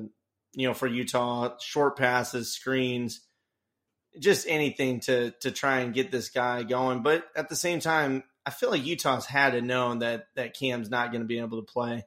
you 0.53 0.67
know, 0.67 0.73
for 0.73 0.87
Utah, 0.87 1.57
short 1.59 1.97
passes, 1.97 2.53
screens, 2.53 3.21
just 4.19 4.47
anything 4.47 5.01
to 5.01 5.31
to 5.41 5.51
try 5.51 5.79
and 5.79 5.93
get 5.93 6.11
this 6.11 6.29
guy 6.29 6.63
going. 6.63 7.03
But 7.03 7.25
at 7.35 7.49
the 7.49 7.55
same 7.55 7.79
time, 7.79 8.23
I 8.45 8.51
feel 8.51 8.69
like 8.69 8.85
Utah's 8.85 9.25
had 9.25 9.51
to 9.51 9.61
know 9.61 9.95
that 9.95 10.27
that 10.35 10.57
Cam's 10.57 10.89
not 10.89 11.11
going 11.11 11.21
to 11.21 11.27
be 11.27 11.39
able 11.39 11.61
to 11.61 11.71
play. 11.71 12.05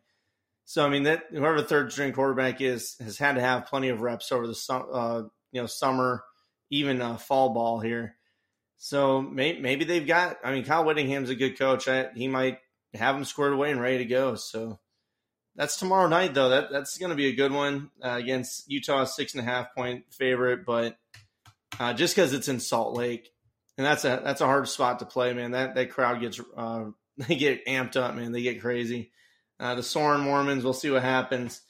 So 0.65 0.85
I 0.85 0.91
mean 0.91 1.05
that 1.05 1.25
whoever 1.31 1.63
third 1.63 1.93
string 1.93 2.13
quarterback 2.13 2.61
is 2.61 2.97
has 3.01 3.19
had 3.19 3.37
to 3.37 3.41
have 3.41 3.67
plenty 3.67 3.89
of 3.89 4.03
reps 4.03 4.31
over 4.33 4.47
the 4.47 4.89
uh, 4.93 5.23
you 5.53 5.61
know 5.61 5.67
summer, 5.67 6.25
even 6.71 7.01
uh, 7.01 7.17
fall 7.17 7.51
ball 7.51 7.81
here. 7.81 8.17
So 8.79 9.21
may, 9.21 9.59
maybe 9.59 9.85
they've 9.85 10.07
got. 10.07 10.39
I 10.45 10.53
mean, 10.53 10.65
Kyle 10.65 10.85
Whittingham's 10.85 11.31
a 11.31 11.35
good 11.35 11.59
coach. 11.59 11.89
I, 11.89 12.09
he 12.15 12.29
might 12.29 12.59
have 12.95 13.17
them 13.17 13.25
squared 13.25 13.53
away 13.53 13.71
and 13.71 13.81
ready 13.81 13.99
to 13.99 14.05
go. 14.05 14.37
So 14.37 14.79
that's 15.57 15.79
tomorrow 15.79 16.09
night, 16.09 16.35
though. 16.35 16.51
That 16.51 16.71
that's 16.71 16.97
going 16.99 17.11
to 17.11 17.17
be 17.17 17.27
a 17.27 17.35
good 17.35 17.53
one 17.53 17.91
uh, 18.03 18.11
against 18.11 18.71
Utah, 18.71 19.05
six 19.05 19.35
and 19.35 19.43
a 19.43 19.45
half 19.45 19.75
point 19.75 20.05
favorite. 20.11 20.65
But 20.65 20.97
uh, 21.81 21.93
just 21.93 22.15
because 22.15 22.33
it's 22.33 22.49
in 22.49 22.61
Salt 22.61 22.97
Lake, 22.97 23.33
and 23.77 23.85
that's 23.85 24.05
a 24.05 24.21
that's 24.23 24.41
a 24.41 24.47
hard 24.47 24.69
spot 24.69 25.01
to 25.01 25.07
play, 25.07 25.35
man. 25.35 25.51
That 25.51 25.75
that 25.75 25.91
crowd 25.91 26.21
gets 26.21 26.41
uh, 26.57 26.85
they 27.17 27.35
get 27.35 27.67
amped 27.67 27.97
up, 27.97 28.15
man. 28.15 28.33
They 28.33 28.43
get 28.43 28.61
crazy. 28.61 29.11
Uh, 29.61 29.75
the 29.75 29.83
Soren 29.83 30.21
Mormons, 30.21 30.63
we'll 30.63 30.73
see 30.73 30.91
what 30.91 31.03
happens. 31.03 31.61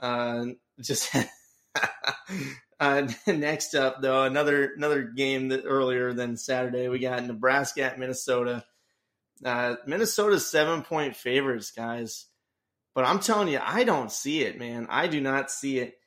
Uh, 0.00 0.46
just 0.80 1.14
uh, 2.80 3.08
next 3.26 3.74
up, 3.74 4.00
though, 4.00 4.24
another 4.24 4.72
another 4.76 5.02
game 5.02 5.48
that 5.48 5.64
earlier 5.64 6.12
than 6.12 6.36
Saturday, 6.36 6.88
we 6.88 6.98
got 6.98 7.24
Nebraska 7.24 7.82
at 7.82 7.98
Minnesota. 7.98 8.64
Uh, 9.44 9.76
Minnesota's 9.86 10.50
seven 10.50 10.82
point 10.82 11.16
favorites, 11.16 11.70
guys. 11.70 12.26
But 12.94 13.04
I'm 13.04 13.20
telling 13.20 13.48
you, 13.48 13.60
I 13.62 13.84
don't 13.84 14.10
see 14.10 14.40
it, 14.42 14.58
man. 14.58 14.86
I 14.88 15.06
do 15.06 15.20
not 15.20 15.50
see 15.50 15.78
it. 15.78 15.98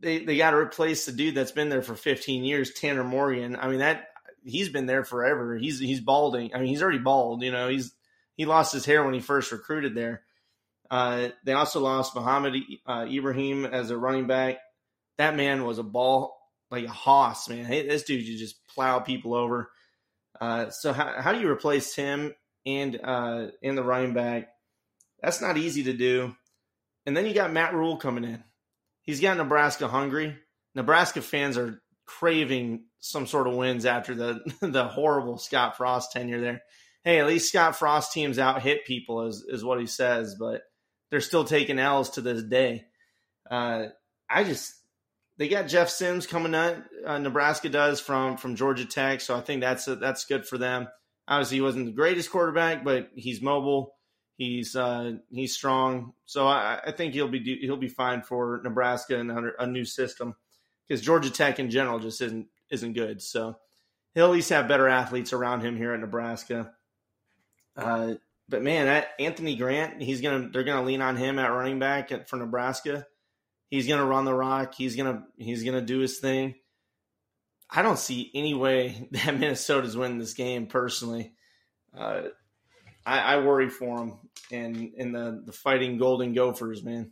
They 0.00 0.24
they 0.24 0.36
got 0.36 0.50
to 0.50 0.56
replace 0.56 1.06
the 1.06 1.12
dude 1.12 1.34
that's 1.34 1.52
been 1.52 1.68
there 1.68 1.82
for 1.82 1.94
15 1.94 2.42
years, 2.42 2.72
Tanner 2.72 3.04
Morgan. 3.04 3.56
I 3.56 3.68
mean 3.68 3.78
that 3.78 4.08
he's 4.44 4.68
been 4.68 4.86
there 4.86 5.04
forever. 5.04 5.56
He's 5.56 5.78
he's 5.78 6.00
balding. 6.00 6.54
I 6.54 6.58
mean, 6.58 6.68
he's 6.68 6.82
already 6.82 6.98
bald. 6.98 7.42
You 7.42 7.52
know, 7.52 7.68
he's 7.68 7.92
he 8.36 8.46
lost 8.46 8.72
his 8.72 8.84
hair 8.84 9.04
when 9.04 9.14
he 9.14 9.20
first 9.20 9.52
recruited 9.52 9.94
there. 9.94 10.22
Uh, 10.90 11.28
they 11.44 11.52
also 11.52 11.80
lost 11.80 12.14
Mohamed 12.14 12.62
uh, 12.86 13.06
Ibrahim 13.08 13.64
as 13.64 13.90
a 13.90 13.96
running 13.96 14.26
back. 14.26 14.58
That 15.20 15.36
man 15.36 15.66
was 15.66 15.76
a 15.76 15.82
ball 15.82 16.34
like 16.70 16.86
a 16.86 16.90
hoss, 16.90 17.46
man. 17.46 17.66
Hey, 17.66 17.86
this 17.86 18.04
dude 18.04 18.26
you 18.26 18.38
just 18.38 18.66
plow 18.68 19.00
people 19.00 19.34
over. 19.34 19.70
Uh, 20.40 20.70
so 20.70 20.94
how, 20.94 21.12
how 21.20 21.32
do 21.32 21.40
you 21.40 21.50
replace 21.50 21.94
him 21.94 22.34
and 22.64 22.98
uh, 23.04 23.48
in 23.60 23.74
the 23.74 23.82
running 23.82 24.14
back? 24.14 24.48
That's 25.22 25.42
not 25.42 25.58
easy 25.58 25.82
to 25.84 25.92
do. 25.92 26.34
And 27.04 27.14
then 27.14 27.26
you 27.26 27.34
got 27.34 27.52
Matt 27.52 27.74
Rhule 27.74 27.98
coming 27.98 28.24
in. 28.24 28.42
He's 29.02 29.20
got 29.20 29.36
Nebraska 29.36 29.88
hungry. 29.88 30.38
Nebraska 30.74 31.20
fans 31.20 31.58
are 31.58 31.82
craving 32.06 32.84
some 33.00 33.26
sort 33.26 33.46
of 33.46 33.54
wins 33.54 33.84
after 33.84 34.14
the 34.14 34.40
the 34.62 34.84
horrible 34.84 35.36
Scott 35.36 35.76
Frost 35.76 36.12
tenure 36.12 36.40
there. 36.40 36.62
Hey, 37.04 37.18
at 37.18 37.26
least 37.26 37.50
Scott 37.50 37.76
Frost 37.76 38.14
teams 38.14 38.38
out 38.38 38.62
hit 38.62 38.86
people 38.86 39.26
is 39.26 39.44
is 39.46 39.62
what 39.62 39.80
he 39.80 39.86
says, 39.86 40.34
but 40.40 40.62
they're 41.10 41.20
still 41.20 41.44
taking 41.44 41.78
L's 41.78 42.08
to 42.12 42.22
this 42.22 42.42
day. 42.42 42.86
Uh, 43.50 43.88
I 44.30 44.44
just 44.44 44.79
they 45.40 45.48
got 45.48 45.68
Jeff 45.68 45.88
Sims 45.88 46.26
coming 46.26 46.54
up. 46.54 46.76
Uh, 47.04 47.16
Nebraska 47.16 47.70
does 47.70 47.98
from 47.98 48.36
from 48.36 48.56
Georgia 48.56 48.84
Tech, 48.84 49.22
so 49.22 49.34
I 49.34 49.40
think 49.40 49.62
that's 49.62 49.88
a, 49.88 49.96
that's 49.96 50.26
good 50.26 50.46
for 50.46 50.58
them. 50.58 50.86
Obviously, 51.26 51.56
he 51.56 51.62
wasn't 51.62 51.86
the 51.86 51.92
greatest 51.92 52.30
quarterback, 52.30 52.84
but 52.84 53.08
he's 53.14 53.40
mobile. 53.40 53.94
He's 54.36 54.76
uh, 54.76 55.12
he's 55.30 55.54
strong, 55.54 56.12
so 56.26 56.46
I, 56.46 56.80
I 56.86 56.92
think 56.92 57.14
he'll 57.14 57.26
be 57.26 57.58
he'll 57.62 57.78
be 57.78 57.88
fine 57.88 58.20
for 58.20 58.60
Nebraska 58.62 59.18
and 59.18 59.32
a 59.58 59.66
new 59.66 59.86
system 59.86 60.34
because 60.86 61.00
Georgia 61.00 61.30
Tech 61.30 61.58
in 61.58 61.70
general 61.70 62.00
just 62.00 62.20
isn't 62.20 62.48
isn't 62.70 62.92
good. 62.92 63.22
So 63.22 63.56
he'll 64.14 64.26
at 64.26 64.32
least 64.32 64.50
have 64.50 64.68
better 64.68 64.88
athletes 64.88 65.32
around 65.32 65.62
him 65.62 65.74
here 65.74 65.94
at 65.94 66.00
Nebraska. 66.00 66.70
Uh, 67.74 68.16
but 68.46 68.60
man, 68.60 69.06
Anthony 69.18 69.56
Grant, 69.56 70.02
he's 70.02 70.20
gonna 70.20 70.50
they're 70.52 70.64
gonna 70.64 70.84
lean 70.84 71.00
on 71.00 71.16
him 71.16 71.38
at 71.38 71.48
running 71.48 71.78
back 71.78 72.12
at, 72.12 72.28
for 72.28 72.36
Nebraska. 72.36 73.06
He's 73.70 73.86
gonna 73.86 74.04
run 74.04 74.24
the 74.24 74.34
rock. 74.34 74.74
He's 74.74 74.96
gonna 74.96 75.24
he's 75.38 75.64
gonna 75.64 75.80
do 75.80 76.00
his 76.00 76.18
thing. 76.18 76.56
I 77.70 77.82
don't 77.82 77.98
see 77.98 78.30
any 78.34 78.52
way 78.54 79.08
that 79.12 79.38
Minnesota's 79.38 79.96
winning 79.96 80.18
this 80.18 80.34
game 80.34 80.66
personally. 80.66 81.32
Uh, 81.96 82.22
I, 83.06 83.18
I, 83.20 83.38
worry 83.38 83.68
for 83.68 83.98
them 83.98 84.18
and 84.52 84.92
in 84.94 85.10
the 85.12 85.42
the 85.44 85.52
fighting 85.52 85.98
Golden 85.98 86.34
Gophers, 86.34 86.84
man. 86.84 87.10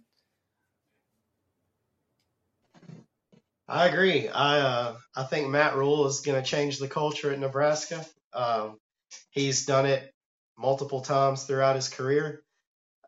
I 3.68 3.86
agree. 3.86 4.28
I 4.28 4.58
uh, 4.60 4.96
I 5.14 5.24
think 5.24 5.48
Matt 5.48 5.76
Rhule 5.76 6.06
is 6.06 6.20
going 6.20 6.42
to 6.42 6.48
change 6.48 6.78
the 6.78 6.88
culture 6.88 7.32
at 7.32 7.38
Nebraska. 7.38 8.04
Um, 8.32 8.78
he's 9.30 9.66
done 9.66 9.86
it 9.86 10.14
multiple 10.56 11.02
times 11.02 11.44
throughout 11.44 11.76
his 11.76 11.88
career. 11.88 12.42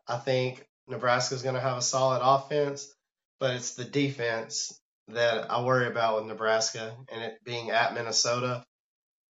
I 0.07 0.17
think 0.17 0.65
Nebraska 0.87 1.35
is 1.35 1.41
going 1.41 1.55
to 1.55 1.61
have 1.61 1.77
a 1.77 1.81
solid 1.81 2.21
offense, 2.21 2.93
but 3.41 3.55
it's 3.55 3.73
the 3.73 3.83
defense 3.83 4.79
that 5.07 5.49
I 5.51 5.63
worry 5.63 5.87
about 5.87 6.17
with 6.17 6.27
Nebraska 6.27 6.95
and 7.11 7.23
it 7.23 7.43
being 7.43 7.71
at 7.71 7.95
Minnesota. 7.95 8.63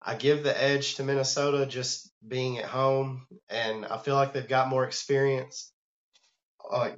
I 0.02 0.16
give 0.16 0.44
the 0.44 0.62
edge 0.62 0.96
to 0.96 1.04
Minnesota 1.04 1.68
just 1.68 2.12
being 2.28 2.58
at 2.58 2.66
home, 2.66 3.28
and 3.50 3.86
I 3.86 4.00
feel 4.00 4.16
like 4.16 4.34
they've 4.34 4.48
got 4.48 4.68
more 4.68 4.84
experience, 4.84 5.72
like 6.72 6.98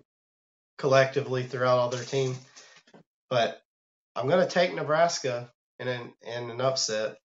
collectively 0.77 1.43
throughout 1.43 1.79
all 1.79 1.89
their 1.89 2.03
team. 2.03 2.35
But 3.29 3.61
I'm 4.15 4.27
going 4.27 4.47
to 4.47 4.51
take 4.51 4.73
Nebraska 4.73 5.51
in 5.79 5.89
an 5.89 6.13
in 6.21 6.49
an 6.49 6.61
upset. 6.61 7.17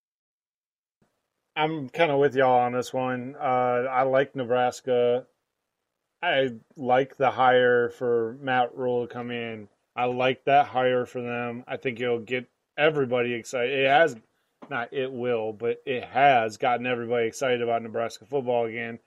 I'm 1.55 1.89
kind 1.91 2.11
of 2.11 2.18
with 2.18 2.34
y'all 2.34 2.61
on 2.61 2.72
this 2.72 2.93
one. 2.93 3.37
Uh, 3.41 3.87
I 3.89 4.03
like 4.03 4.34
Nebraska. 4.34 5.26
I 6.22 6.55
like 6.76 7.16
the 7.16 7.30
hire 7.30 7.91
for 7.91 8.37
Matt 8.41 8.74
Rhule 8.74 9.07
to 9.07 9.12
come 9.12 9.30
in. 9.30 9.68
I 9.97 10.05
like 10.05 10.44
that 10.44 10.66
hire 10.66 11.07
for 11.07 11.22
them. 11.22 11.64
I 11.66 11.78
think 11.78 12.01
it'll 12.01 12.18
get 12.18 12.49
everybody 12.76 13.32
excited. 13.32 13.72
It 13.72 13.88
has, 13.88 14.14
not 14.68 14.92
it 14.92 15.11
will, 15.11 15.53
but 15.53 15.82
it 15.86 16.05
has 16.05 16.59
gotten 16.59 16.86
everybody 16.86 17.26
excited 17.26 17.62
about 17.62 17.82
Nebraska 17.82 18.26
football 18.26 18.66
again, 18.66 18.99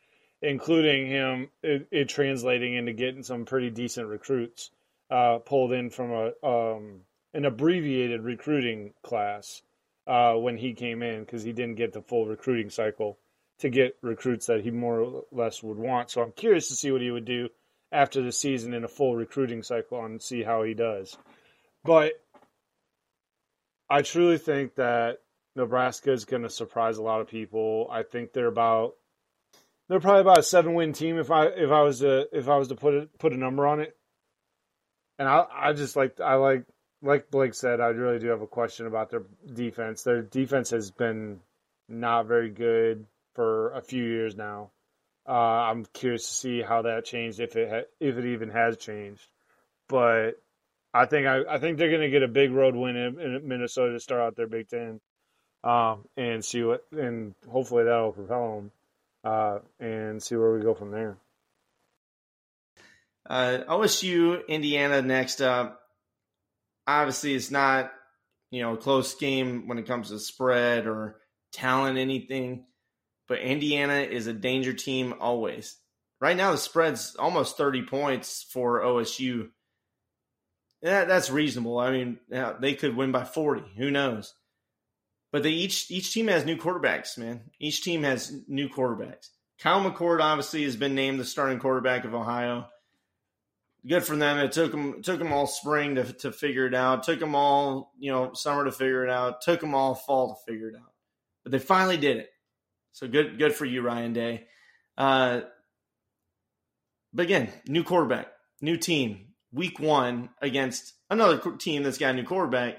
including 0.41 1.07
him. 1.07 1.49
It, 1.61 1.87
it 1.91 2.09
translating 2.09 2.73
into 2.73 2.93
getting 2.93 3.23
some 3.23 3.45
pretty 3.45 3.69
decent 3.69 4.07
recruits 4.07 4.71
uh, 5.11 5.37
pulled 5.39 5.73
in 5.73 5.91
from 5.91 6.11
a 6.11 6.47
um, 6.47 7.01
an 7.33 7.45
abbreviated 7.45 8.21
recruiting 8.21 8.93
class 9.03 9.61
uh, 10.07 10.33
when 10.33 10.57
he 10.57 10.73
came 10.73 11.03
in 11.03 11.19
because 11.19 11.43
he 11.43 11.53
didn't 11.53 11.75
get 11.75 11.93
the 11.93 12.01
full 12.01 12.25
recruiting 12.25 12.71
cycle 12.71 13.19
to 13.59 13.69
get 13.69 13.97
recruits 14.01 14.47
that 14.47 14.61
he 14.61 14.71
more 14.71 15.01
or 15.01 15.23
less 15.31 15.61
would 15.61 15.77
want. 15.77 16.09
So 16.09 16.23
I'm 16.23 16.31
curious 16.31 16.69
to 16.69 16.75
see 16.75 16.91
what 16.91 17.01
he 17.01 17.11
would 17.11 17.25
do 17.25 17.49
after 17.91 18.21
the 18.21 18.31
season 18.31 18.73
in 18.73 18.83
a 18.83 18.87
full 18.87 19.15
recruiting 19.15 19.63
cycle 19.63 20.03
and 20.03 20.21
see 20.21 20.43
how 20.43 20.63
he 20.63 20.73
does. 20.73 21.17
But 21.83 22.13
I 23.89 24.01
truly 24.01 24.37
think 24.37 24.75
that 24.75 25.19
Nebraska 25.55 26.11
is 26.11 26.25
going 26.25 26.43
to 26.43 26.49
surprise 26.49 26.97
a 26.97 27.03
lot 27.03 27.21
of 27.21 27.27
people. 27.27 27.87
I 27.91 28.03
think 28.03 28.33
they're 28.33 28.47
about 28.47 28.93
they're 29.87 29.99
probably 29.99 30.21
about 30.21 30.39
a 30.39 30.43
seven 30.43 30.75
win 30.75 30.93
team 30.93 31.17
if 31.17 31.31
I 31.31 31.47
if 31.47 31.71
I 31.71 31.81
was 31.81 31.99
to 31.99 32.27
if 32.31 32.47
I 32.47 32.57
was 32.57 32.67
to 32.67 32.75
put 32.75 32.93
it 32.93 33.17
put 33.17 33.33
a 33.33 33.37
number 33.37 33.65
on 33.65 33.79
it. 33.79 33.97
And 35.17 35.27
I 35.27 35.45
I 35.51 35.73
just 35.73 35.95
like 35.95 36.19
I 36.19 36.35
like 36.35 36.65
like 37.01 37.31
Blake 37.31 37.53
said, 37.53 37.79
I 37.79 37.87
really 37.87 38.19
do 38.19 38.27
have 38.27 38.41
a 38.41 38.47
question 38.47 38.85
about 38.85 39.09
their 39.09 39.23
defense. 39.53 40.03
Their 40.03 40.21
defense 40.21 40.69
has 40.71 40.91
been 40.91 41.39
not 41.87 42.27
very 42.27 42.49
good 42.49 43.05
for 43.35 43.71
a 43.71 43.81
few 43.81 44.03
years 44.03 44.35
now. 44.35 44.71
Uh, 45.30 45.34
I'm 45.69 45.86
curious 45.93 46.27
to 46.27 46.34
see 46.34 46.61
how 46.61 46.82
that 46.82 47.05
changed, 47.05 47.39
if 47.39 47.55
it 47.55 47.69
ha- 47.69 47.89
if 47.99 48.17
it 48.17 48.25
even 48.25 48.49
has 48.49 48.77
changed. 48.77 49.27
But 49.88 50.41
I 50.93 51.05
think 51.05 51.27
I, 51.27 51.41
I 51.47 51.59
think 51.59 51.77
they're 51.77 51.89
going 51.89 52.01
to 52.01 52.09
get 52.09 52.23
a 52.23 52.27
big 52.27 52.51
road 52.51 52.75
win 52.75 52.95
in, 52.95 53.19
in, 53.19 53.47
Minnesota 53.47 53.93
to 53.93 53.99
start 53.99 54.21
out 54.21 54.36
their 54.36 54.47
Big 54.47 54.69
Ten, 54.69 54.99
um, 55.63 56.05
and 56.17 56.43
see 56.43 56.63
what 56.63 56.86
and 56.91 57.36
hopefully 57.47 57.84
that'll 57.84 58.13
propel 58.13 58.55
them, 58.55 58.71
uh, 59.23 59.59
and 59.80 60.23
see 60.23 60.36
where 60.36 60.53
we 60.53 60.61
go 60.61 60.73
from 60.73 60.91
there. 60.91 61.17
Uh, 63.30 63.59
OSU, 63.69 64.47
Indiana 64.47 65.03
next 65.03 65.41
up 65.41 65.80
obviously 66.89 67.36
it's 67.36 67.51
not 67.51 67.91
you 68.51 68.61
know 68.61 68.73
a 68.73 68.77
close 68.77 69.13
game 69.15 69.67
when 69.67 69.77
it 69.77 69.86
comes 69.86 70.09
to 70.09 70.19
spread 70.19 70.88
or 70.88 71.17
talent 71.53 71.97
anything 71.97 72.65
but 73.30 73.39
indiana 73.39 73.99
is 73.99 74.27
a 74.27 74.34
danger 74.34 74.73
team 74.73 75.13
always 75.21 75.77
right 76.19 76.36
now 76.36 76.51
the 76.51 76.57
spread's 76.57 77.15
almost 77.17 77.55
30 77.55 77.84
points 77.84 78.45
for 78.51 78.82
osu 78.82 79.49
yeah, 80.82 81.05
that's 81.05 81.30
reasonable 81.30 81.80
i 81.80 81.91
mean 81.91 82.19
they 82.59 82.73
could 82.73 82.95
win 82.95 83.11
by 83.11 83.23
40 83.23 83.63
who 83.77 83.89
knows 83.89 84.34
but 85.32 85.43
they 85.43 85.51
each 85.51 85.89
each 85.89 86.13
team 86.13 86.27
has 86.27 86.43
new 86.43 86.57
quarterbacks 86.57 87.17
man 87.17 87.41
each 87.59 87.84
team 87.84 88.03
has 88.03 88.34
new 88.49 88.67
quarterbacks 88.67 89.30
kyle 89.59 89.82
mccord 89.82 90.19
obviously 90.19 90.63
has 90.63 90.75
been 90.75 90.95
named 90.95 91.19
the 91.19 91.25
starting 91.25 91.59
quarterback 91.59 92.03
of 92.03 92.13
ohio 92.13 92.67
good 93.88 94.03
for 94.03 94.15
them. 94.15 94.38
It 94.38 94.51
took 94.51 94.71
them 94.71 95.01
took 95.01 95.19
them 95.19 95.34
all 95.34 95.47
spring 95.47 95.95
to 95.95 96.11
to 96.13 96.32
figure 96.32 96.65
it 96.65 96.73
out. 96.73 97.03
Took 97.03 97.19
them 97.19 97.36
all 97.36 97.93
you 97.99 98.11
know 98.11 98.34
summer 98.34 98.65
to 98.65 98.71
figure 98.71 99.03
it 99.03 99.09
out. 99.09 99.41
Took 99.41 99.61
them 99.61 99.75
all 99.75 99.95
fall 99.95 100.36
to 100.36 100.51
figure 100.51 100.69
it 100.69 100.75
out. 100.75 100.91
But 101.43 101.51
they 101.51 101.59
finally 101.59 101.97
did 101.97 102.17
it. 102.17 102.30
So 102.99 103.07
good 103.07 103.39
good 103.39 103.53
for 103.53 103.63
you, 103.63 103.81
Ryan 103.81 104.11
Day. 104.11 104.43
Uh, 104.97 105.41
but 107.13 107.23
again, 107.23 107.49
new 107.65 107.85
quarterback, 107.85 108.27
new 108.59 108.75
team. 108.75 109.27
Week 109.53 109.79
one 109.79 110.31
against 110.41 110.95
another 111.09 111.39
team 111.55 111.83
that's 111.83 111.97
got 111.97 112.09
a 112.09 112.13
new 112.15 112.25
quarterback. 112.25 112.75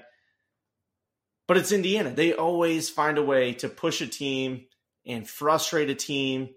But 1.47 1.57
it's 1.57 1.71
Indiana. 1.71 2.11
They 2.11 2.33
always 2.33 2.87
find 2.87 3.17
a 3.17 3.23
way 3.23 3.53
to 3.55 3.67
push 3.67 3.99
a 4.01 4.07
team 4.07 4.67
and 5.07 5.27
frustrate 5.27 5.89
a 5.89 5.95
team 5.95 6.49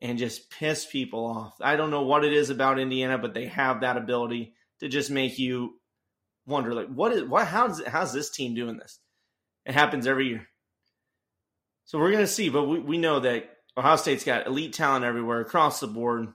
and 0.00 0.16
just 0.16 0.48
piss 0.52 0.86
people 0.86 1.26
off. 1.26 1.56
I 1.60 1.74
don't 1.74 1.90
know 1.90 2.02
what 2.02 2.24
it 2.24 2.32
is 2.32 2.50
about 2.50 2.78
Indiana, 2.78 3.18
but 3.18 3.34
they 3.34 3.46
have 3.46 3.80
that 3.80 3.96
ability 3.96 4.54
to 4.78 4.88
just 4.88 5.10
make 5.10 5.40
you 5.40 5.74
wonder, 6.46 6.72
like, 6.72 6.86
what 6.86 7.12
is 7.12 7.24
what? 7.24 7.48
How's 7.48 7.84
how's 7.84 8.12
this 8.12 8.30
team 8.30 8.54
doing 8.54 8.76
this? 8.76 9.00
It 9.66 9.74
happens 9.74 10.06
every 10.06 10.28
year. 10.28 10.46
So 11.88 11.98
we're 11.98 12.12
gonna 12.12 12.26
see, 12.26 12.50
but 12.50 12.64
we, 12.64 12.80
we 12.80 12.98
know 12.98 13.20
that 13.20 13.48
Ohio 13.74 13.96
State's 13.96 14.22
got 14.22 14.46
elite 14.46 14.74
talent 14.74 15.06
everywhere 15.06 15.40
across 15.40 15.80
the 15.80 15.86
board. 15.86 16.28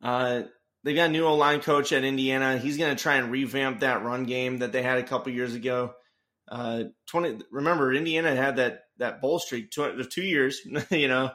Uh, 0.00 0.42
they 0.84 0.94
got 0.94 1.08
a 1.08 1.12
new 1.12 1.24
O 1.24 1.34
line 1.34 1.60
coach 1.60 1.92
at 1.92 2.04
Indiana. 2.04 2.56
He's 2.56 2.78
gonna 2.78 2.94
try 2.94 3.16
and 3.16 3.32
revamp 3.32 3.80
that 3.80 4.04
run 4.04 4.22
game 4.22 4.58
that 4.58 4.70
they 4.70 4.82
had 4.82 4.98
a 4.98 5.02
couple 5.02 5.32
years 5.32 5.56
ago. 5.56 5.94
Uh, 6.48 6.84
twenty. 7.08 7.40
Remember, 7.50 7.92
Indiana 7.92 8.36
had 8.36 8.54
that 8.58 8.82
that 8.98 9.20
bowl 9.20 9.40
streak 9.40 9.72
two, 9.72 10.04
two 10.04 10.22
years. 10.22 10.60
You 10.92 11.08
know, 11.08 11.32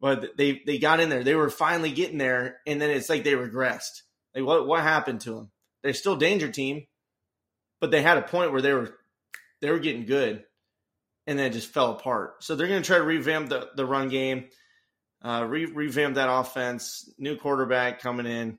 but 0.00 0.38
they 0.38 0.62
they 0.64 0.78
got 0.78 1.00
in 1.00 1.10
there. 1.10 1.22
They 1.22 1.34
were 1.34 1.50
finally 1.50 1.92
getting 1.92 2.16
there, 2.16 2.60
and 2.66 2.80
then 2.80 2.88
it's 2.88 3.10
like 3.10 3.22
they 3.22 3.34
regressed. 3.34 4.00
Like 4.34 4.46
what 4.46 4.66
what 4.66 4.80
happened 4.80 5.20
to 5.22 5.34
them? 5.34 5.50
They're 5.82 5.92
still 5.92 6.16
danger 6.16 6.50
team, 6.50 6.86
but 7.82 7.90
they 7.90 8.00
had 8.00 8.16
a 8.16 8.22
point 8.22 8.52
where 8.52 8.62
they 8.62 8.72
were 8.72 8.94
they 9.60 9.70
were 9.70 9.78
getting 9.78 10.06
good, 10.06 10.42
and 11.30 11.38
then 11.38 11.46
it 11.46 11.52
just 11.52 11.72
fell 11.72 11.92
apart. 11.92 12.42
So 12.42 12.56
they're 12.56 12.66
going 12.66 12.82
to 12.82 12.86
try 12.86 12.98
to 12.98 13.04
revamp 13.04 13.50
the 13.50 13.70
the 13.76 13.86
run 13.86 14.08
game, 14.08 14.48
uh, 15.22 15.46
re- 15.48 15.66
revamp 15.66 16.16
that 16.16 16.28
offense. 16.28 17.08
New 17.18 17.36
quarterback 17.36 18.00
coming 18.00 18.26
in. 18.26 18.58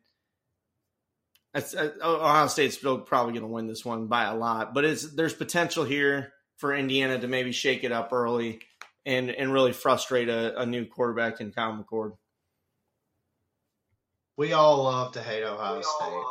Uh, 1.54 1.90
Ohio 2.02 2.48
State's 2.48 2.78
still 2.78 3.00
probably 3.00 3.34
going 3.34 3.44
to 3.44 3.52
win 3.52 3.68
this 3.68 3.84
one 3.84 4.08
by 4.08 4.24
a 4.24 4.38
lot, 4.38 4.74
but 4.74 4.86
it's 4.86 5.14
there's 5.14 5.34
potential 5.34 5.84
here 5.84 6.32
for 6.56 6.74
Indiana 6.74 7.20
to 7.20 7.28
maybe 7.28 7.52
shake 7.52 7.84
it 7.84 7.92
up 7.92 8.14
early 8.14 8.62
and 9.06 9.30
and 9.30 9.52
really 9.52 9.74
frustrate 9.74 10.30
a, 10.30 10.62
a 10.62 10.66
new 10.66 10.86
quarterback 10.86 11.42
in 11.42 11.52
Kyle 11.52 11.74
McCord. 11.74 12.14
We 14.38 14.54
all 14.54 14.84
love 14.84 15.12
to 15.12 15.22
hate 15.22 15.44
Ohio 15.44 15.82
State. 15.82 16.24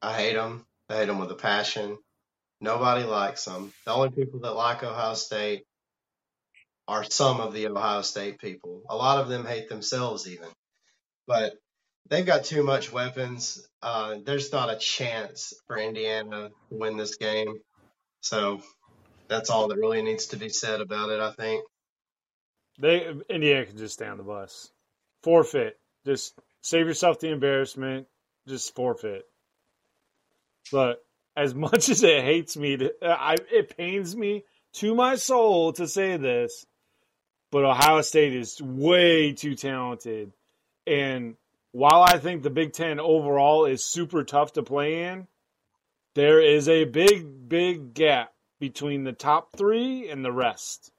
I 0.00 0.12
hate 0.12 0.36
them. 0.36 0.64
I 0.88 0.98
hate 0.98 1.06
them 1.06 1.18
with 1.18 1.32
a 1.32 1.34
passion. 1.34 1.98
Nobody 2.60 3.04
likes 3.04 3.44
them. 3.44 3.72
The 3.86 3.92
only 3.92 4.10
people 4.10 4.40
that 4.40 4.52
like 4.52 4.82
Ohio 4.82 5.14
State 5.14 5.64
are 6.86 7.04
some 7.04 7.40
of 7.40 7.54
the 7.54 7.68
Ohio 7.68 8.02
State 8.02 8.38
people. 8.38 8.82
A 8.88 8.96
lot 8.96 9.20
of 9.20 9.28
them 9.28 9.46
hate 9.46 9.68
themselves 9.68 10.28
even. 10.28 10.48
But 11.26 11.54
they've 12.08 12.26
got 12.26 12.44
too 12.44 12.62
much 12.62 12.92
weapons. 12.92 13.66
Uh, 13.80 14.16
there's 14.24 14.52
not 14.52 14.72
a 14.72 14.76
chance 14.76 15.54
for 15.66 15.78
Indiana 15.78 16.50
to 16.50 16.52
win 16.70 16.96
this 16.96 17.16
game. 17.16 17.60
So 18.20 18.60
that's 19.28 19.48
all 19.48 19.68
that 19.68 19.76
really 19.78 20.02
needs 20.02 20.26
to 20.26 20.36
be 20.36 20.48
said 20.48 20.80
about 20.80 21.10
it, 21.10 21.20
I 21.20 21.32
think. 21.32 21.64
They 22.78 23.14
Indiana 23.28 23.66
can 23.66 23.78
just 23.78 23.94
stay 23.94 24.06
on 24.06 24.18
the 24.18 24.22
bus. 24.24 24.70
Forfeit. 25.22 25.78
Just 26.04 26.38
save 26.62 26.86
yourself 26.86 27.20
the 27.20 27.28
embarrassment. 27.28 28.06
Just 28.48 28.74
forfeit. 28.74 29.24
But 30.72 30.98
as 31.40 31.54
much 31.54 31.88
as 31.88 32.02
it 32.02 32.22
hates 32.22 32.54
me, 32.54 32.76
to, 32.76 32.92
uh, 33.02 33.16
I, 33.18 33.36
it 33.50 33.74
pains 33.74 34.14
me 34.14 34.44
to 34.74 34.94
my 34.94 35.14
soul 35.16 35.72
to 35.72 35.88
say 35.88 36.18
this, 36.18 36.66
but 37.50 37.64
Ohio 37.64 38.02
State 38.02 38.34
is 38.34 38.60
way 38.60 39.32
too 39.32 39.54
talented. 39.54 40.32
And 40.86 41.36
while 41.72 42.02
I 42.02 42.18
think 42.18 42.42
the 42.42 42.50
Big 42.50 42.74
Ten 42.74 43.00
overall 43.00 43.64
is 43.64 43.82
super 43.82 44.22
tough 44.22 44.52
to 44.52 44.62
play 44.62 45.04
in, 45.04 45.26
there 46.14 46.42
is 46.42 46.68
a 46.68 46.84
big, 46.84 47.48
big 47.48 47.94
gap 47.94 48.32
between 48.58 49.04
the 49.04 49.12
top 49.12 49.56
three 49.56 50.10
and 50.10 50.22
the 50.22 50.32
rest. 50.32 50.92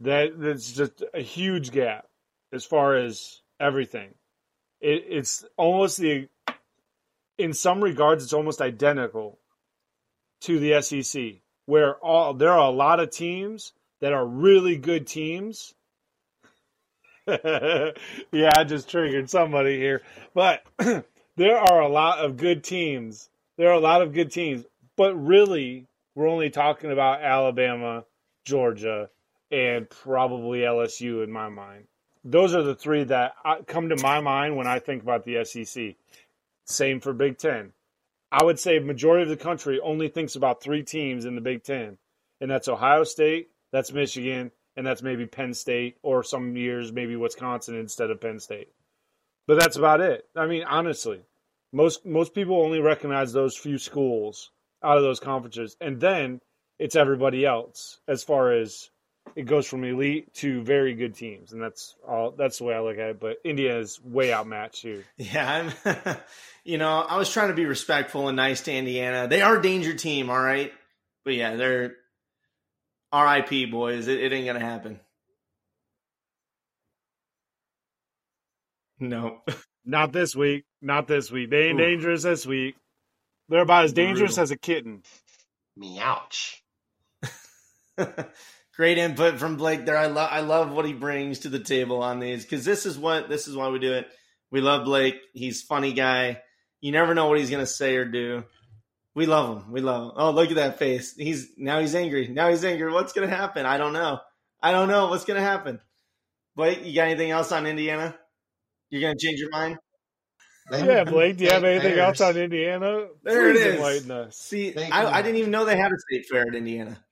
That 0.00 0.40
that's 0.40 0.72
just 0.72 1.04
a 1.14 1.20
huge 1.20 1.70
gap 1.70 2.06
as 2.52 2.64
far 2.64 2.96
as 2.96 3.42
everything. 3.60 4.14
It, 4.80 5.04
it's 5.08 5.44
almost 5.56 5.98
the, 5.98 6.28
in 7.38 7.52
some 7.52 7.82
regards, 7.82 8.24
it's 8.24 8.32
almost 8.32 8.60
identical 8.60 9.38
to 10.42 10.58
the 10.58 10.80
SEC, 10.82 11.42
where 11.66 11.96
all 11.96 12.34
there 12.34 12.52
are 12.52 12.68
a 12.68 12.70
lot 12.70 13.00
of 13.00 13.10
teams 13.10 13.72
that 14.00 14.12
are 14.12 14.26
really 14.26 14.76
good 14.76 15.06
teams. 15.06 15.74
yeah, 17.26 18.50
I 18.56 18.64
just 18.64 18.90
triggered 18.90 19.30
somebody 19.30 19.78
here, 19.78 20.02
but 20.34 20.62
there 21.36 21.58
are 21.58 21.80
a 21.80 21.88
lot 21.88 22.18
of 22.18 22.36
good 22.36 22.62
teams. 22.62 23.30
There 23.56 23.70
are 23.70 23.74
a 23.74 23.80
lot 23.80 24.02
of 24.02 24.12
good 24.12 24.30
teams, 24.30 24.64
but 24.96 25.14
really, 25.14 25.86
we're 26.14 26.28
only 26.28 26.50
talking 26.50 26.92
about 26.92 27.22
Alabama, 27.22 28.04
Georgia, 28.44 29.08
and 29.50 29.88
probably 29.88 30.60
LSU 30.60 31.24
in 31.24 31.30
my 31.30 31.48
mind. 31.48 31.86
Those 32.24 32.54
are 32.54 32.62
the 32.62 32.74
three 32.74 33.04
that 33.04 33.34
uh, 33.44 33.56
come 33.66 33.90
to 33.90 34.02
my 34.02 34.20
mind 34.20 34.56
when 34.56 34.66
I 34.66 34.78
think 34.78 35.02
about 35.02 35.24
the 35.24 35.44
SEC. 35.44 35.94
Same 36.66 37.00
for 37.00 37.12
Big 37.12 37.38
Ten. 37.38 37.72
I 38.32 38.42
would 38.42 38.58
say 38.58 38.78
majority 38.78 39.22
of 39.22 39.28
the 39.28 39.42
country 39.42 39.78
only 39.80 40.08
thinks 40.08 40.34
about 40.34 40.62
three 40.62 40.82
teams 40.82 41.24
in 41.24 41.34
the 41.34 41.40
Big 41.40 41.62
Ten, 41.62 41.98
and 42.40 42.50
that's 42.50 42.68
Ohio 42.68 43.04
State, 43.04 43.50
that's 43.72 43.92
Michigan, 43.92 44.50
and 44.76 44.86
that's 44.86 45.02
maybe 45.02 45.26
Penn 45.26 45.54
State, 45.54 45.98
or 46.02 46.22
some 46.22 46.56
years 46.56 46.92
maybe 46.92 47.16
Wisconsin 47.16 47.76
instead 47.76 48.10
of 48.10 48.20
Penn 48.20 48.40
State. 48.40 48.68
But 49.46 49.60
that's 49.60 49.76
about 49.76 50.00
it. 50.00 50.24
I 50.34 50.46
mean, 50.46 50.64
honestly, 50.64 51.20
most 51.72 52.06
most 52.06 52.34
people 52.34 52.62
only 52.62 52.80
recognize 52.80 53.32
those 53.32 53.56
few 53.56 53.78
schools 53.78 54.50
out 54.82 54.96
of 54.96 55.02
those 55.02 55.20
conferences, 55.20 55.76
and 55.80 56.00
then 56.00 56.40
it's 56.78 56.96
everybody 56.96 57.44
else 57.44 58.00
as 58.08 58.24
far 58.24 58.52
as 58.52 58.90
it 59.36 59.46
goes 59.46 59.66
from 59.66 59.84
elite 59.84 60.32
to 60.34 60.62
very 60.62 60.94
good 60.94 61.14
teams, 61.14 61.52
and 61.52 61.60
that's 61.60 61.96
all. 62.06 62.32
That's 62.32 62.58
the 62.58 62.64
way 62.64 62.74
I 62.74 62.80
look 62.80 62.98
at 62.98 63.10
it. 63.10 63.20
But 63.20 63.38
India 63.44 63.78
is 63.78 64.00
way 64.02 64.32
outmatched 64.32 64.82
here. 64.82 65.04
Yeah, 65.16 65.72
I'm, 65.84 66.16
you 66.64 66.78
know, 66.78 67.00
I 67.00 67.16
was 67.16 67.30
trying 67.30 67.48
to 67.48 67.54
be 67.54 67.66
respectful 67.66 68.28
and 68.28 68.36
nice 68.36 68.62
to 68.62 68.72
Indiana. 68.72 69.26
They 69.28 69.42
are 69.42 69.58
a 69.58 69.62
danger 69.62 69.94
team, 69.94 70.30
all 70.30 70.40
right, 70.40 70.72
but 71.24 71.34
yeah, 71.34 71.56
they're 71.56 71.96
R.I.P. 73.12 73.66
boys. 73.66 74.06
It, 74.06 74.20
it 74.20 74.32
ain't 74.32 74.46
gonna 74.46 74.60
happen. 74.60 75.00
No, 79.00 79.40
not 79.84 80.12
this 80.12 80.36
week. 80.36 80.64
Not 80.80 81.08
this 81.08 81.30
week. 81.30 81.50
They 81.50 81.68
ain't 81.68 81.80
Ooh. 81.80 81.84
dangerous 81.84 82.22
this 82.22 82.46
week. 82.46 82.76
They're 83.48 83.62
about 83.62 83.84
as 83.84 83.92
dangerous 83.92 84.36
Brutal. 84.36 84.42
as 84.42 84.50
a 84.52 84.56
kitten. 84.56 85.02
Meouch. 85.78 86.60
Great 88.76 88.98
input 88.98 89.38
from 89.38 89.56
Blake 89.56 89.86
there. 89.86 89.96
I 89.96 90.06
love 90.06 90.28
I 90.32 90.40
love 90.40 90.72
what 90.72 90.84
he 90.84 90.92
brings 90.92 91.40
to 91.40 91.48
the 91.48 91.60
table 91.60 92.02
on 92.02 92.18
these 92.18 92.42
because 92.42 92.64
this 92.64 92.86
is 92.86 92.98
what 92.98 93.28
this 93.28 93.46
is 93.46 93.54
why 93.54 93.68
we 93.68 93.78
do 93.78 93.92
it. 93.92 94.08
We 94.50 94.60
love 94.60 94.84
Blake. 94.84 95.16
He's 95.32 95.62
funny 95.62 95.92
guy. 95.92 96.42
You 96.80 96.90
never 96.90 97.14
know 97.14 97.28
what 97.28 97.38
he's 97.38 97.50
gonna 97.50 97.66
say 97.66 97.96
or 97.96 98.04
do. 98.04 98.44
We 99.14 99.26
love 99.26 99.58
him. 99.58 99.72
We 99.72 99.80
love 99.80 100.10
him. 100.10 100.12
Oh, 100.16 100.30
look 100.32 100.50
at 100.50 100.56
that 100.56 100.78
face. 100.80 101.14
He's 101.16 101.50
now 101.56 101.78
he's 101.78 101.94
angry. 101.94 102.26
Now 102.26 102.50
he's 102.50 102.64
angry. 102.64 102.92
What's 102.92 103.12
gonna 103.12 103.28
happen? 103.28 103.64
I 103.64 103.78
don't 103.78 103.92
know. 103.92 104.18
I 104.60 104.72
don't 104.72 104.88
know 104.88 105.06
what's 105.06 105.24
gonna 105.24 105.40
happen. 105.40 105.80
Blake, 106.56 106.84
you 106.84 106.94
got 106.96 107.06
anything 107.06 107.30
else 107.30 107.52
on 107.52 107.66
Indiana? 107.66 108.16
You're 108.90 109.02
gonna 109.02 109.18
change 109.18 109.38
your 109.38 109.50
mind? 109.50 109.78
yeah, 110.72 111.04
Blake. 111.04 111.36
Do 111.36 111.44
you 111.44 111.50
have 111.50 111.64
anything 111.64 111.98
else 111.98 112.20
on 112.20 112.36
Indiana? 112.36 113.06
There 113.22 113.52
Please 113.52 113.64
it 113.64 113.74
is. 113.76 114.10
Us. 114.10 114.36
See, 114.38 114.76
I, 114.76 115.18
I, 115.18 115.22
didn't 115.22 115.36
even 115.36 115.50
know 115.50 115.64
they 115.64 115.76
had 115.76 115.92
a 115.92 115.98
state 116.08 116.26
fair 116.26 116.46
in 116.46 116.54
Indiana. 116.54 117.03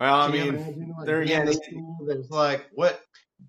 Well, 0.00 0.14
I 0.14 0.30
mean, 0.30 0.94
there 1.04 1.20
again, 1.20 1.52
there's 2.06 2.30
like, 2.30 2.66
what 2.72 2.98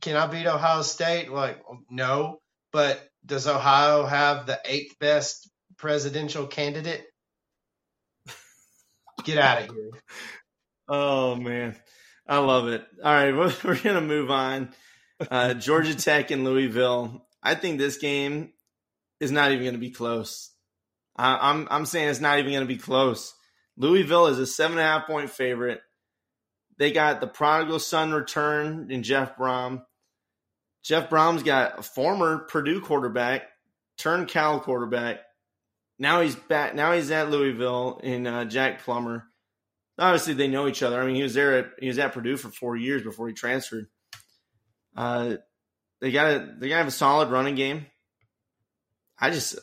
can 0.02 0.18
I 0.18 0.28
beat 0.28 0.45
Ohio 0.45 0.82
State? 0.82 1.32
Like, 1.32 1.64
no. 1.89 2.41
But 2.74 3.02
does 3.26 3.47
Ohio 3.47 4.06
have 4.06 4.45
the 4.45 4.60
eighth 4.66 4.99
best 4.99 5.49
presidential 5.78 6.47
candidate? 6.47 7.06
Get 9.24 9.38
out 9.38 9.64
of 9.64 9.76
here. 9.76 9.91
Oh 10.93 11.36
man, 11.36 11.78
I 12.28 12.39
love 12.39 12.68
it. 12.68 12.84
All 13.02 13.14
right, 13.14 13.34
we're, 13.34 13.54
we're 13.64 13.80
gonna 13.80 14.02
move 14.02 14.30
on. 14.30 14.74
Uh, 15.30 15.54
Georgia 15.54 15.95
Tech 15.95 16.32
and 16.32 16.43
Louisville. 16.43 17.26
I 17.41 17.56
think 17.56 17.78
this 17.78 17.97
game 17.97 18.52
is 19.22 19.32
not 19.32 19.52
even 19.52 19.64
going 19.64 19.76
to 19.76 19.80
be 19.80 19.91
close. 19.91 20.52
I, 21.16 21.49
I'm 21.49 21.68
I'm 21.72 21.86
saying 21.86 22.10
it's 22.10 22.20
not 22.20 22.39
even 22.39 22.52
going 22.52 22.68
to 22.68 22.74
be 22.74 22.78
close. 22.78 23.34
Louisville 23.78 24.28
is 24.28 24.39
a 24.39 24.45
seven 24.45 24.80
and 24.80 24.86
a 24.86 24.89
half 24.89 25.08
point 25.08 25.30
favorite. 25.30 25.80
They 26.82 26.92
got 26.92 27.22
the 27.22 27.28
prodigal 27.28 27.78
son 27.78 28.12
return 28.12 28.88
in 28.90 29.04
Jeff 29.04 29.38
Brohm. 29.38 29.84
Jeff 30.82 31.12
Brohm's 31.12 31.44
got 31.44 31.78
a 31.78 31.84
former 31.84 32.40
Purdue 32.40 32.82
quarterback, 32.82 33.44
turned 34.00 34.30
Cal 34.30 34.60
quarterback. 34.60 35.20
Now 36.00 36.22
he's 36.22 36.34
back. 36.34 36.74
Now 36.74 36.94
he's 36.94 37.12
at 37.12 37.30
Louisville 37.30 38.00
in 38.02 38.26
uh, 38.26 38.46
Jack 38.46 38.82
Plummer. 38.82 39.28
Obviously, 40.00 40.34
they 40.34 40.48
know 40.48 40.68
each 40.68 40.82
other. 40.82 41.00
I 41.00 41.06
mean, 41.06 41.14
he 41.14 41.22
was 41.22 41.36
there. 41.36 41.60
At, 41.60 41.66
he 41.80 41.88
was 41.88 42.00
at 42.00 42.14
Purdue 42.14 42.36
for 42.36 42.50
four 42.50 42.76
years 42.76 43.04
before 43.04 43.28
he 43.28 43.36
transferred. 43.36 43.86
Uh, 44.98 45.36
they 46.00 46.12
got 46.12 46.60
they 46.60 46.68
got 46.68 46.78
to 46.78 46.80
have 46.80 46.88
a 46.88 46.90
solid 46.90 47.30
running 47.30 47.54
game. 47.54 47.86
I 49.20 49.30
just 49.30 49.60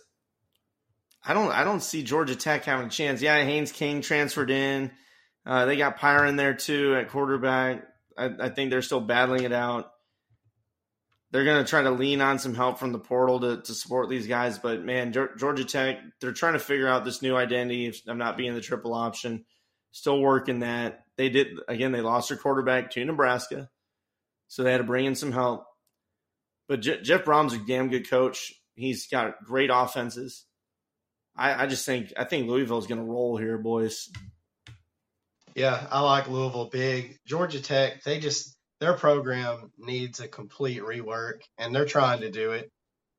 I 1.27 1.35
don't 1.35 1.51
I 1.51 1.65
don't 1.65 1.83
see 1.83 2.05
Georgia 2.05 2.37
Tech 2.37 2.65
having 2.65 2.87
a 2.87 2.91
chance. 2.91 3.21
Yeah, 3.21 3.43
Haynes 3.43 3.73
King 3.73 4.03
transferred 4.03 4.53
in. 4.53 4.93
Uh, 5.49 5.65
they 5.65 5.79
got 5.79 5.97
Pyre 5.97 6.27
in 6.27 6.37
there 6.37 6.53
too 6.53 6.95
at 6.95 7.09
quarterback. 7.09 7.83
I, 8.19 8.31
I 8.39 8.49
think 8.51 8.69
they're 8.69 8.83
still 8.83 9.01
battling 9.01 9.45
it 9.45 9.53
out. 9.53 9.91
They're 11.31 11.45
going 11.45 11.65
to 11.65 11.69
try 11.69 11.83
to 11.83 11.91
lean 11.91 12.21
on 12.21 12.39
some 12.39 12.55
help 12.55 12.79
from 12.79 12.93
the 12.93 12.99
portal 12.99 13.41
to, 13.41 13.63
to 13.63 13.75
support 13.75 14.11
these 14.11 14.27
guys. 14.27 14.59
But 14.59 14.85
man, 14.85 15.13
Georgia 15.13 15.65
Tech, 15.65 15.99
they're 16.21 16.33
trying 16.33 16.53
to 16.53 16.59
figure 16.59 16.87
out 16.87 17.07
this 17.07 17.23
new 17.23 17.35
identity 17.35 17.87
of 17.87 18.17
not 18.17 18.37
being 18.37 18.55
the 18.55 18.61
triple 18.61 18.93
option. 18.93 19.47
Still 19.91 20.21
working 20.21 20.61
that. 20.61 21.05
They 21.17 21.31
did, 21.31 21.59
again, 21.67 21.93
they 21.93 22.03
lost 22.03 22.29
their 22.29 22.39
quarterback 22.39 22.91
to 22.93 23.05
Nebraska. 23.05 23.71
So 24.49 24.63
they 24.63 24.73
had 24.73 24.79
to 24.79 24.85
bring 24.85 25.07
in 25.07 25.15
some 25.15 25.33
help. 25.33 25.67
But 26.69 26.81
Je- 26.81 27.01
Jeff 27.01 27.25
Brohm's 27.25 27.55
a 27.55 27.59
damn 27.59 27.89
good 27.89 28.09
coach. 28.09 28.53
He's 28.75 29.07
got 29.07 29.43
great 29.45 29.71
offenses. 29.73 30.45
I, 31.35 31.65
I 31.65 31.67
just 31.67 31.87
think 31.87 32.13
I 32.17 32.25
think 32.25 32.49
Louisville's 32.49 32.87
going 32.87 33.01
to 33.01 33.11
roll 33.11 33.39
here, 33.39 33.57
boys. 33.57 34.11
Yeah, 35.59 35.89
I 35.91 36.03
like 36.03 36.29
Louisville 36.29 36.69
big. 36.71 37.19
Georgia 37.27 37.61
Tech, 37.61 38.05
they 38.05 38.21
just 38.21 38.57
their 38.79 38.93
program 38.93 39.73
needs 39.77 40.21
a 40.21 40.29
complete 40.29 40.83
rework, 40.83 41.41
and 41.59 41.75
they're 41.75 41.85
trying 41.85 42.21
to 42.21 42.31
do 42.31 42.53
it, 42.53 42.71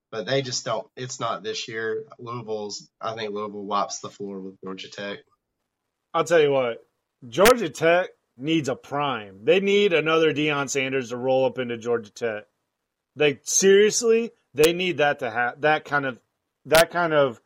but 0.10 0.26
they 0.26 0.42
just 0.42 0.64
don't. 0.64 0.88
It's 0.96 1.20
not 1.20 1.44
this 1.44 1.68
year. 1.68 2.06
Louisville's. 2.18 2.90
I 3.02 3.14
think 3.14 3.34
Louisville 3.34 3.66
wipes 3.66 4.00
the 4.00 4.10
floor 4.10 4.40
with 4.40 4.56
Georgia 4.64 4.90
Tech. 4.90 5.20
I'll 6.14 6.24
tell 6.24 6.40
you 6.40 6.52
what, 6.52 6.78
Georgia 7.28 7.68
Tech 7.68 8.12
needs 8.38 8.70
a 8.70 8.76
prime. 8.76 9.44
They 9.44 9.60
need 9.60 9.92
another 9.92 10.34
Deion 10.34 10.70
Sanders 10.70 11.10
to 11.10 11.18
roll 11.18 11.44
up 11.46 11.60
into 11.60 11.78
Georgia 11.78 12.12
Tech. 12.12 12.44
They 13.18 13.42
seriously, 13.44 14.32
They 14.54 14.72
need 14.72 15.00
that 15.00 15.20
to 15.20 15.30
have 15.30 15.60
that 15.60 15.84
kind 15.84 16.06
of 16.06 16.18
that 16.68 16.90
kind 16.92 17.12
of 17.12 17.42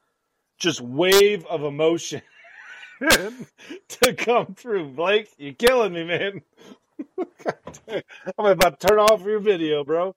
just 0.60 0.82
wave 0.82 1.48
of 1.48 1.64
emotion 1.64 2.22
to 3.10 4.14
come 4.14 4.54
through. 4.56 4.90
Blake, 4.90 5.30
you're 5.38 5.54
killing 5.54 5.94
me, 5.94 6.04
man. 6.04 6.42
I'm 8.38 8.46
about 8.46 8.80
to 8.80 8.88
turn 8.88 9.00
off 9.00 9.24
your 9.24 9.40
video, 9.40 9.84
bro. 9.84 10.16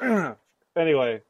anyway, 0.76 1.22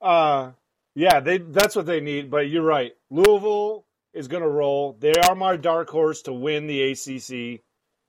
uh, 0.00 0.50
yeah, 0.94 1.20
they 1.20 1.38
that's 1.38 1.74
what 1.76 1.86
they 1.86 2.00
need. 2.00 2.30
But 2.30 2.48
you're 2.48 2.62
right. 2.62 2.92
Louisville 3.10 3.84
is 4.12 4.28
going 4.28 4.42
to 4.42 4.48
roll. 4.48 4.96
They 4.98 5.12
are 5.14 5.34
my 5.34 5.56
dark 5.56 5.90
horse 5.90 6.22
to 6.22 6.32
win 6.32 6.66
the 6.66 6.82
ACC. 6.92 7.60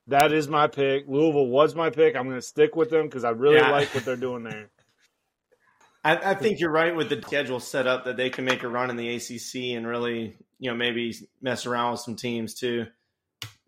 That 0.08 0.32
is 0.32 0.48
my 0.48 0.68
pick. 0.68 1.06
Louisville 1.08 1.48
was 1.48 1.76
my 1.76 1.90
pick. 1.90 2.16
I'm 2.16 2.24
going 2.26 2.36
to 2.38 2.42
stick 2.42 2.76
with 2.76 2.90
them 2.90 3.06
because 3.06 3.24
I 3.24 3.30
really 3.30 3.58
Yeah. 3.58 3.70
like 3.72 3.94
what 3.94 4.06
they're 4.06 4.16
doing 4.16 4.44
there. 4.44 4.70
I, 6.04 6.32
I 6.32 6.34
think 6.34 6.60
you're 6.60 6.72
right 6.72 6.96
with 6.96 7.10
the 7.10 7.22
schedule 7.22 7.60
set 7.60 7.86
up 7.86 8.06
that 8.06 8.16
they 8.18 8.30
can 8.30 8.46
make 8.46 8.64
a 8.64 8.70
run 8.70 8.90
in 8.90 8.96
the 8.96 9.16
ACC 9.16 9.76
and 9.78 9.86
really, 9.86 10.36
you 10.60 10.70
know, 10.70 10.76
maybe 10.76 11.16
mess 11.42 11.66
around 11.66 11.94
with 11.94 12.02
some 12.02 12.16
teams 12.16 12.54
too. 12.54 12.86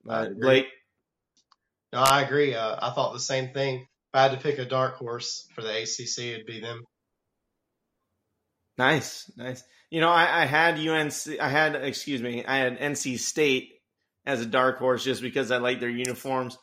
Uh. 0.07 0.27
Blake, 0.39 0.67
No, 1.93 1.99
I 1.99 2.21
agree. 2.21 2.53
Uh, 2.53 2.77
I 2.81 2.91
thought 2.91 3.13
the 3.13 3.19
same 3.19 3.53
thing. 3.53 3.79
If 3.79 3.87
I 4.13 4.23
had 4.23 4.31
to 4.31 4.37
pick 4.37 4.59
a 4.59 4.65
dark 4.65 4.95
horse 4.95 5.47
for 5.55 5.61
the 5.61 5.69
ACC, 5.69 6.19
it'd 6.33 6.45
be 6.45 6.59
them. 6.59 6.83
nice, 8.77 9.31
nice. 9.37 9.63
You 9.89 10.01
know, 10.01 10.09
I, 10.09 10.43
I 10.43 10.45
had 10.45 10.79
UNC, 10.79 11.39
I 11.39 11.49
had, 11.49 11.75
excuse 11.75 12.21
me, 12.21 12.45
I 12.45 12.57
had 12.57 12.79
NC 12.79 13.19
State 13.19 13.73
as 14.25 14.41
a 14.41 14.45
dark 14.45 14.79
horse 14.79 15.03
just 15.03 15.21
because 15.21 15.51
I 15.51 15.57
like 15.57 15.79
their 15.79 15.89
uniforms. 15.89 16.57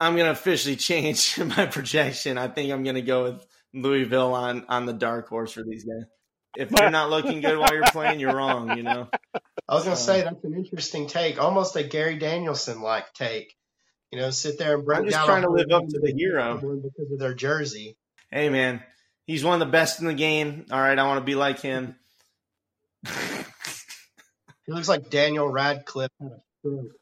I'm 0.00 0.14
going 0.14 0.26
to 0.26 0.32
officially 0.32 0.76
change 0.90 1.38
my 1.38 1.66
projection. 1.66 2.38
I 2.38 2.48
think 2.48 2.72
I'm 2.72 2.82
going 2.82 2.96
to 2.96 3.02
go 3.02 3.24
with 3.24 3.46
Louisville 3.74 4.34
on 4.34 4.66
on 4.68 4.86
the 4.86 4.92
dark 4.92 5.28
horse 5.28 5.52
for 5.52 5.62
these 5.62 5.84
guys. 5.84 6.04
If 6.56 6.68
they're 6.68 6.90
not 6.90 7.10
looking 7.10 7.40
good 7.40 7.58
while 7.58 7.72
you're 7.72 7.84
playing, 7.84 8.20
you're 8.20 8.34
wrong. 8.34 8.76
You 8.76 8.82
know. 8.82 9.08
I 9.68 9.74
was 9.74 9.84
going 9.84 9.94
Uh, 9.94 9.96
to 9.96 10.02
say 10.02 10.20
that's 10.22 10.44
an 10.44 10.54
interesting 10.54 11.06
take, 11.06 11.40
almost 11.40 11.76
a 11.76 11.82
Gary 11.82 12.18
Danielson 12.18 12.82
like 12.82 13.12
take. 13.14 13.56
You 14.10 14.18
know, 14.18 14.30
sit 14.30 14.58
there 14.58 14.74
and 14.76 14.84
break 14.84 14.98
I'm 14.98 15.04
just 15.06 15.16
down 15.16 15.26
trying 15.26 15.42
to 15.42 15.50
live 15.50 15.70
up 15.70 15.88
to 15.88 15.98
the 15.98 16.12
hero. 16.14 16.56
because 16.56 17.10
of 17.12 17.18
their 17.18 17.32
jersey. 17.34 17.96
Hey 18.30 18.48
man, 18.50 18.82
he's 19.26 19.42
one 19.44 19.54
of 19.54 19.66
the 19.66 19.72
best 19.72 20.00
in 20.00 20.06
the 20.06 20.14
game. 20.14 20.66
All 20.70 20.78
right, 20.80 20.98
I 20.98 21.06
want 21.06 21.20
to 21.20 21.24
be 21.24 21.34
like 21.34 21.60
him. 21.60 21.96
He 24.66 24.72
looks 24.72 24.88
like 24.88 25.10
Daniel 25.10 25.48
Radcliffe. 25.48 26.10
had 26.20 26.30
a 26.32 26.40
stroke. 26.60 26.92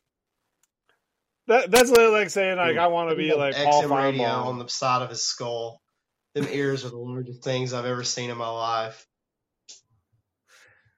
That, 1.48 1.70
that's 1.70 1.90
literally 1.90 2.20
like 2.20 2.30
saying 2.30 2.56
like 2.58 2.76
I 2.76 2.86
want 2.86 3.10
to 3.10 3.16
be 3.16 3.34
like 3.34 3.54
Paul 3.56 3.82
XM 3.82 4.02
radio 4.04 4.24
on 4.28 4.58
the 4.60 4.68
side 4.68 5.02
of 5.02 5.10
his 5.10 5.24
skull. 5.24 5.80
Them 6.34 6.46
ears 6.50 6.84
are 6.84 6.90
the 6.90 6.96
largest 6.96 7.42
things 7.42 7.72
I've 7.74 7.86
ever 7.86 8.04
seen 8.04 8.30
in 8.30 8.36
my 8.36 8.48
life. 8.48 9.04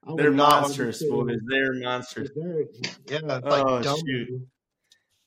I 0.07 0.15
They're 0.15 0.31
not 0.31 0.61
monstrous, 0.63 1.03
boys. 1.03 1.37
They're 1.47 1.73
monsters. 1.73 2.29
They're- 2.35 2.67
Yeah, 3.07 3.17
it's 3.37 3.45
like 3.45 3.65
Oh, 3.65 3.81
dumb. 3.81 3.99
shoot. 4.05 4.47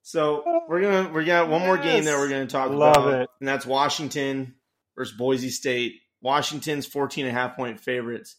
So 0.02 0.64
we're 0.68 0.80
gonna 0.82 1.12
we 1.12 1.24
got 1.24 1.48
one 1.48 1.62
more 1.62 1.78
game 1.78 2.04
that 2.04 2.16
we're 2.18 2.28
gonna 2.28 2.46
talk 2.46 2.70
Love 2.70 2.96
about, 3.06 3.22
it. 3.22 3.28
and 3.40 3.48
that's 3.48 3.66
Washington 3.66 4.54
versus 4.96 5.16
Boise 5.16 5.50
State. 5.50 5.94
Washington's 6.20 6.86
14 6.86 7.26
and 7.26 7.36
a 7.36 7.40
half 7.40 7.56
point 7.56 7.80
favorites. 7.80 8.36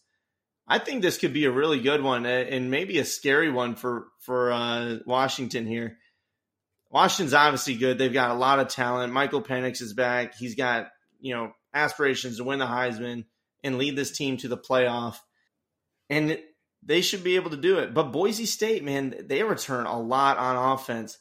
I 0.66 0.78
think 0.78 1.02
this 1.02 1.18
could 1.18 1.32
be 1.32 1.44
a 1.46 1.50
really 1.50 1.80
good 1.80 2.02
one 2.02 2.26
and 2.26 2.70
maybe 2.70 2.98
a 2.98 3.04
scary 3.04 3.50
one 3.50 3.74
for 3.74 4.08
for 4.20 4.52
uh, 4.52 4.98
Washington 5.06 5.66
here. 5.66 5.98
Washington's 6.90 7.34
obviously 7.34 7.74
good. 7.76 7.98
They've 7.98 8.12
got 8.12 8.30
a 8.30 8.34
lot 8.38 8.60
of 8.60 8.68
talent. 8.68 9.12
Michael 9.12 9.42
Penix 9.42 9.82
is 9.82 9.92
back. 9.92 10.36
He's 10.36 10.54
got 10.54 10.88
you 11.20 11.34
know 11.34 11.52
aspirations 11.74 12.38
to 12.38 12.44
win 12.44 12.58
the 12.58 12.66
Heisman 12.66 13.24
and 13.62 13.76
lead 13.78 13.96
this 13.96 14.16
team 14.16 14.36
to 14.38 14.48
the 14.48 14.56
playoff, 14.56 15.16
and 16.10 16.38
they 16.82 17.00
should 17.00 17.24
be 17.24 17.36
able 17.36 17.50
to 17.50 17.56
do 17.56 17.78
it. 17.78 17.92
But 17.92 18.12
Boise 18.12 18.46
State, 18.46 18.84
man, 18.84 19.14
they 19.26 19.42
return 19.42 19.86
a 19.86 20.00
lot 20.00 20.38
on 20.38 20.72
offense. 20.74 21.18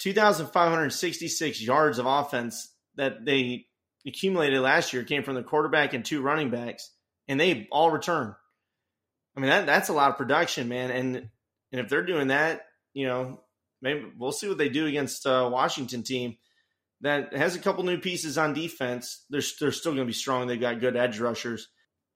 2,566 0.00 1.60
yards 1.60 1.98
of 1.98 2.06
offense 2.06 2.72
that 2.96 3.24
they 3.24 3.66
accumulated 4.06 4.60
last 4.60 4.92
year 4.92 5.02
came 5.02 5.22
from 5.22 5.34
the 5.34 5.42
quarterback 5.42 5.92
and 5.92 6.04
two 6.04 6.22
running 6.22 6.50
backs, 6.50 6.90
and 7.26 7.40
they 7.40 7.66
all 7.70 7.90
return. 7.90 8.34
I 9.36 9.40
mean, 9.40 9.50
that 9.50 9.66
that's 9.66 9.88
a 9.88 9.92
lot 9.92 10.10
of 10.10 10.16
production, 10.16 10.68
man. 10.68 10.90
And 10.90 11.16
and 11.72 11.80
if 11.80 11.88
they're 11.88 12.06
doing 12.06 12.28
that, 12.28 12.66
you 12.94 13.06
know, 13.06 13.40
maybe 13.82 14.04
we'll 14.16 14.32
see 14.32 14.48
what 14.48 14.58
they 14.58 14.68
do 14.68 14.86
against 14.86 15.26
a 15.26 15.48
Washington 15.48 16.02
team 16.02 16.36
that 17.00 17.32
has 17.34 17.54
a 17.54 17.60
couple 17.60 17.84
new 17.84 17.98
pieces 17.98 18.38
on 18.38 18.54
defense. 18.54 19.24
They're 19.30 19.42
they're 19.60 19.72
still 19.72 19.92
going 19.92 20.06
to 20.06 20.10
be 20.10 20.12
strong. 20.12 20.46
They've 20.46 20.60
got 20.60 20.80
good 20.80 20.96
edge 20.96 21.20
rushers. 21.20 21.68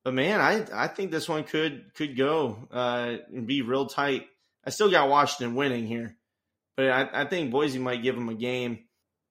But 0.04 0.14
man, 0.14 0.40
I 0.40 0.66
I 0.72 0.88
think 0.88 1.10
this 1.10 1.28
one 1.28 1.44
could 1.44 1.94
could 1.94 2.16
go 2.16 2.68
uh, 2.72 3.16
and 3.32 3.46
be 3.46 3.62
real 3.62 3.86
tight. 3.86 4.26
I 4.64 4.70
still 4.70 4.90
got 4.90 5.08
Washington 5.08 5.54
winning 5.54 5.86
here, 5.86 6.16
but 6.76 6.90
I, 6.90 7.22
I 7.22 7.24
think 7.24 7.50
Boise 7.50 7.78
might 7.78 8.02
give 8.02 8.14
them 8.14 8.28
a 8.28 8.34
game. 8.34 8.84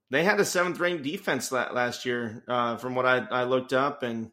They 0.09 0.23
had 0.23 0.39
a 0.39 0.45
seventh 0.45 0.79
ranked 0.79 1.03
defense 1.03 1.51
last 1.51 2.05
year, 2.05 2.43
uh, 2.47 2.75
from 2.75 2.95
what 2.95 3.05
I, 3.05 3.19
I 3.19 3.43
looked 3.45 3.71
up, 3.71 4.03
and 4.03 4.31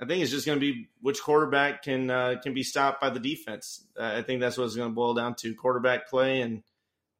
I 0.00 0.06
think 0.06 0.22
it's 0.22 0.32
just 0.32 0.46
going 0.46 0.58
to 0.58 0.60
be 0.60 0.88
which 1.00 1.22
quarterback 1.22 1.82
can 1.82 2.10
uh, 2.10 2.36
can 2.42 2.54
be 2.54 2.62
stopped 2.62 3.00
by 3.00 3.10
the 3.10 3.20
defense. 3.20 3.86
Uh, 3.98 4.14
I 4.16 4.22
think 4.22 4.40
that's 4.40 4.56
what 4.56 4.64
it's 4.64 4.76
going 4.76 4.90
to 4.90 4.94
boil 4.94 5.14
down 5.14 5.34
to: 5.36 5.54
quarterback 5.54 6.08
play 6.08 6.40
and 6.40 6.62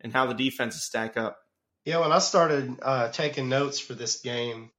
and 0.01 0.13
how 0.13 0.27
the 0.27 0.35
defenses 0.35 0.83
stack 0.83 1.17
up. 1.17 1.39
Yeah, 1.85 1.99
when 1.99 2.13
I 2.13 2.19
started 2.19 2.77
uh, 2.83 3.09
taking 3.11 3.49
notes 3.49 3.79
for 3.79 3.95
this 3.95 4.21
game, 4.21 4.71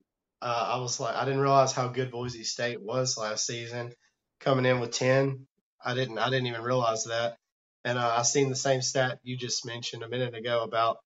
uh, 0.41 0.69
I 0.73 0.79
was 0.79 0.99
like, 0.99 1.15
I 1.15 1.25
didn't 1.25 1.41
realize 1.41 1.71
how 1.71 1.87
good 1.87 2.11
Boise 2.11 2.43
State 2.43 2.81
was 2.81 3.17
last 3.17 3.45
season, 3.45 3.91
coming 4.39 4.65
in 4.65 4.79
with 4.79 4.91
ten. 4.91 5.45
I 5.83 5.93
didn't, 5.93 6.17
I 6.17 6.29
didn't 6.29 6.47
even 6.47 6.63
realize 6.63 7.05
that. 7.05 7.37
And 7.83 7.97
uh, 7.97 8.15
I 8.17 8.21
seen 8.23 8.49
the 8.49 8.55
same 8.55 8.81
stat 8.81 9.19
you 9.23 9.37
just 9.37 9.65
mentioned 9.65 10.03
a 10.03 10.09
minute 10.09 10.35
ago 10.35 10.63
about 10.63 10.97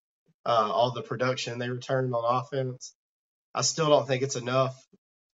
uh, 0.46 0.70
all 0.72 0.92
the 0.92 1.02
production 1.02 1.58
they 1.58 1.70
returned 1.70 2.14
on 2.14 2.44
offense. 2.44 2.94
I 3.54 3.62
still 3.62 3.88
don't 3.88 4.08
think 4.08 4.24
it's 4.24 4.36
enough. 4.36 4.76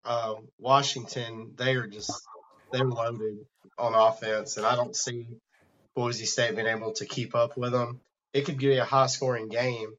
Uh, 0.05 0.35
Washington, 0.59 1.53
they 1.57 1.75
are 1.75 1.87
just 1.87 2.13
they're 2.73 2.85
loaded 2.85 3.39
on 3.79 3.95
offense, 3.95 4.57
and 4.57 4.67
I 4.67 4.75
don't 4.77 4.97
see 4.97 5.29
Boise 5.95 6.27
State 6.27 6.57
being 6.57 6.67
able 6.67 6.93
to 6.95 7.07
keep 7.07 7.35
up 7.35 7.57
with 7.57 7.73
them. 7.73 8.01
It 8.33 8.45
could 8.45 8.59
be 8.59 8.77
a 8.77 8.85
high 8.85 9.07
scoring 9.07 9.49
game, 9.49 9.95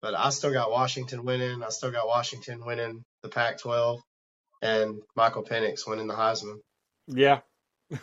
but 0.00 0.14
I 0.14 0.30
still 0.30 0.52
got 0.52 0.70
Washington 0.70 1.24
winning. 1.24 1.62
I 1.62 1.68
still 1.70 1.90
got 1.90 2.06
Washington 2.06 2.64
winning 2.64 3.04
the 3.22 3.28
Pac 3.28 3.58
12 3.58 4.00
and 4.62 5.00
Michael 5.16 5.44
Penix 5.44 5.86
winning 5.86 6.06
the 6.06 6.14
Heisman. 6.14 6.58
Yeah. 7.06 7.40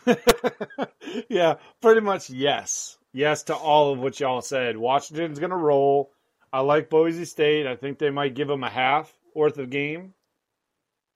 yeah, 1.29 1.55
pretty 1.81 2.01
much 2.01 2.29
yes. 2.29 2.97
Yes 3.13 3.43
to 3.43 3.55
all 3.55 3.91
of 3.93 3.99
what 3.99 4.19
y'all 4.19 4.41
said. 4.41 4.77
Washington's 4.77 5.39
going 5.39 5.49
to 5.49 5.55
roll. 5.55 6.11
I 6.51 6.61
like 6.61 6.89
Boise 6.89 7.25
State. 7.25 7.67
I 7.67 7.75
think 7.75 7.97
they 7.97 8.09
might 8.09 8.35
give 8.35 8.47
them 8.47 8.63
a 8.63 8.69
half 8.69 9.11
worth 9.33 9.57
of 9.57 9.69
game. 9.69 10.13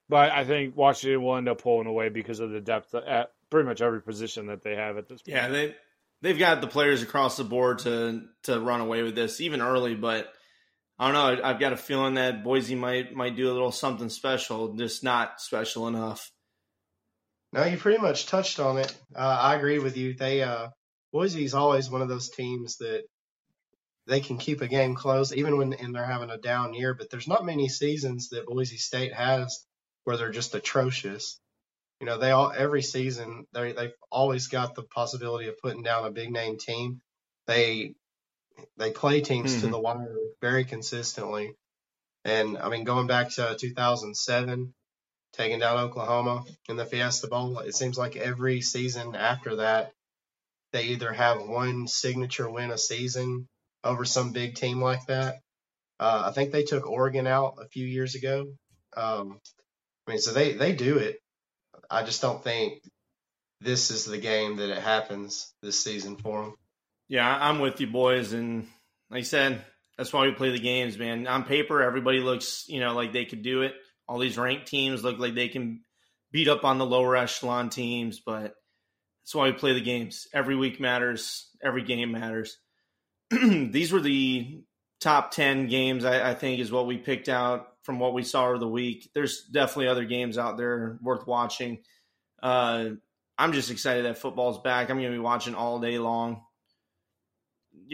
But 0.09 0.31
I 0.31 0.43
think 0.43 0.75
Washington 0.75 1.23
will 1.23 1.37
end 1.37 1.49
up 1.49 1.61
pulling 1.61 1.87
away 1.87 2.09
because 2.09 2.39
of 2.39 2.51
the 2.51 2.61
depth 2.61 2.93
at 2.93 3.31
pretty 3.49 3.67
much 3.67 3.81
every 3.81 4.01
position 4.01 4.47
that 4.47 4.61
they 4.61 4.75
have 4.75 4.97
at 4.97 5.07
this 5.07 5.21
point. 5.21 5.35
Yeah, 5.35 5.47
they 5.47 5.75
they've 6.21 6.37
got 6.37 6.61
the 6.61 6.67
players 6.67 7.01
across 7.01 7.37
the 7.37 7.43
board 7.43 7.79
to 7.79 8.23
to 8.43 8.59
run 8.59 8.81
away 8.81 9.03
with 9.03 9.15
this 9.15 9.39
even 9.41 9.61
early, 9.61 9.95
but 9.95 10.31
I 10.99 11.11
don't 11.11 11.13
know. 11.13 11.43
I've 11.43 11.59
got 11.59 11.73
a 11.73 11.77
feeling 11.77 12.15
that 12.15 12.43
Boise 12.43 12.75
might 12.75 13.15
might 13.15 13.35
do 13.35 13.51
a 13.51 13.53
little 13.53 13.71
something 13.71 14.09
special, 14.09 14.73
just 14.75 15.03
not 15.03 15.41
special 15.41 15.87
enough. 15.87 16.31
No, 17.51 17.63
you 17.65 17.77
pretty 17.77 18.01
much 18.01 18.27
touched 18.27 18.59
on 18.59 18.77
it. 18.77 18.95
Uh, 19.15 19.37
I 19.41 19.55
agree 19.55 19.79
with 19.79 19.97
you. 19.97 20.13
They 20.13 20.41
uh, 20.43 20.69
Boise's 21.11 21.53
always 21.53 21.89
one 21.89 22.01
of 22.01 22.09
those 22.09 22.29
teams 22.29 22.77
that 22.77 23.03
they 24.07 24.19
can 24.19 24.37
keep 24.37 24.61
a 24.61 24.67
game 24.67 24.95
close 24.95 25.33
even 25.33 25.57
when 25.57 25.73
and 25.73 25.95
they're 25.95 26.05
having 26.05 26.29
a 26.29 26.37
down 26.37 26.73
year. 26.73 26.93
But 26.93 27.09
there's 27.09 27.27
not 27.27 27.45
many 27.45 27.69
seasons 27.69 28.29
that 28.29 28.45
Boise 28.45 28.77
State 28.77 29.13
has 29.13 29.65
where 30.03 30.17
they're 30.17 30.31
just 30.31 30.55
atrocious. 30.55 31.39
You 31.99 32.07
know, 32.07 32.17
they 32.17 32.31
all 32.31 32.51
every 32.55 32.81
season 32.81 33.45
they 33.53 33.71
they've 33.71 33.93
always 34.11 34.47
got 34.47 34.75
the 34.75 34.83
possibility 34.83 35.47
of 35.47 35.59
putting 35.59 35.83
down 35.83 36.05
a 36.05 36.11
big 36.11 36.31
name 36.31 36.57
team. 36.57 37.01
They 37.47 37.95
they 38.77 38.91
play 38.91 39.21
teams 39.21 39.61
to 39.61 39.67
Mhm. 39.67 39.71
the 39.71 39.79
wire 39.79 40.15
very 40.41 40.65
consistently. 40.65 41.55
And 42.25 42.57
I 42.57 42.69
mean, 42.69 42.83
going 42.83 43.07
back 43.07 43.29
to 43.31 43.55
2007, 43.59 44.73
taking 45.33 45.59
down 45.59 45.77
Oklahoma 45.77 46.45
in 46.69 46.75
the 46.75 46.85
Fiesta 46.85 47.27
Bowl, 47.27 47.59
it 47.59 47.75
seems 47.75 47.97
like 47.97 48.15
every 48.15 48.61
season 48.61 49.15
after 49.15 49.57
that, 49.57 49.93
they 50.71 50.85
either 50.87 51.11
have 51.11 51.41
one 51.47 51.87
signature 51.87 52.49
win 52.49 52.71
a 52.71 52.77
season 52.77 53.47
over 53.83 54.05
some 54.05 54.31
big 54.31 54.55
team 54.55 54.81
like 54.81 55.05
that. 55.07 55.35
Uh, 55.99 56.23
I 56.27 56.31
think 56.31 56.51
they 56.51 56.63
took 56.63 56.87
Oregon 56.87 57.27
out 57.27 57.55
a 57.59 57.67
few 57.67 57.85
years 57.85 58.15
ago. 58.15 58.45
Um, 58.95 59.39
I 60.07 60.11
mean, 60.11 60.19
so 60.19 60.33
they, 60.33 60.53
they 60.53 60.73
do 60.73 60.97
it. 60.97 61.19
I 61.89 62.03
just 62.03 62.21
don't 62.21 62.43
think 62.43 62.81
this 63.61 63.91
is 63.91 64.05
the 64.05 64.17
game 64.17 64.57
that 64.57 64.69
it 64.69 64.81
happens 64.81 65.53
this 65.61 65.81
season 65.83 66.17
for 66.17 66.43
them. 66.43 66.55
Yeah, 67.07 67.27
I'm 67.27 67.59
with 67.59 67.79
you, 67.81 67.87
boys, 67.87 68.33
and 68.33 68.67
like 69.09 69.19
I 69.19 69.23
said, 69.23 69.63
that's 69.97 70.11
why 70.11 70.25
we 70.25 70.31
play 70.31 70.51
the 70.51 70.59
games, 70.59 70.97
man. 70.97 71.27
On 71.27 71.43
paper, 71.43 71.81
everybody 71.81 72.19
looks, 72.19 72.65
you 72.67 72.79
know, 72.79 72.93
like 72.95 73.13
they 73.13 73.25
could 73.25 73.43
do 73.43 73.61
it. 73.61 73.73
All 74.07 74.19
these 74.19 74.37
ranked 74.37 74.67
teams 74.67 75.03
look 75.03 75.19
like 75.19 75.35
they 75.35 75.49
can 75.49 75.81
beat 76.31 76.47
up 76.47 76.63
on 76.63 76.77
the 76.77 76.85
lower 76.85 77.15
echelon 77.15 77.69
teams, 77.69 78.19
but 78.19 78.55
that's 79.23 79.35
why 79.35 79.45
we 79.45 79.53
play 79.53 79.73
the 79.73 79.81
games. 79.81 80.27
Every 80.33 80.55
week 80.55 80.79
matters. 80.79 81.49
Every 81.63 81.83
game 81.83 82.11
matters. 82.11 82.57
These 83.31 83.93
were 83.93 84.01
the 84.01 84.63
top 84.99 85.31
10 85.31 85.67
games, 85.67 86.05
I, 86.05 86.31
I, 86.31 86.33
think, 86.33 86.59
is 86.59 86.71
what 86.71 86.87
we 86.87 86.97
picked 86.97 87.29
out 87.29 87.67
from 87.83 87.99
what 87.99 88.13
we 88.13 88.23
saw 88.23 88.47
over 88.47 88.57
the 88.57 88.67
week. 88.67 89.09
There's 89.13 89.43
definitely 89.43 89.87
other 89.87 90.05
games 90.05 90.37
out 90.37 90.57
there 90.57 90.97
worth 91.01 91.27
watching. 91.27 91.79
Uh, 92.41 92.89
I'm 93.37 93.53
just 93.53 93.71
excited 93.71 94.05
that 94.05 94.17
football's 94.17 94.61
back. 94.61 94.89
I'm 94.89 94.97
going 94.97 95.11
to 95.11 95.17
be 95.17 95.19
watching 95.19 95.55
all 95.55 95.79
day 95.79 95.99
long. 95.99 96.41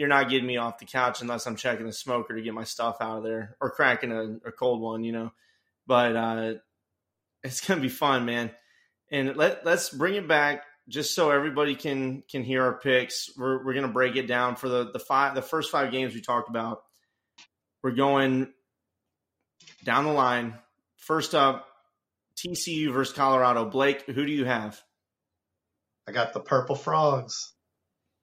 You're 0.00 0.08
not 0.08 0.30
getting 0.30 0.46
me 0.46 0.56
off 0.56 0.78
the 0.78 0.86
couch 0.86 1.20
unless 1.20 1.46
I'm 1.46 1.56
checking 1.56 1.84
the 1.84 1.92
smoker 1.92 2.34
to 2.34 2.40
get 2.40 2.54
my 2.54 2.64
stuff 2.64 2.96
out 3.02 3.18
of 3.18 3.22
there 3.22 3.54
or 3.60 3.70
cracking 3.70 4.12
a, 4.12 4.48
a 4.48 4.50
cold 4.50 4.80
one, 4.80 5.04
you 5.04 5.12
know. 5.12 5.30
But 5.86 6.16
uh, 6.16 6.54
it's 7.44 7.60
to 7.78 7.82
be 7.82 7.90
fun, 7.90 8.24
man. 8.24 8.50
And 9.10 9.36
let 9.36 9.66
let's 9.66 9.90
bring 9.90 10.14
it 10.14 10.26
back 10.26 10.64
just 10.88 11.14
so 11.14 11.30
everybody 11.30 11.74
can 11.74 12.22
can 12.30 12.42
hear 12.42 12.62
our 12.62 12.78
picks. 12.78 13.28
We're 13.36 13.62
we're 13.62 13.74
to 13.86 13.92
break 13.92 14.16
it 14.16 14.26
down 14.26 14.56
for 14.56 14.70
the 14.70 14.90
the 14.90 14.98
five 14.98 15.34
the 15.34 15.42
first 15.42 15.70
five 15.70 15.92
games 15.92 16.14
we 16.14 16.22
talked 16.22 16.48
about. 16.48 16.80
We're 17.82 17.90
going 17.90 18.48
down 19.84 20.06
the 20.06 20.12
line. 20.12 20.54
First 20.96 21.34
up, 21.34 21.66
TCU 22.36 22.90
versus 22.90 23.14
Colorado. 23.14 23.66
Blake, 23.66 24.06
who 24.06 24.24
do 24.24 24.32
you 24.32 24.46
have? 24.46 24.80
I 26.08 26.12
got 26.12 26.32
the 26.32 26.40
Purple 26.40 26.74
Frogs. 26.74 27.52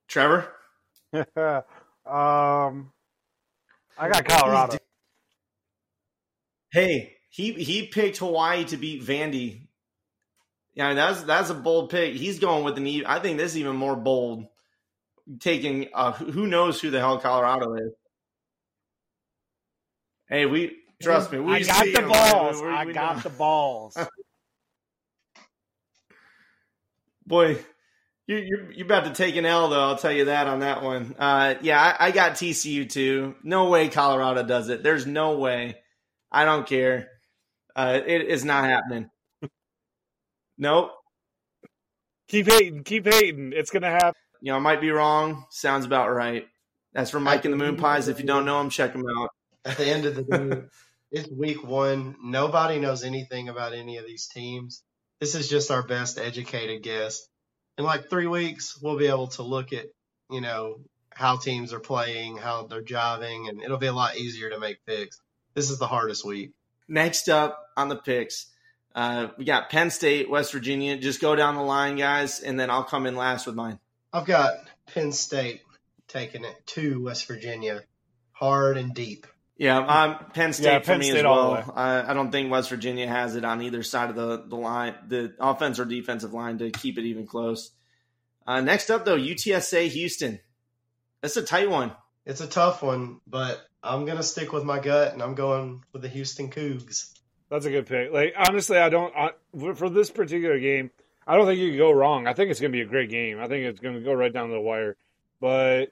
Trevor? 0.08 0.52
um, 1.14 2.92
I 3.98 4.10
got 4.10 4.26
Colorado. 4.26 4.78
Hey, 6.72 7.18
he 7.30 7.54
he 7.54 7.88
picked 7.88 8.18
Hawaii 8.18 8.66
to 8.66 8.78
beat 8.78 9.04
Vandy. 9.04 9.68
Yeah, 10.74 10.94
that's 10.94 11.24
that's 11.24 11.50
a 11.50 11.56
bold 11.56 11.90
pick. 11.90 12.16
He's 12.16 12.40
going 12.40 12.64
with 12.64 12.78
an. 12.78 13.06
I 13.06 13.20
think 13.20 13.38
this 13.38 13.52
is 13.52 13.58
even 13.58 13.76
more 13.76 13.96
bold. 13.96 14.46
Taking 15.40 15.88
uh, 15.94 16.12
who 16.14 16.48
knows 16.48 16.80
who 16.80 16.92
the 16.92 17.00
hell 17.00 17.20
Colorado 17.20 17.74
is. 17.76 17.92
Hey, 20.30 20.46
we 20.46 20.78
trust 21.02 21.32
me. 21.32 21.40
We 21.40 21.54
I 21.54 21.64
got 21.64 21.86
the 21.86 22.08
balls. 22.08 22.62
We, 22.62 22.68
we, 22.68 22.74
I 22.74 22.86
got 22.92 23.16
know. 23.16 23.22
the 23.24 23.30
balls. 23.30 23.98
Boy, 27.26 27.58
you, 28.28 28.38
you're 28.38 28.72
you're 28.72 28.86
about 28.86 29.06
to 29.06 29.14
take 29.14 29.36
an 29.38 29.46
L 29.46 29.70
though. 29.70 29.82
I'll 29.82 29.98
tell 29.98 30.12
you 30.12 30.26
that 30.26 30.48
on 30.48 30.60
that 30.60 30.84
one. 30.84 31.16
Uh, 31.18 31.56
yeah, 31.62 31.82
I, 31.82 32.08
I 32.08 32.12
got 32.12 32.34
TCU 32.34 32.90
too. 32.90 33.36
No 33.42 33.70
way 33.70 33.88
Colorado 33.88 34.44
does 34.44 34.70
it. 34.70 34.84
There's 34.84 35.08
no 35.08 35.38
way. 35.38 35.78
I 36.32 36.44
don't 36.46 36.68
care. 36.68 37.10
Uh, 37.76 38.00
it 38.06 38.24
is 38.28 38.46
not 38.46 38.66
happening. 38.66 39.10
Nope. 40.60 40.90
Keep 42.30 42.50
hating. 42.50 42.84
Keep 42.84 43.06
hating. 43.06 43.54
It's 43.56 43.70
gonna 43.70 43.92
happen. 43.92 44.20
You 44.42 44.52
know, 44.52 44.58
I 44.58 44.60
might 44.60 44.82
be 44.82 44.90
wrong. 44.90 45.46
Sounds 45.52 45.86
about 45.86 46.12
right. 46.12 46.48
That's 46.94 47.12
from 47.12 47.22
Mike 47.22 47.46
and 47.46 47.54
the 47.54 47.58
Moon 47.58 47.78
Pies. 47.78 48.08
If 48.08 48.20
you 48.20 48.26
don't 48.26 48.44
know 48.44 48.58
them, 48.58 48.72
check 48.72 48.94
them 48.94 49.06
out. 49.20 49.30
At 49.66 49.78
the 49.78 49.86
end 49.86 50.06
of 50.06 50.16
the 50.16 50.24
day, 50.24 50.62
it's 51.12 51.30
week 51.30 51.64
one. 51.64 52.16
Nobody 52.24 52.80
knows 52.80 53.04
anything 53.04 53.50
about 53.50 53.74
any 53.74 53.98
of 53.98 54.06
these 54.08 54.28
teams. 54.28 54.82
This 55.20 55.36
is 55.36 55.48
just 55.48 55.70
our 55.70 55.86
best 55.86 56.18
educated 56.18 56.82
guess. 56.82 57.28
In 57.78 57.84
like 57.84 58.10
three 58.10 58.28
weeks, 58.28 58.80
we'll 58.82 58.98
be 58.98 59.08
able 59.08 59.28
to 59.28 59.44
look 59.44 59.72
at, 59.74 59.86
you 60.32 60.42
know, 60.42 60.80
how 61.10 61.38
teams 61.38 61.74
are 61.74 61.80
playing, 61.80 62.38
how 62.38 62.68
they're 62.68 62.84
jiving, 62.84 63.50
and 63.50 63.62
it'll 63.62 63.78
be 63.78 63.88
a 63.88 63.94
lot 63.94 64.18
easier 64.18 64.50
to 64.50 64.60
make 64.60 64.86
picks. 64.86 65.20
This 65.54 65.70
is 65.70 65.80
the 65.80 65.88
hardest 65.88 66.26
week. 66.26 66.52
Next 66.88 67.30
up 67.30 67.70
on 67.76 67.90
the 67.90 67.96
picks, 67.96 68.48
uh, 68.96 69.28
we 69.38 69.46
got 69.46 69.70
Penn 69.70 69.90
State, 69.90 70.30
West 70.30 70.52
Virginia. 70.52 70.98
Just 70.98 71.22
go 71.22 71.36
down 71.36 71.56
the 71.56 71.62
line, 71.62 71.98
guys, 71.98 72.40
and 72.40 72.60
then 72.60 72.70
I'll 72.70 72.84
come 72.84 73.06
in 73.06 73.16
last 73.16 73.46
with 73.46 73.56
mine. 73.56 73.80
I've 74.14 74.26
got 74.26 74.56
Penn 74.94 75.12
State 75.12 75.62
taking 76.08 76.46
it 76.46 76.56
to 76.68 77.04
West 77.04 77.28
Virginia, 77.28 77.84
hard 78.32 78.78
and 78.78 78.94
deep. 78.94 79.28
Yeah, 79.58 79.80
um, 79.80 80.26
Penn 80.34 80.54
State 80.54 80.66
yeah, 80.66 80.80
for 80.80 80.86
Penn 80.86 81.00
me 81.00 81.10
State 81.10 81.20
as 81.20 81.24
well. 81.24 81.74
I, 81.76 82.12
I, 82.12 82.14
don't 82.14 82.32
think 82.32 82.52
West 82.52 82.70
Virginia 82.70 83.08
has 83.08 83.36
it 83.36 83.44
on 83.44 83.64
either 83.64 83.82
side 83.82 84.12
of 84.12 84.16
the, 84.16 84.44
the 84.48 84.56
line, 84.56 84.94
the 85.08 85.34
offense 85.40 85.80
or 85.80 85.86
defensive 85.86 86.32
line 86.32 86.60
to 86.60 86.70
keep 86.70 87.00
it 87.00 87.06
even 87.06 87.26
close. 87.26 87.72
Uh, 88.46 88.62
next 88.62 88.92
up, 88.92 89.04
though, 89.04 89.18
UTSA 89.18 89.88
Houston. 89.88 90.40
That's 91.22 91.38
a 91.38 91.42
tight 91.42 91.72
one. 91.72 91.92
It's 92.26 92.42
a 92.42 92.48
tough 92.48 92.84
one, 92.84 93.20
but 93.26 93.60
I'm 93.82 94.06
going 94.06 94.18
to 94.18 94.24
stick 94.24 94.54
with 94.54 94.64
my 94.64 94.80
gut, 94.80 95.14
and 95.14 95.24
I'm 95.24 95.34
going 95.34 95.84
with 95.92 96.04
the 96.04 96.10
Houston 96.10 96.52
Cougs. 96.52 97.14
That's 97.50 97.66
a 97.66 97.72
good 97.72 97.88
pick. 97.88 98.12
Like 98.12 98.34
honestly, 98.36 98.78
I 98.78 98.90
don't 98.90 99.14
I, 99.16 99.32
for 99.74 99.90
this 99.90 100.10
particular 100.10 100.60
game. 100.60 100.92
I 101.26 101.36
don't 101.36 101.46
think 101.46 101.60
you 101.60 101.70
can 101.70 101.78
go 101.78 101.92
wrong. 101.92 102.28
I 102.28 102.34
think 102.34 102.52
it's 102.52 102.60
going 102.60 102.72
to 102.72 102.78
be 102.78 102.82
a 102.82 102.86
great 102.86 103.10
game. 103.10 103.40
I 103.40 103.48
think 103.48 103.66
it's 103.66 103.80
going 103.80 103.96
to 103.96 104.02
go 104.02 104.14
right 104.14 104.32
down 104.32 104.50
the 104.50 104.60
wire. 104.60 104.96
But 105.42 105.92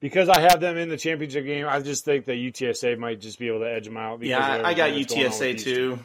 because 0.00 0.28
I 0.28 0.40
have 0.40 0.60
them 0.60 0.76
in 0.76 0.88
the 0.88 0.96
championship 0.96 1.44
game, 1.44 1.66
I 1.68 1.80
just 1.80 2.04
think 2.04 2.26
that 2.26 2.32
UTSA 2.32 2.98
might 2.98 3.20
just 3.20 3.38
be 3.38 3.48
able 3.48 3.60
to 3.60 3.70
edge 3.70 3.84
them 3.84 3.96
out. 3.96 4.22
Yeah, 4.22 4.62
I 4.64 4.74
got 4.74 4.90
UTSA 4.90 5.62
too. 5.62 5.98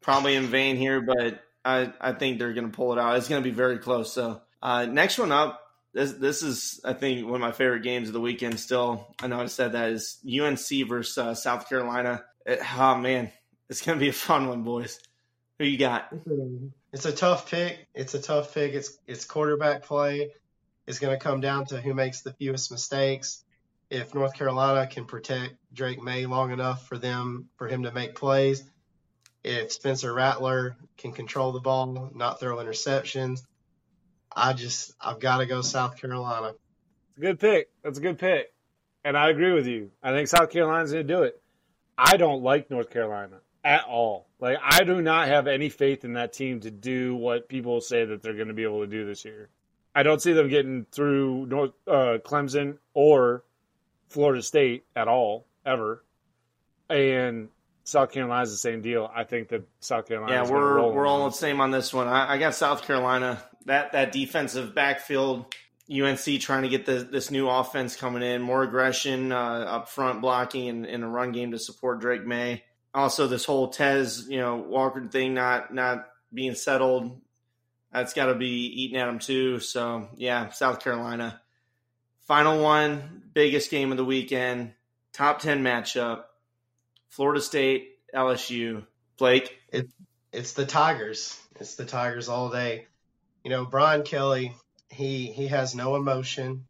Probably 0.00 0.34
in 0.34 0.46
vain 0.46 0.76
here, 0.76 1.00
but 1.00 1.42
I, 1.64 1.92
I 2.00 2.12
think 2.12 2.38
they're 2.38 2.52
going 2.52 2.70
to 2.70 2.76
pull 2.76 2.92
it 2.92 2.98
out. 2.98 3.16
It's 3.16 3.28
going 3.28 3.42
to 3.42 3.48
be 3.48 3.54
very 3.54 3.78
close. 3.78 4.12
So 4.12 4.40
uh, 4.62 4.86
next 4.86 5.18
one 5.18 5.32
up, 5.32 5.62
this 5.92 6.12
this 6.12 6.42
is 6.42 6.80
I 6.84 6.92
think 6.92 7.24
one 7.26 7.36
of 7.36 7.40
my 7.40 7.52
favorite 7.52 7.82
games 7.82 8.08
of 8.08 8.14
the 8.14 8.20
weekend. 8.20 8.60
Still, 8.60 9.06
I 9.20 9.26
know 9.26 9.40
I 9.40 9.46
said 9.46 9.72
that 9.72 9.90
is 9.90 10.18
UNC 10.26 10.88
versus 10.88 11.18
uh, 11.18 11.34
South 11.34 11.68
Carolina. 11.68 12.24
It, 12.44 12.60
oh 12.76 12.96
man, 12.96 13.30
it's 13.68 13.82
going 13.82 13.98
to 13.98 14.02
be 14.02 14.08
a 14.08 14.12
fun 14.12 14.48
one, 14.48 14.62
boys. 14.62 15.00
Who 15.58 15.64
you 15.64 15.78
got? 15.78 16.12
It's 16.92 17.04
a 17.04 17.12
tough 17.12 17.50
pick. 17.50 17.86
It's 17.94 18.14
a 18.14 18.20
tough 18.20 18.54
pick. 18.54 18.74
It's 18.74 18.98
it's 19.06 19.24
quarterback 19.24 19.82
play. 19.82 20.30
It's 20.88 20.98
going 20.98 21.14
to 21.14 21.22
come 21.22 21.42
down 21.42 21.66
to 21.66 21.82
who 21.82 21.92
makes 21.92 22.22
the 22.22 22.32
fewest 22.32 22.72
mistakes. 22.72 23.44
If 23.90 24.14
North 24.14 24.32
Carolina 24.32 24.86
can 24.86 25.04
protect 25.04 25.52
Drake 25.70 26.02
Maye 26.02 26.24
long 26.24 26.50
enough 26.50 26.88
for 26.88 26.96
them 26.96 27.50
for 27.56 27.68
him 27.68 27.82
to 27.82 27.92
make 27.92 28.14
plays, 28.14 28.64
if 29.44 29.70
Spencer 29.70 30.14
Rattler 30.14 30.78
can 30.96 31.12
control 31.12 31.52
the 31.52 31.60
ball, 31.60 32.10
not 32.14 32.40
throw 32.40 32.56
interceptions, 32.56 33.42
I 34.34 34.54
just 34.54 34.94
I've 34.98 35.20
got 35.20 35.38
to 35.38 35.46
go 35.46 35.60
South 35.60 36.00
Carolina. 36.00 36.54
It's 37.10 37.18
a 37.18 37.20
good 37.20 37.38
pick. 37.38 37.68
That's 37.84 37.98
a 37.98 38.02
good 38.02 38.18
pick, 38.18 38.50
and 39.04 39.14
I 39.14 39.28
agree 39.28 39.52
with 39.52 39.66
you. 39.66 39.90
I 40.02 40.12
think 40.12 40.28
South 40.28 40.50
Carolina's 40.50 40.92
going 40.92 41.06
to 41.06 41.14
do 41.14 41.22
it. 41.24 41.38
I 41.98 42.16
don't 42.16 42.42
like 42.42 42.70
North 42.70 42.88
Carolina 42.88 43.40
at 43.62 43.84
all. 43.84 44.26
Like 44.40 44.56
I 44.62 44.84
do 44.84 45.02
not 45.02 45.28
have 45.28 45.48
any 45.48 45.68
faith 45.68 46.06
in 46.06 46.14
that 46.14 46.32
team 46.32 46.60
to 46.60 46.70
do 46.70 47.14
what 47.14 47.46
people 47.46 47.82
say 47.82 48.06
that 48.06 48.22
they're 48.22 48.32
going 48.32 48.48
to 48.48 48.54
be 48.54 48.62
able 48.62 48.80
to 48.80 48.86
do 48.86 49.04
this 49.04 49.26
year. 49.26 49.50
I 49.98 50.04
don't 50.04 50.22
see 50.22 50.32
them 50.32 50.48
getting 50.48 50.86
through 50.92 51.46
North 51.46 51.72
uh, 51.84 52.18
Clemson 52.24 52.78
or 52.94 53.42
Florida 54.08 54.40
State 54.44 54.84
at 54.94 55.08
all 55.08 55.48
ever. 55.66 56.04
And 56.88 57.48
South 57.82 58.12
Carolina's 58.12 58.52
the 58.52 58.58
same 58.58 58.80
deal. 58.80 59.10
I 59.12 59.24
think 59.24 59.48
that 59.48 59.66
South 59.80 60.06
Carolina. 60.06 60.32
Yeah, 60.32 60.48
we're 60.48 60.88
we're 60.92 61.04
all 61.04 61.28
the 61.28 61.36
same 61.36 61.60
on 61.60 61.72
this 61.72 61.92
one. 61.92 62.06
I, 62.06 62.34
I, 62.34 62.38
got 62.38 62.54
South 62.54 62.82
Carolina. 62.82 63.42
That 63.64 63.90
that 63.90 64.12
defensive 64.12 64.72
backfield, 64.72 65.52
UNC 65.92 66.40
trying 66.42 66.62
to 66.62 66.68
get 66.68 66.86
the, 66.86 67.00
this 67.00 67.32
new 67.32 67.48
offense 67.48 67.96
coming 67.96 68.22
in, 68.22 68.40
more 68.40 68.62
aggression 68.62 69.32
uh, 69.32 69.36
up 69.36 69.88
front, 69.88 70.20
blocking, 70.20 70.68
and, 70.68 70.86
and 70.86 71.02
a 71.02 71.08
run 71.08 71.32
game 71.32 71.50
to 71.50 71.58
support 71.58 72.00
Drake 72.00 72.24
Maye. 72.24 72.62
also 72.94 73.26
this 73.26 73.44
whole 73.44 73.66
Tez, 73.66 74.28
you 74.28 74.38
know, 74.38 74.58
Walker 74.58 75.04
thing 75.08 75.34
not 75.34 75.74
not 75.74 76.06
being 76.32 76.54
settled. 76.54 77.20
That's 77.92 78.12
got 78.12 78.26
to 78.26 78.34
be 78.34 78.66
eating 78.82 78.98
at 78.98 79.06
them 79.06 79.18
too. 79.18 79.60
So 79.60 80.08
yeah, 80.16 80.50
South 80.50 80.80
Carolina. 80.80 81.40
Final 82.26 82.62
one, 82.62 83.22
biggest 83.32 83.70
game 83.70 83.90
of 83.90 83.96
the 83.96 84.04
weekend, 84.04 84.72
top 85.14 85.40
ten 85.40 85.62
matchup, 85.62 86.24
Florida 87.08 87.40
State 87.40 87.88
LSU. 88.14 88.84
Blake, 89.16 89.58
it, 89.72 89.88
it's 90.32 90.52
the 90.52 90.66
Tigers. 90.66 91.40
It's 91.58 91.76
the 91.76 91.86
Tigers 91.86 92.28
all 92.28 92.50
day. 92.50 92.86
You 93.42 93.50
know, 93.50 93.64
Brian 93.64 94.02
Kelly, 94.02 94.54
he 94.90 95.26
he 95.26 95.48
has 95.48 95.74
no 95.74 95.96
emotion. 95.96 96.66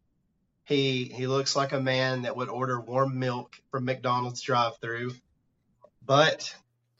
He 0.63 1.05
he 1.05 1.27
looks 1.27 1.55
like 1.55 1.73
a 1.73 1.81
man 1.81 2.21
that 2.21 2.37
would 2.37 2.49
order 2.49 2.79
warm 2.79 3.19
milk 3.19 3.57
from 3.71 3.85
McDonald's 3.85 4.41
drive-through 4.41 5.11
but 6.09 6.55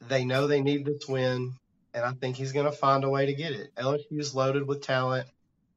they 0.08 0.24
know 0.24 0.46
they 0.46 0.62
need 0.62 0.86
this 0.86 1.08
win, 1.08 1.56
and 1.94 2.06
I 2.06 2.12
think 2.12 2.36
he's 2.36 2.52
going 2.52 2.66
to 2.66 2.72
find 2.72 3.04
a 3.04 3.10
way 3.10 3.26
to 3.26 3.34
get 3.34 3.54
it. 3.54 3.74
LSU's 3.76 4.36
loaded 4.36 4.68
with 4.68 4.82
talent. 4.82 5.28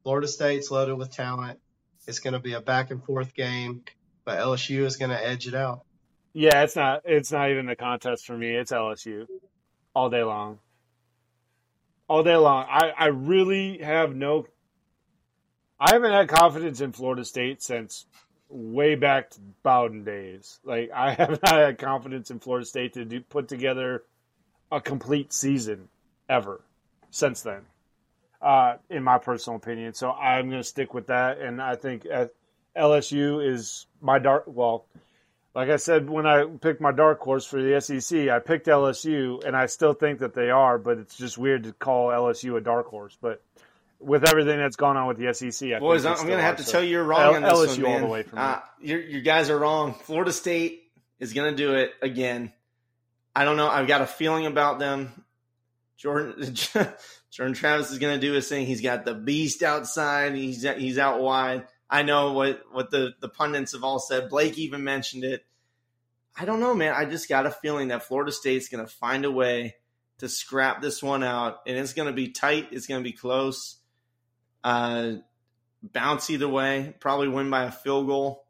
Florida 0.02 0.28
State's 0.28 0.70
loaded 0.70 0.96
with 0.96 1.10
talent. 1.10 1.58
It's 2.06 2.18
going 2.18 2.34
to 2.34 2.40
be 2.40 2.54
a 2.54 2.60
back 2.60 2.90
and 2.90 3.02
forth 3.02 3.34
game, 3.34 3.84
but 4.24 4.38
LSU 4.38 4.84
is 4.84 4.96
going 4.96 5.10
to 5.10 5.26
edge 5.26 5.46
it 5.46 5.54
out. 5.54 5.82
Yeah, 6.32 6.62
it's 6.62 6.76
not. 6.76 7.02
It's 7.04 7.30
not 7.30 7.50
even 7.50 7.68
a 7.68 7.76
contest 7.76 8.26
for 8.26 8.36
me. 8.36 8.54
It's 8.54 8.72
LSU 8.72 9.26
all 9.94 10.10
day 10.10 10.24
long. 10.24 10.58
All 12.08 12.22
day 12.22 12.36
long. 12.36 12.66
I, 12.68 12.92
I 12.96 13.06
really 13.06 13.78
have 13.78 14.14
no. 14.14 14.46
I 15.78 15.92
haven't 15.92 16.12
had 16.12 16.28
confidence 16.28 16.80
in 16.80 16.92
Florida 16.92 17.24
State 17.24 17.62
since 17.62 18.06
way 18.48 18.94
back 18.94 19.30
to 19.30 19.40
Bowden 19.62 20.04
days. 20.04 20.58
Like 20.64 20.90
I 20.94 21.12
have 21.18 21.40
not 21.42 21.54
had 21.54 21.78
confidence 21.78 22.30
in 22.30 22.40
Florida 22.40 22.66
State 22.66 22.94
to 22.94 23.04
do, 23.04 23.20
put 23.20 23.48
together 23.48 24.02
a 24.70 24.80
complete 24.80 25.32
season 25.32 25.88
ever. 26.32 26.60
since 27.10 27.42
then, 27.42 27.60
uh, 28.40 28.76
in 28.88 29.02
my 29.02 29.18
personal 29.18 29.56
opinion. 29.56 29.92
So 29.94 30.10
I'm 30.10 30.48
going 30.48 30.62
to 30.62 30.68
stick 30.68 30.94
with 30.94 31.08
that, 31.08 31.38
and 31.38 31.60
I 31.60 31.76
think 31.76 32.06
LSU 32.76 33.46
is 33.46 33.86
my 34.00 34.18
dark. 34.18 34.44
Well, 34.46 34.86
like 35.54 35.68
I 35.68 35.76
said 35.76 36.08
when 36.08 36.26
I 36.26 36.44
picked 36.44 36.80
my 36.80 36.92
dark 36.92 37.20
horse 37.20 37.44
for 37.44 37.60
the 37.62 37.80
SEC, 37.80 38.28
I 38.28 38.38
picked 38.38 38.66
LSU, 38.66 39.44
and 39.44 39.54
I 39.56 39.66
still 39.66 39.92
think 39.92 40.20
that 40.20 40.34
they 40.34 40.50
are, 40.50 40.78
but 40.78 40.98
it's 40.98 41.16
just 41.16 41.36
weird 41.36 41.64
to 41.64 41.72
call 41.72 42.08
LSU 42.08 42.56
a 42.56 42.60
dark 42.60 42.86
horse. 42.86 43.16
But 43.20 43.42
with 44.00 44.26
everything 44.28 44.58
that's 44.58 44.76
gone 44.76 44.96
on 44.96 45.06
with 45.06 45.18
the 45.18 45.32
SEC, 45.34 45.72
I 45.74 45.78
boys, 45.78 46.06
I'm 46.06 46.16
going 46.16 46.38
to 46.38 46.42
have 46.42 46.56
to 46.56 46.64
so. 46.64 46.72
tell 46.72 46.82
you 46.82 46.90
you're 46.92 47.04
wrong 47.04 47.20
L- 47.20 47.34
on 47.34 47.42
this 47.42 47.76
LSU 47.76 47.82
one, 47.82 47.82
man. 47.82 47.92
all 47.92 48.06
the 48.06 48.12
way 48.12 48.22
from 48.22 48.38
uh, 48.38 48.58
you 48.80 49.20
guys 49.20 49.50
are 49.50 49.58
wrong. 49.58 49.94
Florida 50.04 50.32
State 50.32 50.90
is 51.20 51.34
going 51.34 51.50
to 51.50 51.56
do 51.56 51.74
it 51.74 51.92
again. 52.00 52.52
I 53.36 53.44
don't 53.44 53.56
know. 53.56 53.68
I've 53.68 53.86
got 53.86 54.00
a 54.00 54.06
feeling 54.06 54.46
about 54.46 54.78
them. 54.78 55.24
Jordan 56.02 56.54
Jordan 57.30 57.54
Travis 57.54 57.92
is 57.92 57.98
going 58.00 58.20
to 58.20 58.26
do 58.26 58.32
his 58.32 58.48
thing. 58.48 58.66
He's 58.66 58.80
got 58.80 59.04
the 59.04 59.14
beast 59.14 59.62
outside. 59.62 60.34
He's 60.34 60.62
he's 60.62 60.98
out 60.98 61.20
wide. 61.20 61.68
I 61.88 62.02
know 62.02 62.32
what 62.32 62.62
what 62.72 62.90
the 62.90 63.12
the 63.20 63.28
pundits 63.28 63.72
have 63.72 63.84
all 63.84 64.00
said. 64.00 64.28
Blake 64.28 64.58
even 64.58 64.82
mentioned 64.82 65.22
it. 65.22 65.44
I 66.36 66.44
don't 66.44 66.58
know, 66.58 66.74
man. 66.74 66.92
I 66.92 67.04
just 67.04 67.28
got 67.28 67.46
a 67.46 67.52
feeling 67.52 67.88
that 67.88 68.02
Florida 68.02 68.32
State's 68.32 68.68
going 68.68 68.84
to 68.84 68.92
find 68.92 69.24
a 69.24 69.30
way 69.30 69.76
to 70.18 70.28
scrap 70.28 70.82
this 70.82 71.02
one 71.02 71.22
out, 71.22 71.60
and 71.68 71.76
it's 71.76 71.92
going 71.92 72.08
to 72.08 72.12
be 72.12 72.30
tight. 72.30 72.68
It's 72.72 72.88
going 72.88 73.02
to 73.02 73.08
be 73.08 73.16
close. 73.16 73.76
Uh, 74.64 75.14
bounce 75.82 76.30
either 76.30 76.48
way. 76.48 76.96
Probably 76.98 77.28
win 77.28 77.48
by 77.48 77.64
a 77.64 77.70
field 77.70 78.08
goal, 78.08 78.44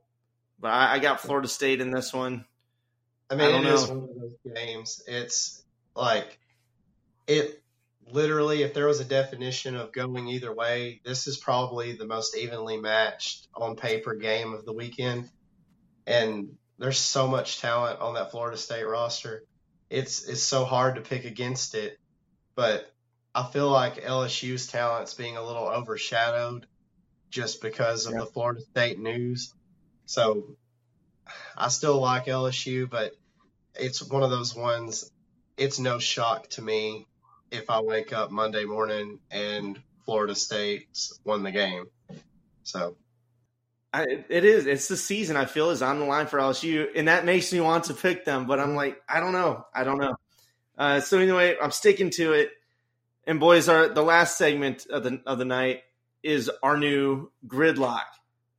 but 0.59 0.68
I, 0.68 0.94
I 0.94 0.98
got 1.00 1.20
Florida 1.20 1.48
State 1.48 1.82
in 1.82 1.90
this 1.90 2.14
one. 2.14 2.46
I 3.28 3.34
mean, 3.34 3.55
I 3.55 3.59
it 3.59 3.66
is 3.66 3.88
one 3.88 3.98
of 4.05 4.09
those 4.18 4.36
games. 4.55 5.03
It's 5.07 5.62
like 5.94 6.38
it 7.27 7.62
literally, 8.11 8.62
if 8.62 8.75
there 8.75 8.87
was 8.87 9.01
a 9.01 9.05
definition 9.05 9.75
of 9.77 9.93
going 9.93 10.29
either 10.29 10.53
way, 10.53 11.01
this 11.05 11.27
is 11.27 11.37
probably 11.37 11.93
the 11.93 12.07
most 12.07 12.37
evenly 12.37 12.77
matched 12.77 13.49
on 13.55 13.77
paper 13.77 14.14
game 14.14 14.53
of 14.53 14.64
the 14.64 14.73
weekend. 14.73 15.29
And 16.07 16.57
there's 16.79 16.99
so 16.99 17.27
much 17.29 17.61
talent 17.61 18.01
on 18.01 18.14
that 18.14 18.31
Florida 18.31 18.57
State 18.57 18.85
roster. 18.85 19.45
It's 19.89 20.25
it's 20.25 20.43
so 20.43 20.64
hard 20.64 20.97
to 20.97 21.01
pick 21.03 21.25
against 21.25 21.75
it, 21.75 21.99
but 22.55 22.91
I 23.35 23.45
feel 23.45 23.70
like 23.70 24.03
LSU's 24.03 24.66
talent's 24.66 25.14
being 25.14 25.37
a 25.37 25.45
little 25.45 25.68
overshadowed 25.68 26.66
just 27.31 27.62
because 27.62 28.07
of 28.07 28.12
yeah. 28.12 28.20
the 28.20 28.27
Florida 28.27 28.61
State 28.61 28.99
news. 28.99 29.55
So 30.07 30.57
I 31.57 31.68
still 31.68 32.01
like 32.01 32.27
LSU, 32.27 32.89
but 32.89 33.12
it's 33.75 34.03
one 34.03 34.23
of 34.23 34.31
those 34.31 34.55
ones. 34.55 35.11
It's 35.57 35.79
no 35.79 35.99
shock 35.99 36.49
to 36.51 36.62
me 36.62 37.07
if 37.53 37.68
I 37.68 37.80
wake 37.80 38.12
up 38.12 38.30
Monday 38.30 38.64
morning 38.64 39.20
and 39.30 39.80
Florida 40.05 40.34
State's 40.34 41.20
won 41.24 41.42
the 41.42 41.53
game. 41.53 41.86
So 42.64 42.96
I, 43.92 44.24
it 44.28 44.44
is. 44.44 44.66
It's 44.66 44.88
the 44.88 44.96
season. 44.96 45.36
I 45.36 45.44
feel 45.44 45.70
is 45.70 45.82
on 45.82 45.98
the 45.98 46.07
line 46.07 46.26
for 46.26 46.38
LSU, 46.38 46.88
and 46.96 47.09
that 47.09 47.26
makes 47.26 47.53
me 47.53 47.61
want 47.61 47.84
to 47.84 47.94
pick 47.94 48.24
them. 48.24 48.46
But 48.46 48.59
I'm 48.59 48.74
like, 48.74 49.00
I 49.07 49.20
don't 49.20 49.32
know. 49.32 49.66
I 49.74 49.84
don't 49.84 49.98
know. 49.98 50.16
Uh, 50.78 51.00
so 51.00 51.18
anyway, 51.18 51.57
I'm 51.62 51.70
sticking 51.70 52.11
to 52.11 52.32
it. 52.32 52.50
And 53.26 53.38
boys, 53.38 53.68
our 53.68 53.88
the 53.88 54.03
last 54.03 54.38
segment 54.38 54.86
of 54.90 55.05
the 55.05 55.20
of 55.26 55.38
the 55.38 55.44
night 55.44 55.82
is 56.22 56.50
our 56.62 56.78
new 56.78 57.30
gridlock. 57.46 58.07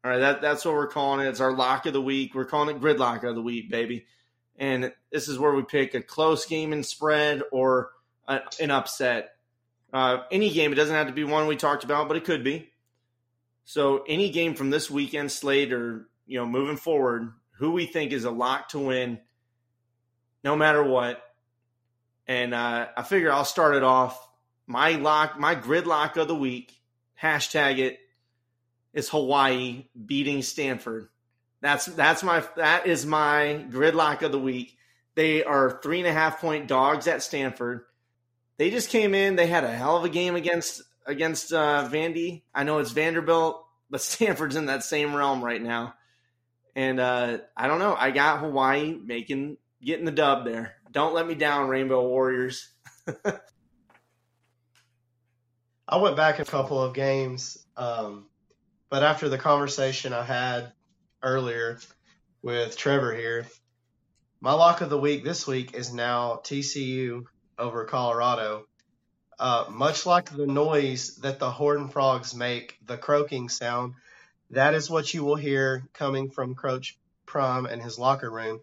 All 0.05 0.11
right, 0.11 0.19
that 0.19 0.41
that's 0.41 0.63
what 0.63 0.75
we're 0.75 0.87
calling 0.87 1.25
it. 1.25 1.29
It's 1.29 1.41
our 1.41 1.51
lock 1.51 1.87
of 1.87 1.93
the 1.93 2.01
week. 2.01 2.35
We're 2.35 2.45
calling 2.45 2.75
it 2.75 2.81
gridlock 2.81 3.23
of 3.23 3.35
the 3.35 3.41
week, 3.41 3.71
baby. 3.71 4.05
And 4.55 4.93
this 5.11 5.27
is 5.27 5.39
where 5.39 5.53
we 5.53 5.63
pick 5.63 5.95
a 5.95 6.01
close 6.01 6.45
game 6.45 6.73
and 6.73 6.85
spread 6.85 7.41
or 7.51 7.89
an 8.27 8.71
upset. 8.71 9.35
Uh, 9.91 10.23
any 10.31 10.49
game, 10.49 10.71
it 10.71 10.75
doesn't 10.75 10.95
have 10.95 11.07
to 11.07 11.13
be 11.13 11.23
one 11.23 11.47
we 11.47 11.55
talked 11.55 11.83
about, 11.83 12.07
but 12.07 12.17
it 12.17 12.23
could 12.23 12.43
be. 12.43 12.69
So 13.65 14.03
any 14.07 14.29
game 14.29 14.55
from 14.55 14.69
this 14.69 14.89
weekend 14.89 15.31
slate 15.31 15.71
or 15.71 16.07
you 16.25 16.37
know 16.39 16.45
moving 16.45 16.77
forward, 16.77 17.31
who 17.57 17.71
we 17.71 17.85
think 17.85 18.11
is 18.11 18.25
a 18.25 18.31
lock 18.31 18.69
to 18.69 18.79
win, 18.79 19.19
no 20.43 20.55
matter 20.55 20.83
what. 20.83 21.21
And 22.27 22.53
uh, 22.53 22.87
I 22.95 23.03
figure 23.03 23.31
I'll 23.31 23.45
start 23.45 23.75
it 23.75 23.83
off. 23.83 24.27
My 24.65 24.91
lock, 24.91 25.39
my 25.39 25.55
gridlock 25.55 26.17
of 26.17 26.27
the 26.27 26.35
week, 26.35 26.73
hashtag 27.21 27.79
it, 27.79 27.99
is 28.93 29.09
Hawaii 29.09 29.85
beating 30.05 30.41
Stanford. 30.41 31.09
That's 31.61 31.85
that's 31.85 32.23
my 32.23 32.43
that 32.57 32.87
is 32.87 33.05
my 33.05 33.65
gridlock 33.69 34.21
of 34.21 34.31
the 34.31 34.39
week. 34.39 34.77
They 35.15 35.43
are 35.43 35.79
three 35.81 35.99
and 35.99 36.07
a 36.07 36.13
half 36.13 36.41
point 36.41 36.67
dogs 36.67 37.07
at 37.07 37.23
Stanford. 37.23 37.85
They 38.57 38.69
just 38.69 38.89
came 38.89 39.13
in. 39.13 39.35
They 39.35 39.47
had 39.47 39.63
a 39.63 39.71
hell 39.71 39.97
of 39.97 40.03
a 40.03 40.09
game 40.09 40.35
against 40.35 40.81
against 41.05 41.51
uh, 41.53 41.87
Vandy. 41.91 42.43
I 42.53 42.63
know 42.63 42.79
it's 42.79 42.91
Vanderbilt, 42.91 43.65
but 43.89 44.01
Stanford's 44.01 44.55
in 44.55 44.67
that 44.67 44.83
same 44.83 45.15
realm 45.15 45.43
right 45.43 45.61
now. 45.61 45.95
And 46.75 46.99
uh, 46.99 47.39
I 47.55 47.67
don't 47.67 47.79
know. 47.79 47.95
I 47.95 48.11
got 48.11 48.39
Hawaii 48.39 48.93
making 48.93 49.57
getting 49.83 50.05
the 50.05 50.11
dub 50.11 50.45
there. 50.45 50.75
Don't 50.91 51.13
let 51.13 51.27
me 51.27 51.35
down, 51.35 51.69
Rainbow 51.69 52.07
Warriors. 52.07 52.69
I 55.87 55.97
went 55.97 56.15
back 56.15 56.39
a 56.39 56.45
couple 56.45 56.81
of 56.81 56.93
games, 56.93 57.57
um, 57.75 58.27
but 58.89 59.03
after 59.03 59.29
the 59.29 59.37
conversation 59.37 60.13
I 60.13 60.23
had 60.23 60.71
earlier 61.21 61.79
with 62.43 62.77
Trevor 62.77 63.15
here. 63.15 63.45
My 64.41 64.53
lock 64.53 64.81
of 64.81 64.89
the 64.89 64.97
week 64.97 65.23
this 65.23 65.47
week 65.47 65.73
is 65.73 65.93
now 65.93 66.41
TCU 66.43 67.23
over 67.57 67.85
Colorado. 67.85 68.65
Uh, 69.39 69.65
much 69.69 70.05
like 70.05 70.29
the 70.29 70.47
noise 70.47 71.15
that 71.17 71.39
the 71.39 71.49
Horned 71.49 71.91
Frogs 71.91 72.35
make, 72.35 72.77
the 72.85 72.97
croaking 72.97 73.49
sound, 73.49 73.93
that 74.51 74.73
is 74.73 74.89
what 74.89 75.13
you 75.13 75.23
will 75.23 75.35
hear 75.35 75.83
coming 75.93 76.29
from 76.29 76.55
Coach 76.55 76.97
Prime 77.25 77.65
and 77.65 77.81
his 77.81 77.97
locker 77.97 78.29
room 78.29 78.61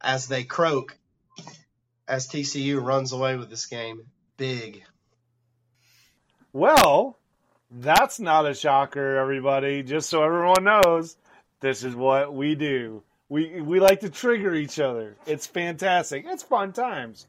as 0.00 0.28
they 0.28 0.44
croak 0.44 0.96
as 2.06 2.28
TCU 2.28 2.82
runs 2.82 3.12
away 3.12 3.36
with 3.36 3.48
this 3.48 3.66
game. 3.66 4.02
Big. 4.36 4.84
Well, 6.52 7.16
that's 7.70 8.20
not 8.20 8.46
a 8.46 8.54
shocker, 8.54 9.16
everybody. 9.16 9.82
Just 9.82 10.10
so 10.10 10.22
everyone 10.22 10.64
knows, 10.64 11.16
this 11.60 11.82
is 11.82 11.96
what 11.96 12.34
we 12.34 12.54
do. 12.54 13.02
We 13.28 13.60
we 13.62 13.80
like 13.80 14.00
to 14.00 14.10
trigger 14.10 14.54
each 14.54 14.78
other. 14.78 15.16
It's 15.26 15.46
fantastic. 15.46 16.26
It's 16.28 16.42
fun 16.42 16.72
times. 16.72 17.26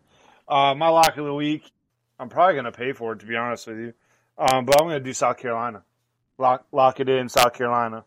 Uh, 0.47 0.73
my 0.75 0.89
lock 0.89 1.17
of 1.17 1.25
the 1.25 1.33
week. 1.33 1.71
I'm 2.19 2.29
probably 2.29 2.53
going 2.53 2.65
to 2.65 2.71
pay 2.71 2.93
for 2.93 3.13
it 3.13 3.19
to 3.19 3.25
be 3.25 3.35
honest 3.35 3.67
with 3.67 3.77
you, 3.77 3.93
um, 4.37 4.65
but 4.65 4.79
I'm 4.79 4.87
going 4.87 4.97
to 4.97 5.03
do 5.03 5.13
South 5.13 5.37
Carolina. 5.37 5.83
Lock 6.37 6.65
lock 6.71 6.99
it 6.99 7.09
in 7.09 7.29
South 7.29 7.53
Carolina 7.53 8.05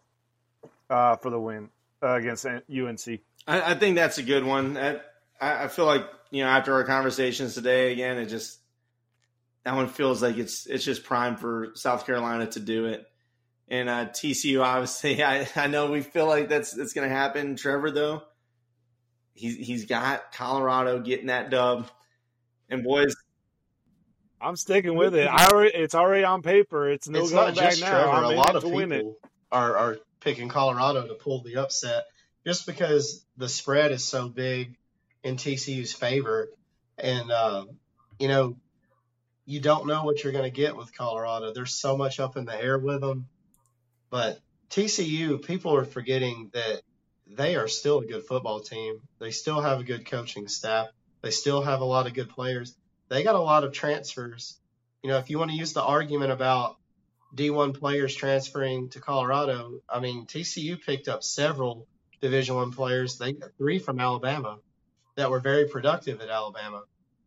uh, 0.89 1.17
for 1.17 1.31
the 1.31 1.41
win 1.41 1.69
uh, 2.03 2.15
against 2.15 2.47
UNC. 2.47 3.21
I, 3.47 3.73
I, 3.73 3.75
think 3.75 3.97
that's 3.97 4.19
a 4.19 4.23
good 4.23 4.45
one. 4.45 4.77
I, 4.77 5.01
I 5.41 5.69
feel 5.69 5.87
like 5.87 6.07
you 6.31 6.43
know 6.43 6.49
after 6.49 6.75
our 6.75 6.85
conversations 6.85 7.55
today, 7.55 7.93
again, 7.93 8.19
it 8.19 8.27
just 8.27 8.59
that 9.65 9.75
one 9.75 9.89
feels 9.89 10.23
like 10.23 10.37
it's 10.37 10.67
it's 10.67 10.85
just 10.85 11.05
prime 11.05 11.37
for 11.37 11.73
South 11.75 12.07
Carolina 12.07 12.47
to 12.47 12.61
do 12.61 12.87
it. 12.87 13.07
And 13.71 13.89
uh, 13.91 14.07
TCU, 14.07 14.63
obviously, 14.63 15.23
I, 15.25 15.47
I 15.57 15.67
know 15.67 15.91
we 15.91 16.01
feel 16.01 16.27
like 16.27 16.49
that's 16.49 16.73
that's 16.73 16.93
going 16.93 17.09
to 17.09 17.15
happen. 17.15 17.57
Trevor, 17.57 17.91
though, 17.91 18.23
he's 19.35 19.57
he's 19.57 19.85
got 19.85 20.33
Colorado 20.33 21.01
getting 21.01 21.27
that 21.27 21.51
dub. 21.51 21.91
And 22.71 22.85
boys, 22.85 23.17
I'm 24.41 24.57
sticking 24.57 24.97
with 24.97 25.15
it. 25.15 25.27
I 25.27 25.49
already, 25.49 25.75
it's 25.75 25.95
already 25.95 26.25
on 26.25 26.43
paper. 26.43 26.89
It's 26.89 27.09
no 27.09 27.21
it's 27.21 27.33
going 27.33 27.55
back 27.55 27.79
now. 27.81 27.89
Trevor. 27.89 28.09
I'm 28.09 28.25
a 28.25 28.29
lot 28.37 28.57
of 28.57 28.63
people 28.63 29.17
are 29.51 29.77
are 29.77 29.99
picking 30.21 30.49
Colorado 30.49 31.07
to 31.07 31.15
pull 31.15 31.43
the 31.43 31.57
upset 31.57 32.05
just 32.47 32.67
because 32.67 33.25
the 33.37 33.49
spread 33.49 33.93
is 33.93 34.05
so 34.05 34.29
big 34.29 34.77
in 35.23 35.37
TCU's 35.37 35.93
favor, 35.93 36.49
and 36.99 37.31
uh, 37.31 37.65
you 38.19 38.29
know 38.29 38.57
you 39.49 39.61
don't 39.61 39.87
know 39.87 40.05
what 40.05 40.23
you're 40.23 40.33
going 40.33 40.45
to 40.45 40.51
get 40.51 40.77
with 40.77 40.95
Colorado. 40.95 41.55
There's 41.55 41.73
so 41.73 41.97
much 41.97 42.21
up 42.21 42.37
in 42.37 42.45
the 42.45 42.63
air 42.63 42.79
with 42.79 43.01
them. 43.01 43.29
But 44.11 44.41
TCU, 44.69 45.43
people 45.43 45.75
are 45.75 45.87
forgetting 45.87 46.51
that 46.53 46.83
they 47.27 47.57
are 47.57 47.67
still 47.67 48.01
a 48.01 48.07
good 48.07 48.25
football 48.27 48.61
team. 48.61 49.01
They 49.19 49.31
still 49.31 49.63
have 49.63 49.81
a 49.81 49.85
good 49.85 50.05
coaching 50.05 50.49
staff. 50.49 50.89
They 51.29 51.33
still 51.33 51.61
have 51.61 51.83
a 51.83 51.85
lot 51.85 52.07
of 52.07 52.15
good 52.15 52.31
players. 52.31 52.75
They 53.11 53.23
got 53.23 53.35
a 53.35 53.39
lot 53.39 53.63
of 53.63 53.75
transfers. 53.75 54.59
You 55.03 55.11
know, 55.11 55.19
if 55.19 55.29
you 55.29 55.39
want 55.39 55.51
to 55.51 55.57
use 55.59 55.75
the 55.75 55.83
argument 55.83 56.33
about 56.33 56.79
D1 57.37 57.79
players 57.79 58.15
transferring 58.15 58.89
to 58.91 59.01
Colorado, 59.01 59.83
I 59.87 60.01
mean, 60.01 60.25
TCU 60.25 60.83
picked 60.83 61.07
up 61.07 61.23
several 61.23 61.87
Division 62.23 62.55
One 62.55 62.73
players. 62.73 63.19
They 63.19 63.35
got 63.35 63.51
three 63.59 63.79
from 63.79 64.01
Alabama 64.01 64.61
that 65.17 65.31
were 65.31 65.41
very 65.41 65.69
productive 65.69 66.23
at 66.23 66.31
Alabama. 66.31 66.85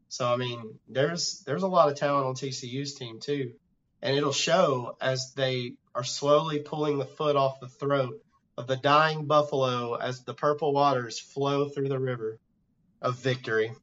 So 0.09 0.27
I 0.27 0.35
mean, 0.35 0.79
there's 0.89 1.43
there's 1.45 1.61
a 1.61 1.67
lot 1.67 1.91
of 1.91 1.95
talent 1.95 2.25
on 2.25 2.33
TCU's 2.33 2.95
team 2.95 3.19
too, 3.19 3.53
and 4.01 4.17
it'll 4.17 4.33
show 4.33 4.97
as 4.99 5.33
they 5.35 5.75
are 5.93 6.03
slowly 6.03 6.57
pulling 6.57 6.97
the 6.97 7.05
foot 7.05 7.35
off 7.35 7.59
the 7.59 7.67
throat 7.67 8.19
of 8.57 8.65
the 8.65 8.77
dying 8.77 9.27
buffalo 9.27 9.93
as 9.93 10.23
the 10.23 10.33
purple 10.33 10.73
waters 10.73 11.19
flow 11.19 11.69
through 11.69 11.89
the 11.89 11.99
river 11.99 12.39
of 12.99 13.19
victory. 13.19 13.73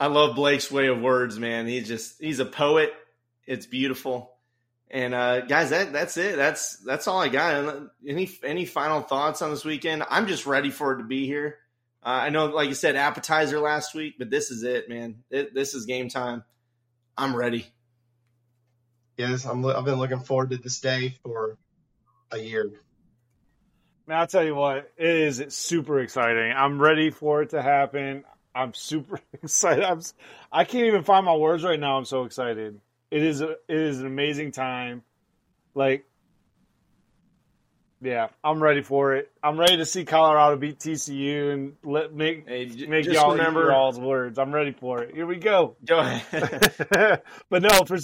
I 0.00 0.06
love 0.06 0.34
Blake's 0.34 0.70
way 0.70 0.86
of 0.86 1.02
words, 1.02 1.38
man. 1.38 1.66
He's 1.66 1.86
just 1.86 2.20
he's 2.20 2.40
a 2.40 2.46
poet 2.46 2.92
It's 3.46 3.66
beautiful. 3.66 4.32
And 4.90 5.14
uh, 5.14 5.42
guys, 5.42 5.70
that 5.70 5.92
that's 5.92 6.16
it. 6.16 6.36
That's 6.36 6.78
that's 6.78 7.06
all 7.06 7.20
I 7.20 7.28
got. 7.28 7.82
Any 8.04 8.28
any 8.42 8.64
final 8.64 9.02
thoughts 9.02 9.42
on 9.42 9.50
this 9.50 9.64
weekend? 9.64 10.02
I'm 10.08 10.26
just 10.26 10.46
ready 10.46 10.70
for 10.70 10.94
it 10.94 10.98
to 10.98 11.04
be 11.04 11.26
here. 11.26 11.58
Uh, 12.02 12.08
I 12.08 12.30
know, 12.30 12.46
like 12.46 12.68
you 12.68 12.74
said, 12.74 12.96
appetizer 12.96 13.60
last 13.60 13.94
week, 13.94 14.14
but 14.18 14.30
this 14.30 14.50
is 14.50 14.62
it, 14.62 14.88
man. 14.88 15.22
It, 15.30 15.54
this 15.54 15.74
is 15.74 15.84
game 15.84 16.08
time. 16.08 16.44
I'm 17.16 17.36
ready. 17.36 17.66
Yes, 19.18 19.44
I'm. 19.44 19.64
I've 19.66 19.84
been 19.84 19.98
looking 19.98 20.20
forward 20.20 20.50
to 20.50 20.56
this 20.56 20.80
day 20.80 21.18
for 21.22 21.58
a 22.32 22.38
year. 22.38 22.70
Man, 24.06 24.18
I'll 24.18 24.26
tell 24.26 24.42
you 24.42 24.54
what, 24.54 24.90
it 24.96 25.06
is 25.06 25.44
super 25.50 26.00
exciting. 26.00 26.52
I'm 26.56 26.80
ready 26.80 27.10
for 27.10 27.42
it 27.42 27.50
to 27.50 27.62
happen. 27.62 28.24
I'm 28.54 28.74
super 28.74 29.20
excited. 29.32 29.84
I'm, 29.84 30.00
I 30.50 30.64
can't 30.64 30.86
even 30.86 31.04
find 31.04 31.24
my 31.24 31.34
words 31.36 31.62
right 31.64 31.78
now. 31.78 31.96
I'm 31.96 32.04
so 32.04 32.24
excited. 32.24 32.80
It 33.10 33.22
is 33.22 33.40
a, 33.40 33.50
it 33.50 33.58
is 33.76 34.00
an 34.00 34.06
amazing 34.06 34.52
time. 34.52 35.02
Like, 35.74 36.04
yeah, 38.02 38.28
I'm 38.42 38.62
ready 38.62 38.82
for 38.82 39.14
it. 39.14 39.30
I'm 39.42 39.58
ready 39.58 39.76
to 39.76 39.84
see 39.84 40.04
Colorado 40.04 40.56
beat 40.56 40.78
TCU 40.78 41.52
and 41.52 41.76
let 41.84 42.14
make 42.14 42.48
Hey, 42.48 42.66
j- 42.66 42.86
make 42.86 43.04
y'all 43.06 43.32
remember- 43.32 43.60
remember 43.60 43.72
all's 43.74 44.00
words. 44.00 44.38
I'm 44.38 44.52
ready 44.54 44.72
for 44.72 45.02
it. 45.02 45.14
Here 45.14 45.26
we 45.26 45.36
go. 45.36 45.76
Go 45.84 45.98
ahead. 45.98 47.22
but 47.50 47.62
no, 47.62 47.84
for 47.84 47.98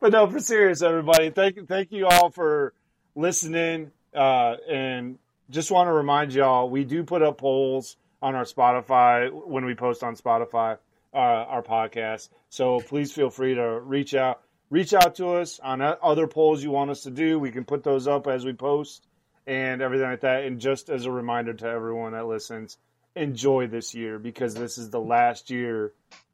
but 0.00 0.12
no, 0.12 0.26
for 0.28 0.40
serious, 0.40 0.80
everybody. 0.82 1.30
Thank 1.30 1.68
thank 1.68 1.92
you 1.92 2.06
all 2.06 2.30
for 2.30 2.72
listening. 3.14 3.90
Uh, 4.14 4.56
and 4.68 5.18
just 5.50 5.70
want 5.70 5.88
to 5.88 5.92
remind 5.92 6.32
y'all, 6.32 6.70
we 6.70 6.84
do 6.84 7.04
put 7.04 7.22
up 7.22 7.38
polls 7.38 7.96
on 8.22 8.34
our 8.34 8.44
Spotify 8.44 9.30
when 9.30 9.64
we 9.64 9.74
post 9.74 10.02
on 10.02 10.14
Spotify 10.16 10.78
uh, 11.12 11.16
our 11.16 11.62
podcast. 11.62 12.28
So 12.48 12.80
please 12.80 13.12
feel 13.12 13.30
free 13.30 13.54
to 13.54 13.80
reach 13.80 14.14
out, 14.14 14.42
reach 14.68 14.94
out 14.94 15.16
to 15.16 15.30
us 15.30 15.58
on 15.60 15.80
other 15.80 16.26
polls 16.26 16.62
you 16.62 16.70
want 16.70 16.90
us 16.90 17.02
to 17.02 17.10
do. 17.10 17.38
We 17.38 17.50
can 17.50 17.64
put 17.64 17.82
those 17.82 18.06
up 18.06 18.26
as 18.26 18.44
we 18.44 18.52
post 18.52 19.06
and 19.46 19.82
everything 19.82 20.08
like 20.08 20.20
that. 20.20 20.44
And 20.44 20.60
just 20.60 20.90
as 20.90 21.06
a 21.06 21.10
reminder 21.10 21.54
to 21.54 21.66
everyone 21.66 22.12
that 22.12 22.26
listens, 22.26 22.78
enjoy 23.16 23.66
this 23.66 23.94
year 23.94 24.18
because 24.18 24.54
this 24.54 24.78
is 24.78 24.90
the 24.90 25.00
last 25.00 25.50
year 25.50 25.92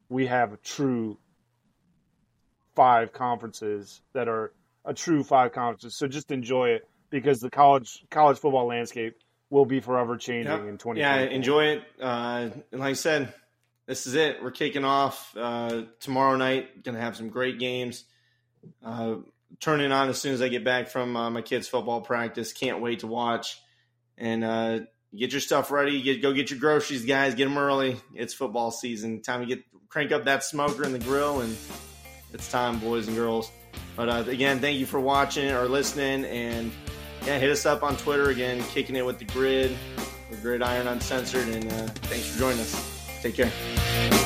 we 0.08 0.26
have 0.26 0.52
a 0.52 0.58
true 0.58 1.18
five 2.74 3.12
conferences 3.12 4.02
that 4.12 4.28
are 4.28 4.52
a 4.84 4.92
true 4.92 5.24
five 5.24 5.52
conferences. 5.52 5.96
So 5.96 6.06
just 6.06 6.30
enjoy 6.30 6.70
it 6.70 6.88
because 7.10 7.40
the 7.40 7.50
college 7.50 8.04
college 8.10 8.38
football 8.38 8.66
landscape 8.66 9.16
will 9.50 9.64
be 9.66 9.80
forever 9.80 10.16
changing 10.16 10.50
Yep. 10.52 10.68
in 10.68 10.78
20. 10.78 11.00
Yeah, 11.00 11.18
enjoy 11.20 11.64
it. 11.66 11.82
Uh, 12.00 12.50
and 12.72 12.80
like 12.80 12.90
I 12.90 12.92
said, 12.94 13.32
this 13.86 14.06
is 14.06 14.14
it. 14.14 14.42
We're 14.42 14.50
kicking 14.50 14.84
off 14.84 15.34
uh, 15.36 15.82
tomorrow 16.00 16.36
night. 16.36 16.82
Going 16.82 16.96
to 16.96 17.00
have 17.00 17.16
some 17.16 17.28
great 17.28 17.58
games. 17.58 18.04
Uh, 18.84 19.16
turning 19.60 19.92
on 19.92 20.08
as 20.08 20.20
soon 20.20 20.34
as 20.34 20.42
I 20.42 20.48
get 20.48 20.64
back 20.64 20.88
from 20.88 21.16
uh, 21.16 21.30
my 21.30 21.42
kids' 21.42 21.68
football 21.68 22.00
practice. 22.00 22.52
Can't 22.52 22.80
wait 22.80 23.00
to 23.00 23.06
watch. 23.06 23.60
And 24.18 24.42
uh, 24.42 24.80
get 25.16 25.30
your 25.30 25.40
stuff 25.40 25.70
ready. 25.70 26.02
Get 26.02 26.20
go 26.22 26.32
get 26.32 26.50
your 26.50 26.58
groceries, 26.58 27.04
guys. 27.04 27.34
Get 27.36 27.44
them 27.44 27.58
early. 27.58 27.96
It's 28.14 28.34
football 28.34 28.70
season. 28.72 29.22
Time 29.22 29.40
to 29.40 29.46
get 29.46 29.62
crank 29.88 30.10
up 30.10 30.24
that 30.24 30.42
smoker 30.42 30.82
in 30.84 30.92
the 30.92 30.98
grill, 30.98 31.42
and 31.42 31.56
it's 32.32 32.50
time, 32.50 32.80
boys 32.80 33.06
and 33.06 33.16
girls. 33.16 33.52
But 33.94 34.08
uh, 34.08 34.24
again, 34.26 34.58
thank 34.58 34.78
you 34.78 34.86
for 34.86 34.98
watching 34.98 35.50
or 35.50 35.68
listening, 35.68 36.24
and 36.24 36.72
yeah, 37.24 37.38
hit 37.38 37.50
us 37.50 37.66
up 37.66 37.82
on 37.82 37.96
Twitter 37.96 38.30
again, 38.30 38.62
kicking 38.70 38.96
it 38.96 39.04
with 39.04 39.18
the 39.18 39.24
grid, 39.26 39.76
the 40.30 40.36
Gridiron 40.36 40.88
Uncensored, 40.88 41.48
and 41.48 41.66
uh, 41.72 41.86
thanks 42.08 42.26
for 42.28 42.38
joining 42.38 42.60
us. 42.60 43.20
Take 43.22 43.36
care. 43.36 44.25